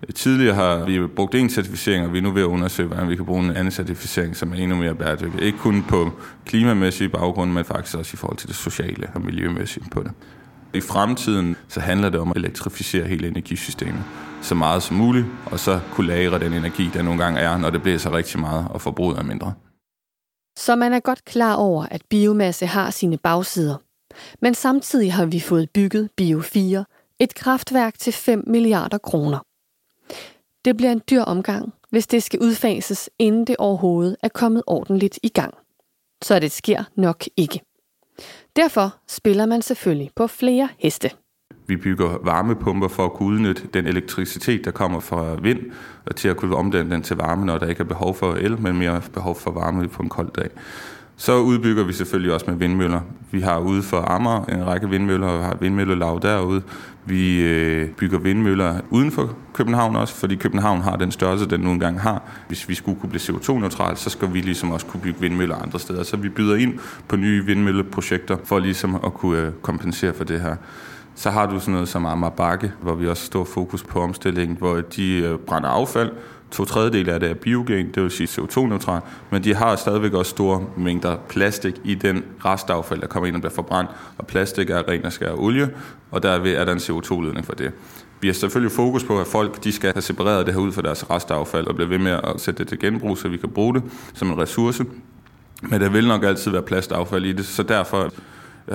Øh, 0.07 0.13
tidligere 0.13 0.55
har 0.55 0.85
vi 0.85 1.07
brugt 1.07 1.35
en 1.35 1.49
certificering, 1.49 2.05
og 2.05 2.13
vi 2.13 2.17
er 2.17 2.21
nu 2.21 2.31
ved 2.31 2.41
at 2.41 2.45
undersøge, 2.45 2.87
hvordan 2.87 3.09
vi 3.09 3.15
kan 3.15 3.25
bruge 3.25 3.43
en 3.43 3.51
anden 3.51 3.71
certificering, 3.71 4.35
som 4.35 4.53
er 4.53 4.55
endnu 4.55 4.77
mere 4.77 4.95
bæredygtig. 4.95 5.41
Ikke 5.41 5.57
kun 5.57 5.83
på 5.87 6.11
klimamæssige 6.45 7.09
baggrund, 7.09 7.51
men 7.51 7.65
faktisk 7.65 7.97
også 7.97 8.11
i 8.13 8.17
forhold 8.17 8.37
til 8.37 8.47
det 8.47 8.55
sociale 8.55 9.09
og 9.13 9.21
miljømæssige 9.21 9.85
på 9.91 10.03
det. 10.03 10.11
I 10.73 10.81
fremtiden 10.81 11.55
så 11.67 11.79
handler 11.79 12.09
det 12.09 12.19
om 12.19 12.29
at 12.29 12.37
elektrificere 12.37 13.07
hele 13.07 13.27
energisystemet 13.27 14.03
så 14.41 14.55
meget 14.55 14.83
som 14.83 14.97
muligt, 14.97 15.25
og 15.45 15.59
så 15.59 15.79
kunne 15.91 16.07
lagre 16.07 16.39
den 16.39 16.53
energi, 16.53 16.89
der 16.93 17.01
nogle 17.01 17.23
gange 17.23 17.39
er, 17.39 17.57
når 17.57 17.69
det 17.69 17.81
bliver 17.81 17.97
så 17.97 18.11
rigtig 18.11 18.39
meget, 18.39 18.67
og 18.69 18.81
forbruget 18.81 19.17
er 19.17 19.23
mindre. 19.23 19.53
Så 20.57 20.75
man 20.75 20.93
er 20.93 20.99
godt 20.99 21.25
klar 21.25 21.55
over, 21.55 21.85
at 21.91 22.01
biomasse 22.09 22.65
har 22.65 22.89
sine 22.89 23.17
bagsider. 23.17 23.75
Men 24.41 24.53
samtidig 24.53 25.13
har 25.13 25.25
vi 25.25 25.39
fået 25.39 25.69
bygget 25.69 26.09
Bio4, 26.21 26.83
et 27.19 27.35
kraftværk 27.35 27.99
til 27.99 28.13
5 28.13 28.43
milliarder 28.47 28.97
kroner. 28.97 29.39
Det 30.65 30.77
bliver 30.77 30.91
en 30.91 31.01
dyr 31.09 31.21
omgang, 31.21 31.73
hvis 31.89 32.07
det 32.07 32.23
skal 32.23 32.39
udfases, 32.39 33.09
inden 33.19 33.47
det 33.47 33.55
overhovedet 33.59 34.15
er 34.23 34.29
kommet 34.29 34.63
ordentligt 34.67 35.19
i 35.23 35.29
gang. 35.29 35.53
Så 36.21 36.39
det 36.39 36.51
sker 36.51 36.83
nok 36.95 37.23
ikke. 37.37 37.61
Derfor 38.55 38.95
spiller 39.07 39.45
man 39.45 39.61
selvfølgelig 39.61 40.09
på 40.15 40.27
flere 40.27 40.69
heste. 40.77 41.09
Vi 41.67 41.77
bygger 41.77 42.17
varmepumper 42.23 42.87
for 42.87 43.05
at 43.05 43.13
kunne 43.13 43.29
udnytte 43.35 43.67
den 43.73 43.87
elektricitet, 43.87 44.65
der 44.65 44.71
kommer 44.71 44.99
fra 44.99 45.35
vind, 45.41 45.59
og 46.05 46.15
til 46.15 46.27
at 46.27 46.37
kunne 46.37 46.55
omdanne 46.55 46.91
den 46.91 47.03
til 47.03 47.17
varme, 47.17 47.45
når 47.45 47.57
der 47.57 47.67
ikke 47.67 47.83
er 47.83 47.87
behov 47.87 48.15
for 48.15 48.33
el, 48.33 48.61
men 48.61 48.77
mere 48.77 49.01
behov 49.13 49.35
for 49.35 49.51
varme 49.51 49.87
på 49.87 50.03
en 50.03 50.09
kold 50.09 50.31
dag. 50.31 50.49
Så 51.21 51.37
udbygger 51.37 51.83
vi 51.83 51.93
selvfølgelig 51.93 52.33
også 52.33 52.45
med 52.49 52.55
vindmøller. 52.55 53.01
Vi 53.31 53.41
har 53.41 53.59
ude 53.59 53.83
for 53.83 53.97
Amager 53.97 54.45
en 54.45 54.67
række 54.67 54.89
vindmøller, 54.89 55.27
og 55.27 55.45
har 55.45 55.57
vindmøllelav 55.59 56.19
derude. 56.21 56.61
Vi 57.05 57.41
øh, 57.41 57.89
bygger 57.89 58.19
vindmøller 58.19 58.79
uden 58.89 59.11
for 59.11 59.35
København 59.53 59.95
også, 59.95 60.15
fordi 60.15 60.35
København 60.35 60.81
har 60.81 60.95
den 60.95 61.11
størrelse, 61.11 61.45
den 61.45 61.59
nu 61.59 61.71
engang 61.71 62.01
har. 62.01 62.23
Hvis 62.47 62.69
vi 62.69 62.75
skulle 62.75 62.99
kunne 62.99 63.09
blive 63.09 63.21
CO2-neutral, 63.21 63.97
så 63.97 64.09
skal 64.09 64.33
vi 64.33 64.41
ligesom 64.41 64.71
også 64.71 64.85
kunne 64.85 65.01
bygge 65.01 65.19
vindmøller 65.19 65.55
andre 65.55 65.79
steder. 65.79 66.03
Så 66.03 66.17
vi 66.17 66.29
byder 66.29 66.55
ind 66.55 66.79
på 67.07 67.15
nye 67.15 67.45
vindmølleprojekter 67.45 68.37
for 68.43 68.59
ligesom 68.59 68.95
at 68.95 69.13
kunne 69.13 69.39
øh, 69.39 69.51
kompensere 69.61 70.13
for 70.13 70.23
det 70.23 70.41
her. 70.41 70.55
Så 71.15 71.29
har 71.29 71.45
du 71.45 71.59
sådan 71.59 71.73
noget 71.73 71.89
som 71.89 72.05
Amager 72.05 72.31
Bakke, 72.31 72.71
hvor 72.81 72.95
vi 72.95 73.07
også 73.07 73.25
står 73.25 73.43
fokus 73.43 73.83
på 73.83 74.01
omstillingen, 74.01 74.57
hvor 74.57 74.81
de 74.81 75.17
øh, 75.17 75.37
brænder 75.37 75.69
affald, 75.69 76.11
To 76.51 76.65
tredjedel 76.65 77.09
af 77.09 77.19
det 77.19 77.29
er 77.29 77.33
biogen, 77.33 77.91
det 77.95 78.03
vil 78.03 78.11
sige 78.11 78.27
CO2-neutral, 78.27 79.01
men 79.29 79.43
de 79.43 79.55
har 79.55 79.75
stadigvæk 79.75 80.13
også 80.13 80.29
store 80.29 80.65
mængder 80.77 81.15
plastik 81.29 81.75
i 81.83 81.95
den 81.95 82.23
restaffald, 82.45 83.01
der 83.01 83.07
kommer 83.07 83.27
ind 83.27 83.35
og 83.35 83.41
bliver 83.41 83.53
forbrændt, 83.53 83.91
og 84.17 84.27
plastik 84.27 84.69
er 84.69 84.87
ren 84.87 85.05
og 85.05 85.13
skær 85.13 85.33
olie, 85.33 85.69
og 86.11 86.23
derved 86.23 86.53
er 86.53 86.65
der 86.65 86.71
en 86.71 86.77
CO2-ledning 86.77 87.45
for 87.45 87.53
det. 87.53 87.71
Vi 88.21 88.27
har 88.27 88.33
selvfølgelig 88.33 88.71
fokus 88.71 89.03
på, 89.03 89.19
at 89.19 89.27
folk 89.27 89.63
de 89.63 89.71
skal 89.71 89.93
have 89.93 90.01
separeret 90.01 90.45
det 90.45 90.53
her 90.53 90.61
ud 90.61 90.71
fra 90.71 90.81
deres 90.81 91.09
restaffald 91.09 91.67
og 91.67 91.75
blive 91.75 91.89
ved 91.89 91.97
med 91.97 92.11
at 92.11 92.41
sætte 92.41 92.59
det 92.59 92.67
til 92.67 92.79
genbrug, 92.79 93.17
så 93.17 93.27
vi 93.27 93.37
kan 93.37 93.49
bruge 93.49 93.73
det 93.73 93.83
som 94.13 94.31
en 94.31 94.37
ressource. 94.41 94.85
Men 95.61 95.81
der 95.81 95.89
vil 95.89 96.07
nok 96.07 96.23
altid 96.23 96.51
være 96.51 96.61
plastaffald 96.61 97.25
i 97.25 97.31
det, 97.31 97.45
så 97.45 97.63
derfor 97.63 98.11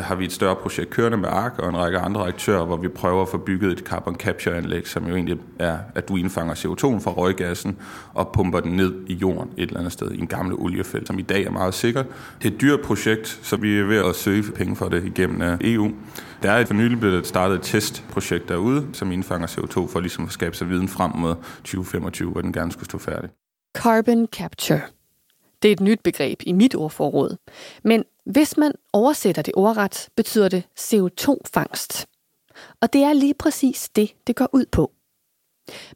har 0.03 0.15
vi 0.15 0.25
et 0.25 0.33
større 0.33 0.57
projekt 0.57 0.91
kørende 0.91 1.19
med 1.19 1.29
ARK 1.29 1.59
og 1.59 1.69
en 1.69 1.77
række 1.77 1.99
andre 1.99 2.27
aktører, 2.27 2.65
hvor 2.65 2.77
vi 2.77 2.89
prøver 2.89 3.23
at 3.23 3.29
få 3.29 3.39
bygget 3.39 3.73
et 3.73 3.79
carbon 3.79 4.15
capture 4.15 4.57
anlæg, 4.57 4.87
som 4.87 5.07
jo 5.07 5.15
egentlig 5.15 5.39
er, 5.59 5.79
at 5.95 6.09
du 6.09 6.17
indfanger 6.17 6.55
CO2 6.55 7.05
fra 7.05 7.11
røggassen 7.11 7.77
og 8.15 8.33
pumper 8.33 8.61
den 8.61 8.73
ned 8.73 8.95
i 9.07 9.15
jorden 9.15 9.51
et 9.57 9.63
eller 9.63 9.79
andet 9.79 9.93
sted 9.93 10.11
i 10.11 10.21
en 10.21 10.27
gammel 10.27 10.55
oliefelt, 10.59 11.07
som 11.07 11.19
i 11.19 11.23
dag 11.23 11.45
er 11.45 11.51
meget 11.51 11.75
sikker. 11.75 12.03
Det 12.43 12.51
er 12.51 12.55
et 12.55 12.61
dyrt 12.61 12.81
projekt, 12.81 13.41
så 13.43 13.57
vi 13.57 13.79
er 13.79 13.85
ved 13.85 14.05
at 14.05 14.15
søge 14.15 14.43
penge 14.43 14.77
for 14.77 14.89
det 14.89 15.05
igennem 15.05 15.43
øh, 15.43 15.59
EU. 15.61 15.91
Der 16.43 16.51
er 16.51 16.65
for 16.65 16.75
nylig 16.75 17.01
blevet 17.01 17.27
startet 17.27 17.57
et 17.57 17.63
testprojekt 17.63 18.49
derude, 18.49 18.87
som 18.93 19.13
indfanger 19.13 19.47
CO2 19.47 19.93
for 19.93 20.01
ligesom 20.01 20.25
at 20.25 20.33
skabe 20.33 20.57
sig 20.57 20.69
viden 20.69 20.89
frem 20.89 21.11
mod 21.15 21.35
2025, 21.59 22.31
hvor 22.31 22.41
den 22.41 22.53
gerne 22.53 22.73
skulle 22.73 22.87
stå 22.87 22.99
færdig. 22.99 23.31
Carbon 23.77 24.27
capture. 24.27 24.81
Det 25.63 25.69
er 25.69 25.73
et 25.73 25.81
nyt 25.81 26.01
begreb 26.03 26.43
i 26.47 26.53
mit 26.53 26.75
ordforråd. 26.75 27.37
Men 27.85 28.05
hvis 28.25 28.57
man 28.57 28.73
oversætter 28.93 29.43
det 29.43 29.55
ordret, 29.57 30.09
betyder 30.17 30.49
det 30.49 30.63
CO2-fangst. 30.81 32.07
Og 32.81 32.93
det 32.93 33.03
er 33.03 33.13
lige 33.13 33.35
præcis 33.35 33.89
det, 33.89 34.15
det 34.27 34.37
går 34.37 34.49
ud 34.53 34.67
på. 34.67 34.93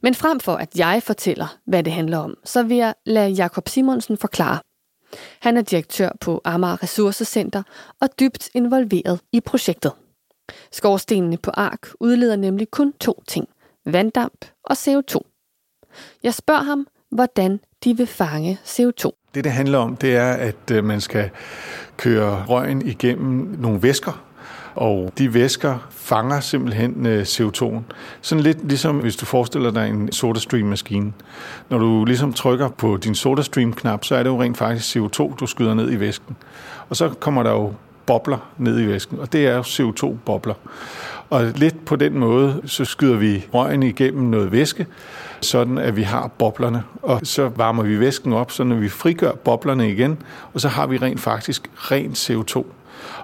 Men 0.01 0.15
frem 0.15 0.39
for 0.39 0.55
at 0.55 0.75
jeg 0.75 1.03
fortæller, 1.03 1.57
hvad 1.65 1.83
det 1.83 1.93
handler 1.93 2.17
om, 2.17 2.37
så 2.43 2.63
vil 2.63 2.77
jeg 2.77 2.93
lade 3.05 3.29
Jakob 3.29 3.69
Simonsen 3.69 4.17
forklare. 4.17 4.59
Han 5.39 5.57
er 5.57 5.61
direktør 5.61 6.09
på 6.21 6.41
Amager 6.43 6.83
Ressourcecenter 6.83 7.63
og 8.01 8.19
dybt 8.19 8.49
involveret 8.53 9.21
i 9.31 9.41
projektet. 9.41 9.91
Skorstenene 10.71 11.37
på 11.37 11.51
ARK 11.53 11.87
udleder 11.99 12.35
nemlig 12.35 12.71
kun 12.71 12.93
to 12.93 13.23
ting, 13.27 13.47
vanddamp 13.85 14.45
og 14.63 14.73
CO2. 14.73 15.19
Jeg 16.23 16.33
spørger 16.33 16.63
ham, 16.63 16.87
hvordan 17.09 17.59
de 17.83 17.97
vil 17.97 18.07
fange 18.07 18.59
CO2. 18.65 19.20
Det, 19.35 19.43
det 19.43 19.51
handler 19.51 19.77
om, 19.77 19.95
det 19.95 20.15
er, 20.15 20.33
at 20.33 20.71
øh, 20.71 20.83
man 20.83 21.01
skal 21.01 21.29
køre 21.97 22.45
røgen 22.47 22.87
igennem 22.87 23.55
nogle 23.59 23.83
væsker, 23.83 24.23
og 24.75 25.13
de 25.17 25.33
væsker 25.33 25.87
fanger 25.89 26.39
simpelthen 26.39 27.05
øh, 27.05 27.21
CO2'en. 27.21 27.79
Sådan 28.21 28.43
lidt 28.43 28.67
ligesom 28.67 28.99
hvis 28.99 29.15
du 29.15 29.25
forestiller 29.25 29.71
dig 29.71 29.89
en 29.89 30.11
SodaStream-maskine. 30.11 31.13
Når 31.69 31.77
du 31.77 32.05
ligesom 32.05 32.33
trykker 32.33 32.69
på 32.69 32.97
din 32.97 33.15
SodaStream-knap, 33.15 34.05
så 34.05 34.15
er 34.15 34.23
det 34.23 34.29
jo 34.29 34.41
rent 34.41 34.57
faktisk 34.57 34.95
CO2, 34.95 35.35
du 35.35 35.47
skyder 35.47 35.73
ned 35.73 35.91
i 35.91 35.99
væsken. 35.99 36.37
Og 36.89 36.95
så 36.95 37.09
kommer 37.09 37.43
der 37.43 37.51
jo 37.51 37.73
bobler 38.05 38.51
ned 38.57 38.81
i 38.81 38.87
væsken, 38.87 39.19
og 39.19 39.33
det 39.33 39.47
er 39.47 39.55
jo 39.55 39.61
CO2-bobler. 39.61 40.53
Og 41.29 41.45
lidt 41.55 41.85
på 41.85 41.95
den 41.95 42.19
måde, 42.19 42.61
så 42.65 42.85
skyder 42.85 43.17
vi 43.17 43.45
røgen 43.53 43.83
igennem 43.83 44.23
noget 44.23 44.51
væske, 44.51 44.85
sådan 45.41 45.77
at 45.77 45.95
vi 45.95 46.01
har 46.01 46.27
boblerne. 46.27 46.83
Og 47.01 47.19
så 47.23 47.51
varmer 47.55 47.83
vi 47.83 47.99
væsken 47.99 48.33
op, 48.33 48.51
så 48.51 48.63
når 48.63 48.75
vi 48.75 48.89
frigør 48.89 49.31
boblerne 49.31 49.91
igen, 49.91 50.17
og 50.53 50.61
så 50.61 50.67
har 50.67 50.87
vi 50.87 50.97
rent 50.97 51.19
faktisk 51.19 51.69
ren 51.75 52.11
CO2. 52.11 52.65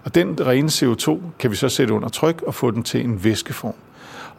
Og 0.04 0.16
den 0.16 0.48
rene 0.48 0.68
CO2 0.68 1.20
kan 1.40 1.52
vi 1.52 1.56
så 1.56 1.70
sætte 1.70 1.94
under 1.94 2.10
tryk 2.10 2.42
og 2.48 2.56
få 2.56 2.72
den 2.72 2.84
til 2.84 3.04
en 3.04 3.24
væskeform. 3.24 3.74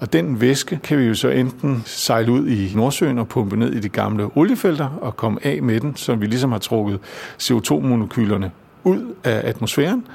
Og 0.00 0.12
den 0.12 0.40
væske 0.40 0.80
kan 0.84 0.98
vi 0.98 1.04
jo 1.04 1.14
så 1.14 1.28
enten 1.28 1.82
sejle 1.86 2.32
ud 2.32 2.46
i 2.48 2.72
Nordsøen 2.74 3.18
og 3.18 3.28
pumpe 3.28 3.56
ned 3.56 3.72
i 3.72 3.80
de 3.80 3.88
gamle 3.88 4.30
oliefelter 4.34 4.88
og 5.00 5.16
komme 5.16 5.40
af 5.42 5.62
med 5.62 5.80
den, 5.80 5.96
så 5.96 6.14
vi 6.14 6.26
ligesom 6.26 6.52
har 6.52 6.58
trukket 6.58 6.98
CO2-molekylerne 7.42 8.50
ud 8.84 9.14
af 9.24 9.48
atmosfæren, 9.48 10.06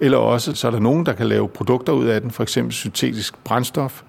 eller 0.00 0.18
også 0.18 0.54
så 0.54 0.66
er 0.66 0.70
der 0.70 0.78
nogen, 0.78 1.06
der 1.06 1.12
kan 1.12 1.26
lave 1.26 1.48
produkter 1.48 1.92
ud 1.92 2.06
af 2.06 2.20
den, 2.20 2.30
for 2.30 2.42
eksempel 2.42 2.72
syntetisk 2.72 3.44
brændstof. 3.44 4.02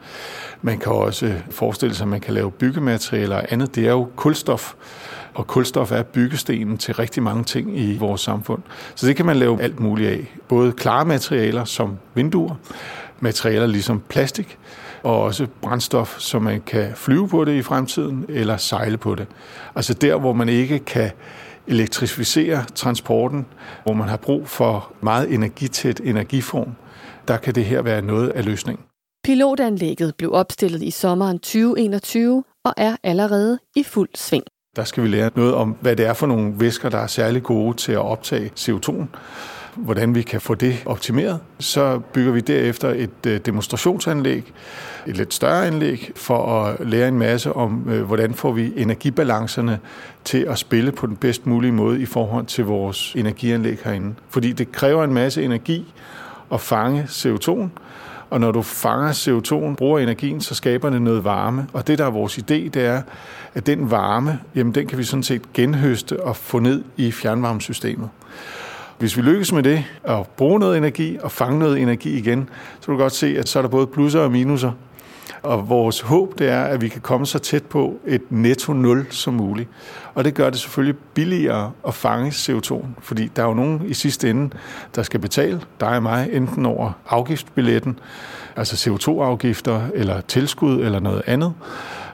Man 0.66 0.80
kan 0.80 0.92
også 0.92 1.34
forestille 1.50 1.96
sig, 1.96 2.04
at 2.04 2.10
man 2.10 2.22
kan 2.22 2.34
lave 2.34 2.52
byggematerialer 2.52 3.36
og 3.36 3.46
andet. 3.50 3.76
Det 3.76 3.86
er 3.86 3.92
jo 3.92 4.08
kulstof, 4.16 4.74
og 5.34 5.48
kulstof 5.48 5.92
er 5.92 6.04
byggestenen 6.04 6.78
til 6.78 6.94
rigtig 6.94 7.24
mange 7.24 7.44
ting 7.44 7.80
i 7.80 7.98
vores 7.98 8.22
samfund. 8.22 8.62
Så 8.96 9.08
det 9.08 9.16
kan 9.16 9.26
man 9.26 9.36
lave 9.36 9.62
alt 9.62 9.80
muligt 9.80 10.10
af. 10.10 10.36
Både 10.48 10.72
klare 10.72 11.06
materialer 11.06 11.66
som 11.66 11.98
vinduer, 12.14 12.56
materialer 13.20 13.68
ligesom 13.68 14.04
plastik, 14.10 14.58
og 15.04 15.22
også 15.22 15.48
brændstof, 15.62 16.20
så 16.20 16.40
man 16.40 16.62
kan 16.62 16.92
flyve 16.96 17.30
på 17.30 17.46
det 17.46 17.54
i 17.54 17.62
fremtiden 17.62 18.26
eller 18.30 18.58
sejle 18.58 18.98
på 18.98 19.16
det. 19.16 19.28
Altså 19.76 19.94
der, 19.94 20.16
hvor 20.16 20.34
man 20.34 20.50
ikke 20.50 20.80
kan 20.80 21.12
elektrificere 21.68 22.66
transporten, 22.76 23.46
hvor 23.84 23.94
man 23.94 24.08
har 24.08 24.18
brug 24.18 24.48
for 24.48 24.92
meget 25.02 25.34
energitæt 25.34 26.02
energiform, 26.04 26.76
der 27.28 27.38
kan 27.38 27.56
det 27.56 27.66
her 27.66 27.82
være 27.82 28.02
noget 28.02 28.30
af 28.30 28.46
løsningen. 28.46 28.86
Pilotanlægget 29.24 30.16
blev 30.16 30.34
opstillet 30.34 30.84
i 30.84 30.92
sommeren 30.92 31.40
2021 31.40 32.44
og 32.64 32.74
er 32.78 32.96
allerede 33.04 33.60
i 33.76 33.84
fuld 33.84 34.10
sving. 34.16 34.44
Der 34.76 34.84
skal 34.84 35.04
vi 35.04 35.08
lære 35.08 35.30
noget 35.36 35.54
om, 35.54 35.76
hvad 35.82 35.96
det 35.96 36.06
er 36.06 36.14
for 36.14 36.28
nogle 36.28 36.54
væsker, 36.60 36.90
der 36.90 36.98
er 36.98 37.08
særlig 37.08 37.44
gode 37.44 37.78
til 37.78 37.92
at 37.92 37.98
optage 37.98 38.52
CO2'en. 38.60 39.06
hvordan 39.76 40.16
vi 40.16 40.22
kan 40.22 40.42
få 40.42 40.56
det 40.56 40.84
optimeret. 40.86 41.40
Så 41.60 42.00
bygger 42.14 42.32
vi 42.32 42.40
derefter 42.40 42.90
et 42.90 43.26
øh, 43.28 43.40
demonstrationsanlæg, 43.40 44.54
et 45.08 45.18
lidt 45.18 45.34
større 45.34 45.68
anlæg, 45.68 46.12
for 46.16 46.64
at 46.64 46.88
lære 46.88 47.08
en 47.08 47.18
masse 47.18 47.54
om, 47.54 47.90
øh, 47.90 48.04
hvordan 48.04 48.34
får 48.34 48.52
vi 48.52 48.74
energibalancerne 48.78 49.80
til 50.24 50.38
at 50.38 50.58
spille 50.58 50.92
på 50.92 51.08
den 51.08 51.16
bedst 51.16 51.46
mulige 51.46 51.72
måde 51.72 52.02
i 52.02 52.06
forhold 52.06 52.46
til 52.46 52.66
vores 52.66 53.14
energianlæg 53.16 53.78
herinde. 53.84 54.16
Fordi 54.30 54.52
det 54.52 54.72
kræver 54.72 55.04
en 55.04 55.14
masse 55.14 55.44
energi 55.44 55.94
at 56.52 56.62
fange 56.62 57.04
CO2'en, 57.04 57.70
og 58.34 58.40
når 58.40 58.52
du 58.52 58.62
fanger 58.62 59.12
CO2'en, 59.12 59.76
bruger 59.76 60.00
energien, 60.00 60.42
så 60.42 60.56
skaber 60.56 60.90
det 60.90 61.02
noget 61.02 61.24
varme. 61.24 61.68
Og 61.74 61.88
det, 61.88 61.98
der 61.98 62.06
er 62.06 62.10
vores 62.10 62.38
idé, 62.38 62.54
det 62.54 62.76
er, 62.76 63.02
at 63.54 63.66
den 63.66 63.92
varme, 63.92 64.40
jamen 64.56 64.76
den 64.76 64.88
kan 64.88 64.98
vi 64.98 65.04
sådan 65.04 65.24
set 65.24 65.54
genhøste 65.54 66.24
og 66.24 66.36
få 66.36 66.60
ned 66.60 66.84
i 66.98 67.12
fjernvarmesystemet. 67.12 68.10
Hvis 69.00 69.18
vi 69.18 69.22
lykkes 69.22 69.52
med 69.52 69.64
det, 69.64 69.84
at 70.04 70.28
bruge 70.28 70.60
noget 70.60 70.78
energi 70.78 71.18
og 71.22 71.32
fange 71.32 71.60
noget 71.60 71.80
energi 71.82 72.18
igen, 72.18 72.50
så 72.80 72.88
vil 72.88 72.98
du 72.98 73.02
godt 73.02 73.14
se, 73.14 73.38
at 73.38 73.50
så 73.50 73.60
er 73.60 73.62
der 73.62 73.70
både 73.70 73.88
plusser 73.88 74.20
og 74.20 74.32
minuser. 74.32 74.72
Og 75.44 75.70
vores 75.70 76.02
håb 76.02 76.40
det 76.40 76.50
er, 76.50 76.64
at 76.64 76.82
vi 76.82 76.88
kan 76.88 77.02
komme 77.02 77.26
så 77.26 77.40
tæt 77.40 77.64
på 77.64 78.00
et 78.06 78.22
netto 78.30 78.74
nul 78.74 79.08
som 79.10 79.34
muligt. 79.34 79.70
Og 80.14 80.24
det 80.24 80.34
gør 80.34 80.50
det 80.50 80.60
selvfølgelig 80.60 81.00
billigere 81.14 81.72
at 81.88 81.94
fange 81.94 82.30
CO2, 82.30 82.86
fordi 83.00 83.32
der 83.36 83.44
er 83.44 83.48
jo 83.48 83.54
nogen 83.54 83.82
i 83.86 83.94
sidste 83.94 84.30
ende, 84.30 84.50
der 84.96 85.04
skal 85.04 85.20
betale 85.20 85.62
dig 85.80 85.96
og 85.96 86.04
mig, 86.04 86.30
enten 86.32 86.66
over 86.66 86.92
afgiftsbilletten, 87.10 88.00
altså 88.56 88.90
CO2-afgifter 88.90 89.82
eller 89.94 90.22
tilskud 90.22 90.82
eller 90.86 91.00
noget 91.00 91.22
andet. 91.28 91.54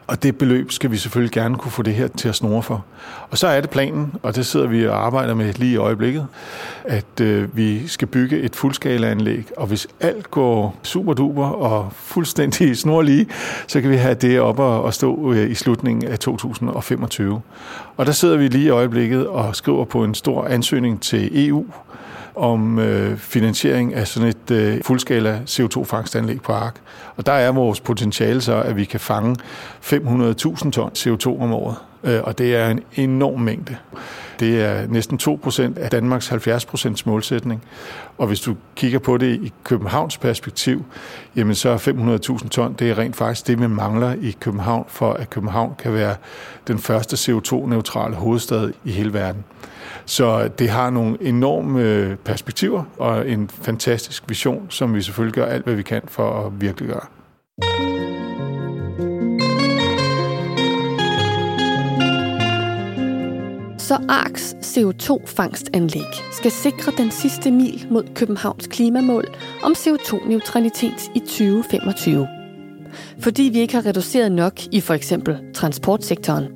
Og 0.10 0.24
det 0.24 0.38
beløb 0.38 0.72
skal 0.72 0.91
vi 0.91 0.97
selvfølgelig 0.97 1.32
gerne 1.32 1.55
kunne 1.55 1.72
få 1.72 1.82
det 1.82 1.93
her 1.93 2.07
til 2.07 2.30
at 2.30 2.36
snore 2.36 2.64
for. 2.64 2.86
Og 3.30 3.38
så 3.38 3.47
er 3.47 3.62
det 3.62 3.70
planen, 3.70 4.14
og 4.24 4.36
det 4.36 4.45
sidder 4.45 4.68
vi 4.68 4.88
og 4.88 5.05
arbejder 5.05 5.34
med 5.34 5.53
lige 5.53 5.72
i 5.72 5.78
øjeblikket, 5.78 6.28
at 6.84 7.22
øh, 7.22 7.57
vi 7.57 7.88
skal 7.88 8.07
bygge 8.07 8.39
et 8.39 8.55
fuldskalaanlæg, 8.55 9.45
og 9.57 9.68
hvis 9.68 9.88
alt 9.99 10.32
går 10.32 10.80
super 10.84 11.14
duper 11.14 11.45
og 11.45 11.89
fuldstændig 11.93 12.78
snorlige, 12.78 13.28
så 13.68 13.82
kan 13.82 13.89
vi 13.89 13.95
have 13.95 14.16
det 14.16 14.39
op 14.39 14.60
og, 14.60 14.84
og 14.84 14.93
stå 14.93 15.34
øh, 15.34 15.51
i 15.51 15.55
slutningen 15.55 16.12
af 16.12 16.20
2025. 16.20 17.41
Og 17.97 18.05
der 18.05 18.12
sidder 18.12 18.38
vi 18.38 18.47
lige 18.47 18.66
i 18.66 18.70
øjeblikket 18.70 19.28
og 19.28 19.55
skriver 19.55 19.86
på 19.86 20.03
en 20.03 20.16
stor 20.16 20.45
ansøgning 20.45 21.01
til 21.01 21.47
EU, 21.47 21.66
om 22.40 22.80
øh, 22.80 23.18
finansiering 23.18 23.94
af 23.94 24.08
sådan 24.08 24.30
et 24.30 24.52
øh, 24.52 24.82
fuldskala 24.84 25.42
CO2-fangstanlæg 25.46 26.42
på 26.42 26.54
Ark. 26.54 26.76
Og 27.16 27.26
der 27.26 27.32
er 27.32 27.52
vores 27.52 27.80
potentiale 27.80 28.42
så, 28.42 28.62
at 28.62 28.76
vi 28.76 28.86
kan 28.86 29.00
fange 29.00 29.36
500.000 29.82 30.72
ton 30.72 30.92
CO2 30.98 31.28
om 31.28 31.54
året. 31.54 31.76
Øh, 32.04 32.22
og 32.24 32.38
det 32.38 32.56
er 32.56 32.70
en 32.70 32.80
enorm 32.95 33.39
mængde. 33.39 33.78
Det 34.39 34.62
er 34.62 34.88
næsten 34.88 35.20
2% 35.22 35.80
af 35.80 35.89
Danmarks 35.89 36.32
70% 36.32 37.04
målsætning. 37.06 37.64
Og 38.18 38.28
hvis 38.28 38.41
du 38.41 38.56
kigger 38.76 39.00
på 39.00 39.18
det 39.18 39.36
i 39.41 39.54
Københavns 39.64 40.18
perspektiv, 40.18 40.86
jamen 41.36 41.56
så 41.56 41.70
er 41.70 41.78
500.000 42.38 42.50
ton, 42.50 42.74
det 42.74 42.89
er 42.89 42.97
rent 42.97 43.16
faktisk 43.16 43.47
det, 43.47 43.62
vi 43.62 43.68
mangler 43.68 44.16
i 44.22 44.36
København, 44.39 44.86
for 44.88 45.14
at 45.14 45.30
København 45.30 45.76
kan 45.80 45.93
være 45.93 46.16
den 46.68 46.80
første 46.80 47.16
CO2-neutrale 47.16 48.16
hovedstad 48.16 48.72
i 48.84 48.91
hele 48.91 49.14
verden. 49.14 49.43
Så 50.06 50.47
det 50.47 50.70
har 50.70 50.89
nogle 50.89 51.18
enorme 51.22 51.82
øh, 51.82 52.16
perspektiver 52.16 52.84
og 52.97 53.30
en 53.30 53.50
fantastisk 53.50 54.24
vision, 54.28 54.66
som 54.70 54.95
vi 54.95 55.02
selvfølgelig 55.02 55.34
gør 55.34 55.45
alt, 55.45 55.64
hvad 55.64 55.76
vi 55.76 55.84
kan 55.84 56.02
for 56.08 56.45
at 56.45 56.62
virkeliggøre. 56.62 57.06
Så 63.90 63.96
ARKs 64.10 64.54
CO2-fangstanlæg 64.54 66.34
skal 66.34 66.52
sikre 66.52 66.92
den 66.98 67.12
sidste 67.12 67.52
mil 67.52 67.88
mod 67.92 68.04
Københavns 68.16 68.68
klimamål 68.68 69.26
om 69.64 69.72
CO2-neutralitet 69.72 71.12
i 71.16 71.20
2025. 71.20 72.28
Fordi 73.20 73.44
vi 73.44 73.60
ikke 73.60 73.74
har 73.74 73.86
reduceret 73.86 74.32
nok 74.32 74.54
i 74.72 74.82
for 74.82 74.94
eksempel 74.94 75.38
transportsektoren, 75.54 76.48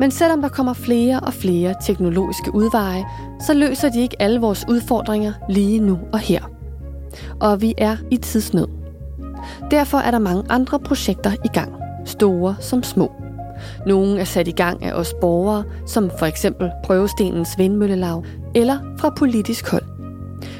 men 0.00 0.10
selvom 0.10 0.40
der 0.40 0.48
kommer 0.48 0.72
flere 0.72 1.20
og 1.20 1.34
flere 1.34 1.74
teknologiske 1.82 2.54
udveje, 2.54 3.04
så 3.46 3.54
løser 3.54 3.88
de 3.88 4.00
ikke 4.00 4.22
alle 4.22 4.40
vores 4.40 4.64
udfordringer 4.68 5.32
lige 5.48 5.78
nu 5.78 5.98
og 6.12 6.18
her. 6.18 6.42
Og 7.40 7.60
vi 7.60 7.74
er 7.78 7.96
i 8.10 8.16
tidsnød. 8.16 8.66
Derfor 9.70 9.98
er 9.98 10.10
der 10.10 10.18
mange 10.18 10.44
andre 10.48 10.78
projekter 10.80 11.32
i 11.44 11.48
gang, 11.48 11.72
store 12.06 12.56
som 12.60 12.82
små. 12.82 13.29
Nogle 13.86 14.20
er 14.20 14.24
sat 14.24 14.48
i 14.48 14.52
gang 14.52 14.84
af 14.84 14.92
os 14.92 15.14
borgere, 15.20 15.64
som 15.86 16.10
for 16.18 16.26
eksempel 16.26 16.70
Prøvestenens 16.84 17.58
Vindmøllelav, 17.58 18.24
eller 18.54 18.78
fra 18.98 19.10
politisk 19.10 19.70
hold. 19.70 19.84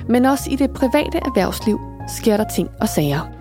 Men 0.09 0.25
også 0.25 0.51
i 0.51 0.57
det 0.57 0.71
private 0.71 1.19
erhvervsliv 1.19 1.81
sker 2.09 2.37
der 2.37 2.45
ting 2.49 2.69
og 2.81 2.89
sager. 2.89 3.41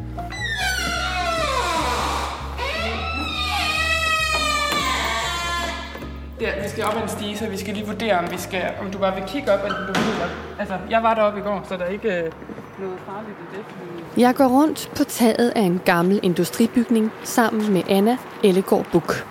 der, 6.39 6.63
vi 6.63 6.69
skal 6.69 6.83
op 6.83 6.95
ad 6.97 7.03
en 7.03 7.09
stige, 7.09 7.37
så 7.37 7.47
vi 7.47 7.57
skal 7.57 7.73
lige 7.73 7.87
vurdere, 7.87 8.19
om, 8.19 8.31
vi 8.31 8.37
skal, 8.37 8.63
om 8.81 8.91
du 8.91 8.97
bare 8.97 9.15
vil 9.15 9.23
kigge 9.27 9.51
op, 9.53 9.59
eller 9.65 9.77
du 9.77 9.93
vil 9.93 10.21
op. 10.23 10.59
Altså, 10.59 10.77
jeg 10.89 11.03
var 11.03 11.13
deroppe 11.13 11.39
i 11.39 11.43
går, 11.43 11.65
så 11.69 11.77
der 11.77 11.83
er 11.83 11.89
ikke 11.89 12.07
øh, 12.07 12.31
noget 12.79 12.99
farligt 13.05 13.37
i 13.43 13.57
det. 13.57 14.21
Jeg 14.21 14.35
går 14.35 14.47
rundt 14.47 14.91
på 14.97 15.03
taget 15.03 15.49
af 15.55 15.61
en 15.61 15.81
gammel 15.85 16.19
industribygning 16.23 17.11
sammen 17.23 17.73
med 17.73 17.83
Anna 17.89 18.17
Ellegaard 18.43 18.85
Buk. 18.91 19.25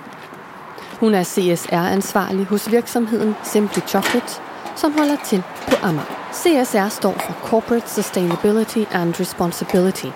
Hun 1.01 1.15
er 1.15 1.23
CSR-ansvarlig 1.23 2.47
hos 2.47 2.71
virksomheden 2.71 3.37
Simply 3.43 3.81
Chocolate, 3.87 4.41
som 4.77 4.93
holder 4.99 5.17
til 5.25 5.43
på 5.69 5.77
Amager. 5.83 6.31
CSR 6.33 6.89
står 6.89 7.13
for 7.13 7.33
Corporate 7.49 7.91
Sustainability 7.91 8.85
and 8.93 9.21
Responsibility. 9.21 10.07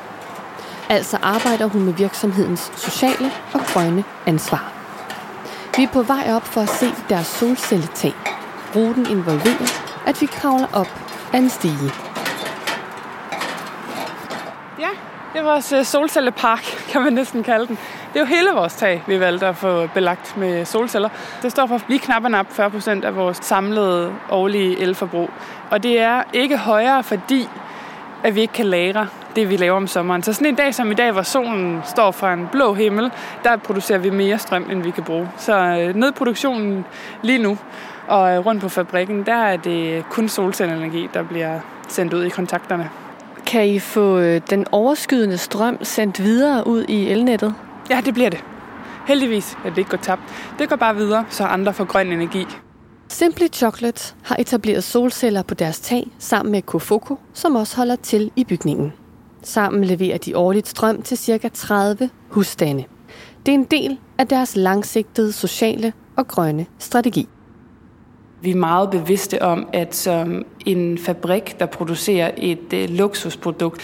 Altså 0.89 1.19
arbejder 1.23 1.67
hun 1.67 1.83
med 1.83 1.93
virksomhedens 1.93 2.73
sociale 2.77 3.31
og 3.55 3.61
grønne 3.61 4.05
ansvar. 4.27 4.73
Vi 5.77 5.83
er 5.83 5.89
på 5.93 6.03
vej 6.03 6.33
op 6.37 6.45
for 6.45 6.61
at 6.61 6.69
se 6.69 6.87
deres 7.09 7.27
solcelletag. 7.27 8.15
Ruten 8.77 9.07
involverer, 9.11 9.83
at 10.07 10.21
vi 10.21 10.27
kravler 10.27 10.69
op 10.73 10.91
af 11.33 11.39
en 11.39 11.51
stige. 11.51 11.93
Ja, 14.79 14.89
det 15.33 15.39
er 15.39 15.43
vores 15.43 15.73
øh, 15.73 15.85
solcellepark, 15.85 16.63
kan 16.91 17.03
man 17.03 17.13
næsten 17.13 17.43
kalde 17.43 17.67
den. 17.67 17.79
Det 18.13 18.17
er 18.17 18.21
jo 18.21 18.27
hele 18.27 18.51
vores 18.55 18.75
tag, 18.75 19.03
vi 19.07 19.21
valgte 19.21 19.47
at 19.47 19.57
få 19.57 19.87
belagt 19.87 20.37
med 20.37 20.65
solceller. 20.65 21.09
Det 21.43 21.51
står 21.51 21.67
for 21.67 21.81
lige 21.89 21.99
knap 21.99 22.25
og 22.25 22.31
nap 22.31 22.47
40 22.51 22.71
procent 22.71 23.05
af 23.05 23.17
vores 23.17 23.37
samlede 23.37 24.13
årlige 24.31 24.81
elforbrug. 24.81 25.31
Og 25.71 25.83
det 25.83 26.01
er 26.01 26.23
ikke 26.33 26.57
højere, 26.57 27.03
fordi 27.03 27.49
at 28.25 28.35
vi 28.35 28.41
ikke 28.41 28.53
kan 28.53 28.67
lagre 28.67 29.09
det, 29.37 29.51
vi 29.51 29.57
laver 29.57 29.77
om 29.77 29.87
sommeren. 29.87 30.23
Så 30.23 30.33
sådan 30.33 30.47
en 30.47 30.55
dag 30.55 30.75
som 30.75 30.91
i 30.91 30.95
dag, 30.95 31.13
hvor 31.13 31.23
solen 31.23 31.81
står 31.85 32.11
for 32.11 32.27
en 32.27 32.49
blå 32.53 32.75
himmel, 32.75 33.11
der 33.45 33.57
producerer 33.57 33.99
vi 33.99 34.11
mere 34.11 34.39
strøm, 34.39 34.71
end 34.71 34.83
vi 34.83 34.91
kan 34.91 35.05
bruge. 35.05 35.31
Så 35.37 35.57
øh, 35.57 35.95
ned 35.95 36.13
produktionen 36.13 36.85
lige 37.23 37.39
nu, 37.39 37.59
og 38.09 38.33
øh, 38.33 38.47
rundt 38.47 38.63
på 38.63 38.69
fabrikken, 38.69 39.27
der 39.27 39.35
er 39.35 39.57
det 39.57 40.05
kun 40.11 40.29
solcellenergi, 40.29 41.09
der 41.15 41.23
bliver 41.23 41.61
sendt 41.89 42.15
ud 42.15 42.25
i 42.25 42.29
kontakterne. 42.29 43.02
Kan 43.53 43.69
I 43.69 43.79
få 43.79 44.19
øh, 44.19 44.41
den 44.51 44.67
overskydende 44.73 45.39
strøm 45.39 45.85
sendt 45.85 46.23
videre 46.23 46.67
ud 46.67 46.85
i 46.89 47.09
elnettet? 47.09 47.55
Ja, 47.91 48.01
det 48.05 48.15
bliver 48.15 48.31
det. 48.31 48.45
Heldigvis 49.07 49.57
er 49.65 49.71
det 49.71 49.79
ikke 49.79 49.91
gået 49.91 50.01
tabt. 50.01 50.21
Det 50.59 50.69
går 50.69 50.77
bare 50.77 50.97
videre, 50.97 51.25
så 51.31 51.45
andre 51.45 51.75
får 51.75 51.85
grøn 51.85 52.13
energi. 52.13 52.47
Simply 53.09 53.47
Chocolate 53.53 54.15
har 54.23 54.37
etableret 54.39 54.85
solceller 54.85 55.43
på 55.43 55.55
deres 55.55 55.81
tag 55.81 56.11
sammen 56.19 56.53
med 56.53 56.63
Kofoko, 56.63 57.19
som 57.33 57.57
også 57.57 57.77
holder 57.77 57.97
til 57.97 58.31
i 58.37 58.45
bygningen. 58.45 58.93
Sammen 59.43 59.85
leverer 59.85 60.19
de 60.19 60.37
årligt 60.37 60.69
strøm 60.69 61.03
til 61.03 61.19
ca. 61.19 61.49
30 61.55 62.11
husstande. 62.29 62.85
Det 63.47 63.53
er 63.53 63.59
en 63.59 63.65
del 63.65 63.99
af 64.19 64.29
deres 64.29 64.57
langsigtede 64.57 65.33
sociale 65.33 65.93
og 66.17 66.29
grønne 66.29 66.67
strategi. 66.79 67.29
Vi 68.43 68.51
er 68.51 68.57
meget 68.57 68.91
bevidste 68.91 69.43
om, 69.43 69.69
at 69.73 69.95
som 69.95 70.45
en 70.67 70.99
fabrik, 70.99 71.61
der 71.61 71.67
producerer 71.67 72.31
et 72.37 72.73
øh, 72.75 72.89
luksusprodukt, 72.89 73.81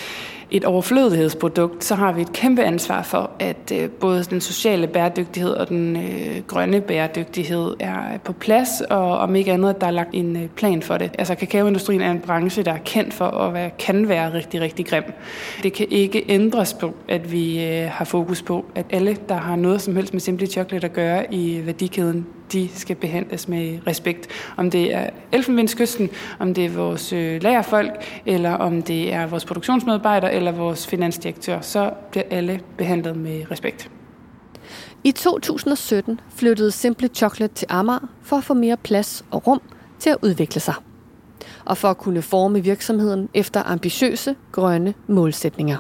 et 0.51 0.65
overflødighedsprodukt, 0.65 1.85
så 1.85 1.95
har 1.95 2.13
vi 2.13 2.21
et 2.21 2.33
kæmpe 2.33 2.63
ansvar 2.63 3.03
for, 3.03 3.31
at 3.39 3.73
øh, 3.75 3.91
både 3.91 4.25
den 4.25 4.41
sociale 4.41 4.87
bæredygtighed 4.87 5.51
og 5.51 5.69
den 5.69 5.97
øh, 5.97 6.43
grønne 6.47 6.81
bæredygtighed 6.81 7.75
er 7.81 8.19
på 8.25 8.33
plads, 8.33 8.81
og 8.81 9.19
om 9.19 9.37
ikke 9.37 9.53
andet, 9.53 9.71
at 9.71 9.81
der 9.81 9.87
er 9.87 9.91
lagt 9.91 10.11
en 10.13 10.37
øh, 10.37 10.49
plan 10.49 10.83
for 10.83 10.99
det. 10.99 11.11
Altså 11.19 11.35
kakaoindustrien 11.35 12.01
er 12.01 12.11
en 12.11 12.21
branche, 12.21 12.63
der 12.63 12.73
er 12.73 12.79
kendt 12.85 13.15
for 13.15 13.25
at 13.25 13.55
være, 13.55 13.71
kan 13.79 14.09
være 14.09 14.35
rigtig, 14.35 14.61
rigtig 14.61 14.87
grim. 14.87 15.05
Det 15.63 15.73
kan 15.73 15.87
ikke 15.91 16.25
ændres 16.29 16.75
på, 16.75 16.95
at 17.09 17.33
vi 17.33 17.65
øh, 17.65 17.91
har 17.91 18.05
fokus 18.05 18.43
på, 18.43 18.65
at 18.75 18.87
alle, 18.91 19.17
der 19.29 19.37
har 19.37 19.57
noget 19.57 19.83
som 19.83 19.97
helst 19.97 20.13
med 20.13 20.21
Simply 20.21 20.47
Chocolate 20.47 20.87
at 20.87 20.93
gøre 20.93 21.35
i 21.35 21.63
værdikæden, 21.67 22.27
de 22.53 22.69
skal 22.75 22.97
behandles 22.97 23.49
med 23.49 23.79
respekt. 23.87 24.29
Om 24.57 24.71
det 24.71 24.95
er 24.95 25.11
Elfenbenskysten, 25.33 26.11
om 26.39 26.55
det 26.55 26.65
er 26.65 26.71
vores 26.71 27.13
øh, 27.13 27.43
lagerfolk, 27.43 28.23
eller 28.27 28.53
om 28.53 28.83
det 28.83 29.13
er 29.13 29.27
vores 29.27 29.45
produktionsmedarbejdere, 29.45 30.35
eller 30.35 30.53
vores 30.53 30.87
finansdirektør, 30.87 31.61
så 31.61 31.91
bliver 32.11 32.25
alle 32.31 32.61
behandlet 32.79 33.17
med 33.17 33.51
respekt. 33.51 33.91
I 35.05 35.13
2017 35.13 36.21
flyttede 36.37 36.71
Simple 36.71 37.09
Chocolate 37.15 37.55
til 37.55 37.67
Amager 37.71 38.09
for 38.23 38.37
at 38.37 38.45
få 38.45 38.55
mere 38.55 38.77
plads 38.77 39.25
og 39.31 39.47
rum 39.47 39.61
til 39.99 40.11
at 40.11 40.17
udvikle 40.23 40.61
sig. 40.61 40.75
og 41.65 41.77
for 41.77 41.89
at 41.89 41.99
kunne 41.99 42.23
forme 42.23 42.61
virksomheden 42.61 43.29
efter 43.35 43.63
ambitiøse 43.63 44.37
grønne 44.53 44.95
målsætninger. 45.07 45.77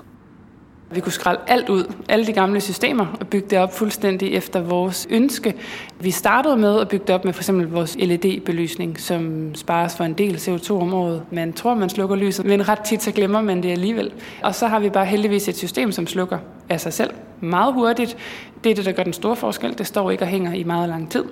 Vi 0.91 1.01
kunne 1.01 1.13
skralde 1.13 1.41
alt 1.47 1.69
ud, 1.69 1.93
alle 2.09 2.27
de 2.27 2.33
gamle 2.33 2.61
systemer, 2.61 3.07
og 3.21 3.27
bygge 3.29 3.49
det 3.51 3.59
op 3.59 3.73
fuldstændig 3.73 4.35
efter 4.35 4.61
vores 4.61 5.07
ønske. 5.11 5.55
Vi 6.01 6.11
startede 6.11 6.57
med 6.57 6.81
at 6.81 6.89
bygge 6.89 7.05
det 7.07 7.15
op 7.15 7.25
med 7.25 7.33
for 7.33 7.41
eksempel 7.41 7.67
vores 7.67 7.97
LED-belysning, 8.01 9.01
som 9.01 9.55
spares 9.55 9.97
for 9.97 10.05
en 10.05 10.13
del 10.13 10.35
CO2 10.37 10.73
om 10.73 10.95
året. 10.95 11.23
Man 11.31 11.53
tror, 11.53 11.75
man 11.75 11.89
slukker 11.89 12.17
lyset, 12.17 12.47
men 12.47 12.69
ret 12.69 12.81
tit 12.81 13.03
så 13.03 13.13
glemmer 13.13 13.41
man 13.41 13.63
det 13.63 13.71
alligevel. 13.71 14.13
Og 14.43 14.55
så 14.55 14.67
har 14.67 14.81
vi 14.81 14.91
bare 14.91 15.07
heldigvis 15.07 15.49
et 15.49 15.57
system, 15.57 15.93
som 15.93 16.07
slukker 16.07 16.39
af 16.69 16.81
sig 16.81 16.93
selv 16.93 17.11
meget 17.41 17.75
hurtigt. 17.75 18.17
Det 18.65 18.71
er 18.71 18.75
det, 18.75 18.85
der 18.85 18.93
gør 18.93 19.03
den 19.03 19.13
store 19.13 19.37
forskel. 19.37 19.79
Det 19.79 19.87
står 19.87 20.11
ikke 20.11 20.25
og 20.25 20.29
hænger 20.29 20.53
i 20.53 20.65
meget 20.65 20.89
lang 20.89 21.11
tid. 21.11 21.25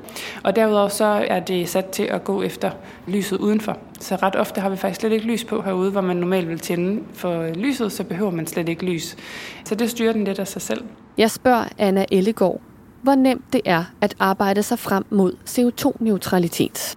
Og 0.42 0.57
derudover 0.57 0.88
så 0.88 1.24
er 1.28 1.40
det 1.40 1.68
sat 1.68 1.86
til 1.86 2.02
at 2.02 2.24
gå 2.24 2.42
efter 2.42 2.70
lyset 3.07 3.38
udenfor. 3.38 3.78
Så 4.00 4.16
ret 4.16 4.36
ofte 4.36 4.61
har 4.61 4.68
vi 4.68 4.76
faktisk 4.76 5.00
slet 5.00 5.12
ikke 5.12 5.26
lys 5.26 5.44
på 5.44 5.62
herude, 5.62 5.90
hvor 5.90 6.00
man 6.00 6.16
normalt 6.16 6.48
vil 6.48 6.59
tænde 6.59 7.02
for 7.14 7.46
lyset, 7.54 7.92
så 7.92 8.04
behøver 8.04 8.30
man 8.30 8.46
slet 8.46 8.68
ikke 8.68 8.84
lys. 8.84 9.16
Så 9.64 9.74
det 9.74 9.90
styrer 9.90 10.12
den 10.12 10.24
lidt 10.24 10.38
af 10.38 10.48
sig 10.48 10.62
selv. 10.62 10.84
Jeg 11.18 11.30
spørger 11.30 11.64
Anna 11.78 12.04
Ellegaard, 12.12 12.61
hvor 13.02 13.14
nemt 13.14 13.52
det 13.52 13.61
er 13.64 13.84
at 14.00 14.14
arbejde 14.18 14.62
sig 14.62 14.78
frem 14.78 15.04
mod 15.11 15.32
CO2-neutralitet. 15.48 16.96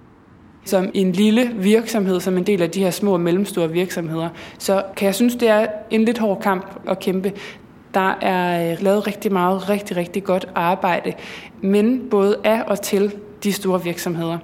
Som 0.66 0.90
en 0.94 1.12
lille 1.12 1.52
virksomhed, 1.56 2.20
som 2.20 2.38
en 2.38 2.44
del 2.44 2.62
af 2.62 2.70
de 2.70 2.80
her 2.80 2.92
små 2.92 3.14
og 3.14 3.20
mellemstore 3.22 3.72
virksomheder, 3.72 4.30
så 4.60 4.84
kan 4.96 5.06
jeg 5.06 5.16
synes, 5.16 5.36
det 5.36 5.50
er 5.50 5.68
en 5.92 6.06
lidt 6.06 6.18
hård 6.18 6.42
kamp 6.42 6.66
at 6.88 7.00
kæmpe. 7.00 7.34
Der 7.94 8.18
er 8.22 8.72
øh, 8.72 8.78
lavet 8.82 9.08
rigtig 9.08 9.34
meget, 9.34 9.70
rigtig, 9.70 9.98
rigtig 9.98 10.24
godt 10.24 10.48
arbejde, 10.56 11.14
men 11.62 12.10
både 12.10 12.38
af 12.44 12.64
og 12.68 12.82
til 12.82 13.14
de 13.44 13.54
store 13.54 13.84
virksomheder. 13.84 14.38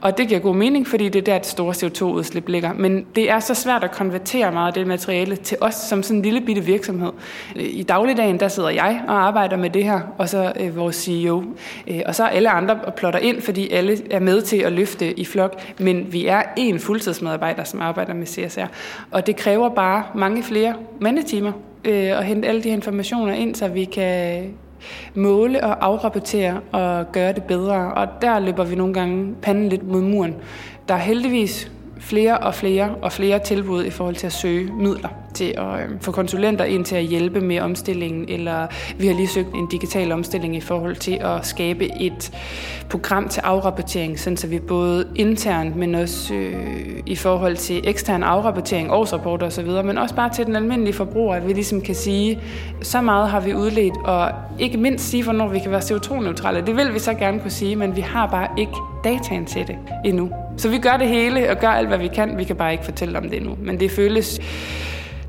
Og 0.00 0.18
det 0.18 0.28
giver 0.28 0.40
god 0.40 0.54
mening, 0.54 0.86
fordi 0.86 1.08
det 1.08 1.18
er 1.18 1.24
der, 1.32 1.38
det 1.38 1.46
store 1.46 1.74
CO2-udslip 1.74 2.48
ligger. 2.48 2.72
Men 2.72 3.06
det 3.14 3.30
er 3.30 3.40
så 3.40 3.54
svært 3.54 3.84
at 3.84 3.90
konvertere 3.90 4.52
meget 4.52 4.66
af 4.66 4.72
det 4.72 4.86
materiale 4.86 5.36
til 5.36 5.56
os 5.60 5.74
som 5.74 6.02
sådan 6.02 6.16
en 6.16 6.22
lille 6.22 6.40
bitte 6.40 6.64
virksomhed. 6.64 7.12
Øh, 7.56 7.64
I 7.64 7.82
dagligdagen, 7.82 8.40
der 8.40 8.48
sidder 8.48 8.68
jeg 8.68 9.02
og 9.08 9.26
arbejder 9.26 9.56
med 9.56 9.70
det 9.70 9.84
her, 9.84 10.00
og 10.18 10.28
så 10.28 10.52
øh, 10.60 10.76
vores 10.76 10.96
CEO. 10.96 11.44
Øh, 11.86 12.00
og 12.06 12.14
så 12.14 12.24
er 12.24 12.28
alle 12.28 12.50
andre 12.50 12.80
og 12.86 12.94
plotter 12.94 13.18
ind, 13.18 13.42
fordi 13.42 13.70
alle 13.70 13.98
er 14.10 14.20
med 14.20 14.42
til 14.42 14.56
at 14.56 14.72
løfte 14.72 15.20
i 15.20 15.24
flok. 15.24 15.60
Men 15.78 16.12
vi 16.12 16.26
er 16.26 16.42
én 16.42 16.78
fuldtidsmedarbejder, 16.78 17.64
som 17.64 17.80
arbejder 17.80 18.14
med 18.14 18.26
CSR. 18.26 18.66
Og 19.10 19.26
det 19.26 19.36
kræver 19.36 19.68
bare 19.68 20.04
mange 20.14 20.42
flere 20.42 20.74
mandetimer 21.00 21.52
øh, 21.84 22.16
og 22.16 22.24
hente 22.24 22.48
alle 22.48 22.62
de 22.62 22.68
her 22.68 22.76
informationer 22.76 23.32
ind, 23.32 23.54
så 23.54 23.68
vi 23.68 23.84
kan 23.84 24.44
måle 25.14 25.64
og 25.64 25.86
afrapportere 25.86 26.60
og 26.72 27.12
gøre 27.12 27.32
det 27.32 27.42
bedre. 27.42 27.94
Og 27.94 28.08
der 28.22 28.38
løber 28.38 28.64
vi 28.64 28.74
nogle 28.74 28.94
gange 28.94 29.34
panden 29.42 29.68
lidt 29.68 29.88
mod 29.88 30.00
muren. 30.00 30.34
Der 30.88 30.94
er 30.94 30.98
heldigvis 30.98 31.72
flere 32.00 32.38
og 32.38 32.54
flere 32.54 32.94
og 33.02 33.12
flere 33.12 33.38
tilbud 33.38 33.84
i 33.84 33.90
forhold 33.90 34.16
til 34.16 34.26
at 34.26 34.32
søge 34.32 34.72
midler 34.72 35.08
til 35.34 35.54
at 35.58 35.80
øh, 35.80 36.00
få 36.00 36.12
konsulenter 36.12 36.64
ind 36.64 36.84
til 36.84 36.96
at 36.96 37.04
hjælpe 37.04 37.40
med 37.40 37.60
omstillingen, 37.60 38.24
eller 38.28 38.66
vi 38.98 39.06
har 39.06 39.14
lige 39.14 39.28
søgt 39.28 39.54
en 39.54 39.66
digital 39.66 40.12
omstilling 40.12 40.56
i 40.56 40.60
forhold 40.60 40.96
til 40.96 41.18
at 41.20 41.46
skabe 41.46 42.00
et 42.02 42.32
program 42.90 43.28
til 43.28 43.40
afrapportering, 43.40 44.18
sådan 44.18 44.36
så 44.36 44.46
vi 44.46 44.58
både 44.58 45.08
internt, 45.14 45.76
men 45.76 45.94
også 45.94 46.34
øh, 46.34 47.02
i 47.06 47.16
forhold 47.16 47.56
til 47.56 47.80
ekstern 47.84 48.22
afrapportering, 48.22 48.90
årsrapporter 48.90 49.46
osv., 49.46 49.70
men 49.84 49.98
også 49.98 50.14
bare 50.14 50.30
til 50.30 50.46
den 50.46 50.56
almindelige 50.56 50.94
forbruger, 50.94 51.34
at 51.34 51.48
vi 51.48 51.52
ligesom 51.52 51.80
kan 51.80 51.94
sige, 51.94 52.40
så 52.82 53.00
meget 53.00 53.28
har 53.28 53.40
vi 53.40 53.54
udledt, 53.54 53.94
og 54.04 54.30
ikke 54.58 54.78
mindst 54.78 55.10
sige, 55.10 55.24
hvornår 55.24 55.48
vi 55.48 55.58
kan 55.58 55.70
være 55.70 55.80
CO2-neutrale. 55.80 56.66
Det 56.66 56.76
vil 56.76 56.94
vi 56.94 56.98
så 56.98 57.14
gerne 57.14 57.40
kunne 57.40 57.50
sige, 57.50 57.76
men 57.76 57.96
vi 57.96 58.00
har 58.00 58.26
bare 58.26 58.48
ikke 58.56 58.72
dataen 59.04 59.46
til 59.46 59.66
det 59.66 59.76
endnu. 60.04 60.30
Så 60.56 60.68
vi 60.68 60.78
gør 60.78 60.96
det 60.96 61.08
hele 61.08 61.50
og 61.50 61.56
gør 61.56 61.68
alt, 61.68 61.88
hvad 61.88 61.98
vi 61.98 62.08
kan. 62.08 62.38
Vi 62.38 62.44
kan 62.44 62.56
bare 62.56 62.72
ikke 62.72 62.84
fortælle 62.84 63.18
om 63.18 63.24
det 63.24 63.36
endnu. 63.36 63.56
Men 63.62 63.80
det 63.80 63.90
føles 63.90 64.40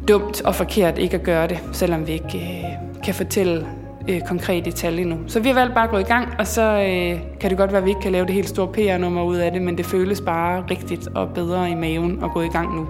dumt 0.08 0.42
og 0.42 0.56
forkert 0.56 0.98
ikke 0.98 1.16
at 1.16 1.24
gøre 1.24 1.48
det, 1.48 1.60
selvom 1.72 2.08
vi 2.08 2.12
ikke 2.12 2.38
øh, 2.38 3.04
kan 3.04 3.14
fortælle 3.14 3.68
øh, 4.10 4.22
konkret 4.22 4.76
tal 4.76 5.00
endnu. 5.00 5.18
Så 5.28 5.40
vi 5.40 5.48
har 5.48 5.56
valgt 5.56 5.74
bare 5.74 5.84
at 5.84 5.90
gå 5.90 5.98
i 5.98 6.04
gang, 6.04 6.28
og 6.40 6.48
så 6.48 6.62
øh, 6.62 7.22
kan 7.40 7.50
det 7.50 7.58
godt 7.58 7.72
være, 7.72 7.78
at 7.78 7.86
vi 7.86 7.90
ikke 7.90 8.02
kan 8.02 8.12
lave 8.12 8.26
det 8.26 8.34
helt 8.34 8.50
store 8.50 8.68
PR-nummer 8.68 9.24
ud 9.24 9.36
af 9.36 9.52
det, 9.52 9.62
men 9.62 9.78
det 9.78 9.86
føles 9.86 10.22
bare 10.22 10.64
rigtigt 10.72 11.08
og 11.16 11.30
bedre 11.30 11.72
i 11.72 11.76
maven 11.76 12.24
at 12.24 12.32
gå 12.34 12.42
i 12.42 12.48
gang 12.48 12.76
nu. 12.76 12.88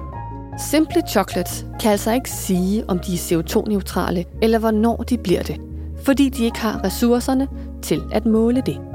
Simple 0.69 1.01
Chocolates 1.09 1.65
kan 1.81 1.91
altså 1.91 2.13
ikke 2.13 2.29
sige, 2.29 2.83
om 2.87 2.99
de 2.99 3.13
er 3.13 3.17
CO2-neutrale, 3.17 4.25
eller 4.41 4.59
hvornår 4.59 4.95
de 4.95 5.17
bliver 5.17 5.43
det, 5.43 5.57
fordi 6.05 6.29
de 6.29 6.43
ikke 6.43 6.59
har 6.59 6.83
ressourcerne 6.83 7.47
til 7.81 8.01
at 8.11 8.25
måle 8.25 8.63
det. 8.65 8.88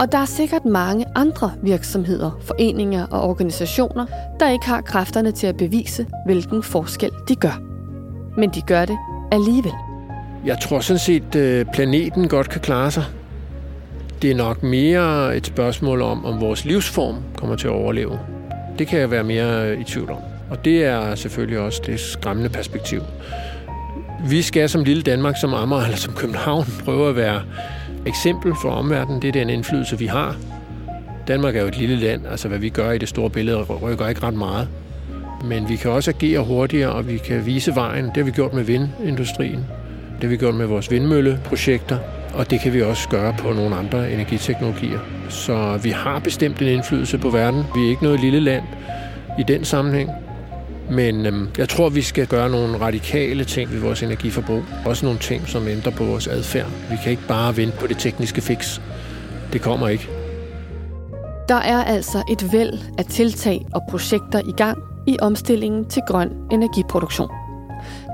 Og 0.00 0.12
der 0.12 0.18
er 0.18 0.24
sikkert 0.24 0.64
mange 0.64 1.04
andre 1.14 1.52
virksomheder, 1.62 2.38
foreninger 2.40 3.06
og 3.06 3.22
organisationer, 3.28 4.06
der 4.40 4.50
ikke 4.50 4.66
har 4.66 4.80
kræfterne 4.80 5.32
til 5.32 5.46
at 5.46 5.56
bevise, 5.56 6.06
hvilken 6.26 6.62
forskel 6.62 7.10
de 7.28 7.34
gør. 7.36 7.62
Men 8.36 8.50
de 8.50 8.60
gør 8.60 8.84
det 8.84 8.98
alligevel. 9.32 9.72
Jeg 10.44 10.58
tror 10.60 10.80
sådan 10.80 10.98
set, 10.98 11.34
øh, 11.36 11.66
planeten 11.72 12.28
godt 12.28 12.50
kan 12.50 12.60
klare 12.60 12.90
sig. 12.90 13.04
Det 14.22 14.30
er 14.30 14.34
nok 14.34 14.62
mere 14.62 15.36
et 15.36 15.46
spørgsmål 15.46 16.02
om, 16.02 16.24
om 16.24 16.40
vores 16.40 16.64
livsform 16.64 17.16
kommer 17.36 17.56
til 17.56 17.66
at 17.66 17.72
overleve. 17.74 18.18
Det 18.78 18.86
kan 18.86 19.00
jeg 19.00 19.10
være 19.10 19.24
mere 19.24 19.70
øh, 19.70 19.80
i 19.80 19.84
tvivl 19.84 20.10
om. 20.10 20.20
Og 20.50 20.64
det 20.64 20.84
er 20.84 21.14
selvfølgelig 21.14 21.58
også 21.58 21.82
det 21.86 22.00
skræmmende 22.00 22.48
perspektiv. 22.50 23.02
Vi 24.28 24.42
skal 24.42 24.68
som 24.68 24.84
lille 24.84 25.02
Danmark, 25.02 25.36
som 25.40 25.54
Amager 25.54 25.82
eller 25.82 25.96
som 25.96 26.14
København, 26.14 26.64
prøve 26.84 27.08
at 27.08 27.16
være 27.16 27.42
eksempel 28.06 28.52
for 28.62 28.70
omverdenen. 28.70 29.22
Det 29.22 29.28
er 29.28 29.32
den 29.32 29.50
indflydelse, 29.50 29.98
vi 29.98 30.06
har. 30.06 30.36
Danmark 31.28 31.56
er 31.56 31.60
jo 31.60 31.66
et 31.66 31.78
lille 31.78 31.96
land, 31.96 32.26
altså 32.30 32.48
hvad 32.48 32.58
vi 32.58 32.68
gør 32.68 32.90
i 32.90 32.98
det 32.98 33.08
store 33.08 33.30
billede 33.30 33.62
rykker 33.62 34.08
ikke 34.08 34.22
ret 34.22 34.34
meget. 34.34 34.68
Men 35.44 35.68
vi 35.68 35.76
kan 35.76 35.90
også 35.90 36.10
agere 36.10 36.44
hurtigere, 36.44 36.92
og 36.92 37.08
vi 37.08 37.18
kan 37.18 37.46
vise 37.46 37.74
vejen. 37.74 38.04
Det 38.04 38.16
har 38.16 38.24
vi 38.24 38.30
gjort 38.30 38.54
med 38.54 38.64
vindindustrien. 38.64 39.66
Det 40.14 40.22
har 40.22 40.28
vi 40.28 40.36
gjort 40.36 40.54
med 40.54 40.66
vores 40.66 40.90
vindmølleprojekter. 40.90 41.98
Og 42.34 42.50
det 42.50 42.60
kan 42.60 42.72
vi 42.72 42.82
også 42.82 43.08
gøre 43.08 43.34
på 43.38 43.52
nogle 43.52 43.76
andre 43.76 44.12
energiteknologier. 44.12 44.98
Så 45.28 45.80
vi 45.82 45.90
har 45.90 46.18
bestemt 46.18 46.62
en 46.62 46.68
indflydelse 46.68 47.18
på 47.18 47.30
verden. 47.30 47.64
Vi 47.74 47.84
er 47.84 47.88
ikke 47.88 48.02
noget 48.02 48.20
lille 48.20 48.40
land 48.40 48.64
i 49.38 49.42
den 49.42 49.64
sammenhæng. 49.64 50.10
Men 50.90 51.26
øhm, 51.26 51.48
jeg 51.58 51.68
tror, 51.68 51.88
vi 51.88 52.02
skal 52.02 52.26
gøre 52.26 52.50
nogle 52.50 52.80
radikale 52.80 53.44
ting 53.44 53.72
ved 53.72 53.78
vores 53.78 54.02
energiforbrug. 54.02 54.62
Også 54.86 55.06
nogle 55.06 55.18
ting, 55.18 55.48
som 55.48 55.68
ændrer 55.68 55.92
på 55.92 56.04
vores 56.04 56.26
adfærd. 56.26 56.66
Vi 56.90 56.96
kan 57.02 57.10
ikke 57.10 57.26
bare 57.28 57.56
vente 57.56 57.76
på 57.78 57.86
det 57.86 57.98
tekniske 57.98 58.40
fix. 58.40 58.80
Det 59.52 59.62
kommer 59.62 59.88
ikke. 59.88 60.08
Der 61.48 61.54
er 61.54 61.84
altså 61.84 62.22
et 62.30 62.52
væld 62.52 62.78
af 62.98 63.04
tiltag 63.04 63.66
og 63.74 63.82
projekter 63.90 64.40
i 64.48 64.52
gang 64.56 64.78
i 65.06 65.16
omstillingen 65.20 65.84
til 65.84 66.02
grøn 66.06 66.32
energiproduktion. 66.50 67.30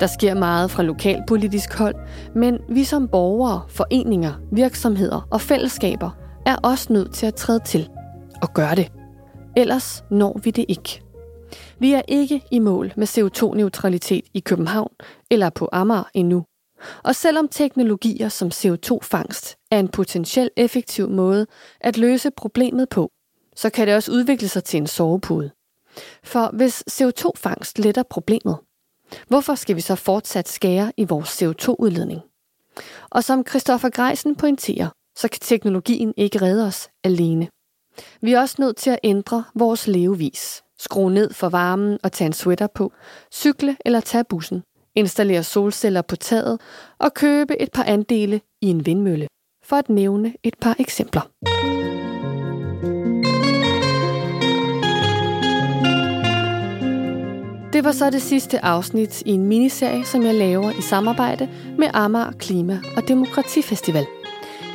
Der 0.01 0.07
sker 0.07 0.35
meget 0.35 0.71
fra 0.71 0.83
lokalpolitisk 0.83 1.79
hold, 1.79 1.95
men 2.35 2.59
vi 2.69 2.85
som 2.85 3.09
borgere, 3.09 3.63
foreninger, 3.69 4.33
virksomheder 4.53 5.29
og 5.31 5.41
fællesskaber 5.41 6.11
er 6.47 6.57
også 6.57 6.93
nødt 6.93 7.13
til 7.13 7.27
at 7.27 7.35
træde 7.35 7.61
til 7.67 7.89
og 8.43 8.55
gøre 8.55 8.75
det. 8.75 8.93
Ellers 9.57 10.05
når 10.11 10.41
vi 10.45 10.51
det 10.51 10.65
ikke. 10.69 11.02
Vi 11.79 11.93
er 11.93 12.03
ikke 12.09 12.43
i 12.51 12.59
mål 12.59 12.93
med 12.97 13.07
CO2-neutralitet 13.07 14.25
i 14.35 14.41
København 14.41 14.93
eller 15.31 15.51
på 15.51 15.69
Amager 15.73 16.05
endnu. 16.15 16.45
Og 17.05 17.15
selvom 17.15 17.49
teknologier 17.49 18.29
som 18.29 18.49
CO2-fangst 18.49 19.57
er 19.71 19.79
en 19.79 19.89
potentiel 19.89 20.51
effektiv 20.57 21.11
måde 21.11 21.47
at 21.81 21.97
løse 21.99 22.31
problemet 22.31 22.89
på, 22.89 23.11
så 23.57 23.71
kan 23.71 23.87
det 23.87 23.97
også 23.97 24.13
udvikle 24.13 24.49
sig 24.49 24.65
til 24.65 24.77
en 24.77 24.87
sovepude. 24.87 25.51
For 26.25 26.57
hvis 26.57 26.85
CO2-fangst 26.91 27.79
letter 27.79 28.03
problemet, 28.03 28.59
hvorfor 29.29 29.55
skal 29.55 29.77
vi 29.77 29.81
så 29.81 29.95
fortsat 29.95 30.49
skære 30.49 30.93
i 30.97 31.05
vores 31.05 31.43
CO2-udledning? 31.43 32.21
Og 33.11 33.25
som 33.25 33.47
Christoffer 33.47 33.91
Greisen 33.91 34.37
pointerer, 34.37 34.89
så 35.17 35.29
kan 35.29 35.41
teknologien 35.41 36.15
ikke 36.17 36.43
redde 36.43 36.67
os 36.67 36.89
alene. 37.05 37.49
Vi 38.21 38.33
er 38.33 38.41
også 38.41 38.57
nødt 38.59 38.77
til 38.77 38.91
at 38.91 38.99
ændre 39.03 39.45
vores 39.55 39.87
levevis 39.87 40.62
skrue 40.83 41.13
ned 41.13 41.33
for 41.33 41.49
varmen 41.49 41.99
og 42.03 42.13
tage 42.13 42.27
en 42.27 42.33
sweater 42.33 42.67
på, 42.67 42.93
cykle 43.33 43.77
eller 43.85 44.01
tage 44.01 44.25
bussen, 44.25 44.63
installere 44.95 45.43
solceller 45.43 46.03
på 46.03 46.17
taget 46.17 46.61
og 46.99 47.15
købe 47.15 47.63
et 47.63 47.73
par 47.73 47.85
andele 47.85 48.41
i 48.63 48.67
en 48.67 48.87
vindmølle, 48.87 49.27
for 49.65 49.77
at 49.77 49.89
nævne 49.89 50.35
et 50.43 50.55
par 50.61 50.77
eksempler. 50.79 51.23
Det 57.73 57.85
var 57.85 57.93
så 57.93 58.11
det 58.11 58.23
sidste 58.23 58.65
afsnit 58.65 59.23
i 59.23 59.31
en 59.31 59.47
miniserie, 59.47 60.05
som 60.05 60.23
jeg 60.23 60.35
laver 60.35 60.71
i 60.71 60.83
samarbejde 60.83 61.49
med 61.79 61.89
Amager 61.95 62.33
Klima- 62.33 62.81
og 62.97 63.09
Demokratifestival. 63.09 64.07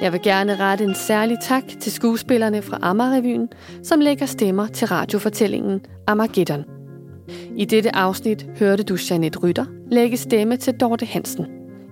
Jeg 0.02 0.14
vil 0.14 0.22
gerne 0.22 0.56
rette 0.56 0.84
en 0.84 0.96
særlig 0.96 1.38
tak 1.42 1.64
til 1.80 1.92
skuespillerne 1.92 2.62
fra 2.62 2.80
Amagerrevyen, 2.82 3.50
som 3.84 4.00
lægger 4.00 4.26
stemmer 4.26 4.68
til 4.68 4.88
radiofortællingen 4.88 5.82
Amageddon. 6.08 6.64
I 7.56 7.66
dette 7.66 7.96
afsnit 7.96 8.46
hørte 8.60 8.84
du 8.84 8.98
Janet 9.10 9.44
Rytter 9.44 9.66
lægge 9.92 10.18
stemme 10.18 10.58
til 10.58 10.74
Dorte 10.74 11.06
Hansen, 11.06 11.46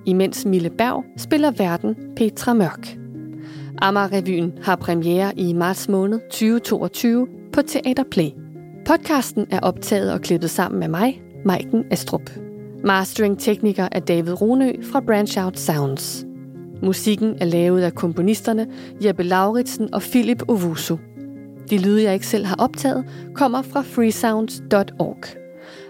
imens 0.06 0.45
Mille 0.45 0.70
Berg 0.70 1.03
spiller 1.18 1.51
verden 1.51 1.95
Petra 2.16 2.53
Mørk. 2.53 2.97
Amagerrevyen 3.82 4.53
har 4.64 4.76
premiere 4.76 5.39
i 5.39 5.53
marts 5.53 5.89
måned 5.89 6.20
2022 6.20 7.28
på 7.53 7.62
Teater 7.62 8.03
Play. 8.12 8.30
Podcasten 8.86 9.45
er 9.51 9.60
optaget 9.60 10.14
og 10.14 10.22
klippet 10.22 10.49
sammen 10.49 10.80
med 10.80 10.88
mig, 10.88 11.22
Maiken 11.45 11.84
Astrup. 11.91 12.30
Mastering-tekniker 12.84 13.88
er 13.91 13.99
David 13.99 14.41
Runø 14.41 14.74
fra 14.91 14.99
Branch 14.99 15.45
Out 15.45 15.60
Sounds. 15.60 16.26
Musikken 16.82 17.36
er 17.41 17.45
lavet 17.45 17.82
af 17.82 17.95
komponisterne 17.95 18.67
Jeppe 19.05 19.23
Lauritsen 19.23 19.93
og 19.93 20.01
Philip 20.01 20.43
Ovusu. 20.47 20.97
De 21.69 21.78
lyde, 21.78 22.03
jeg 22.03 22.13
ikke 22.13 22.28
selv 22.28 22.45
har 22.45 22.55
optaget, 22.55 23.05
kommer 23.34 23.61
fra 23.61 23.82
freesounds.org. 23.82 25.26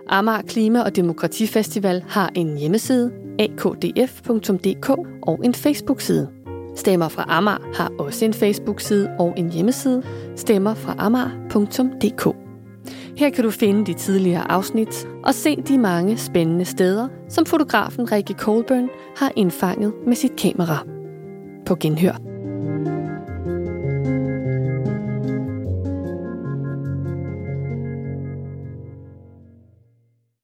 Amager 0.10 0.42
Klima- 0.42 0.82
og 0.82 0.96
Demokratifestival 0.96 2.04
har 2.08 2.32
en 2.36 2.58
hjemmeside, 2.58 3.12
akdf.dk 3.40 4.90
og 5.22 5.40
en 5.44 5.54
Facebook-side. 5.54 6.30
Stemmer 6.76 7.08
fra 7.08 7.26
Amager 7.28 7.72
har 7.76 7.92
også 8.00 8.26
en 8.26 8.34
Facebook-side 8.34 9.10
og 9.20 9.34
en 9.38 9.52
hjemmeside, 9.52 10.04
stemmerfraamager.dk. 10.36 12.22
fra 12.22 12.45
her 13.18 13.30
kan 13.30 13.44
du 13.44 13.52
finde 13.52 13.86
de 13.86 13.94
tidligere 13.94 14.52
afsnit 14.52 15.08
og 15.24 15.34
se 15.34 15.56
de 15.56 15.78
mange 15.78 16.18
spændende 16.18 16.66
steder, 16.66 17.08
som 17.30 17.46
fotografen 17.46 18.12
Rikke 18.12 18.34
Colburn 18.34 18.90
har 19.18 19.32
indfanget 19.36 19.94
med 20.08 20.16
sit 20.16 20.36
kamera. 20.36 20.86
På 21.66 21.76
genhør. 21.76 22.25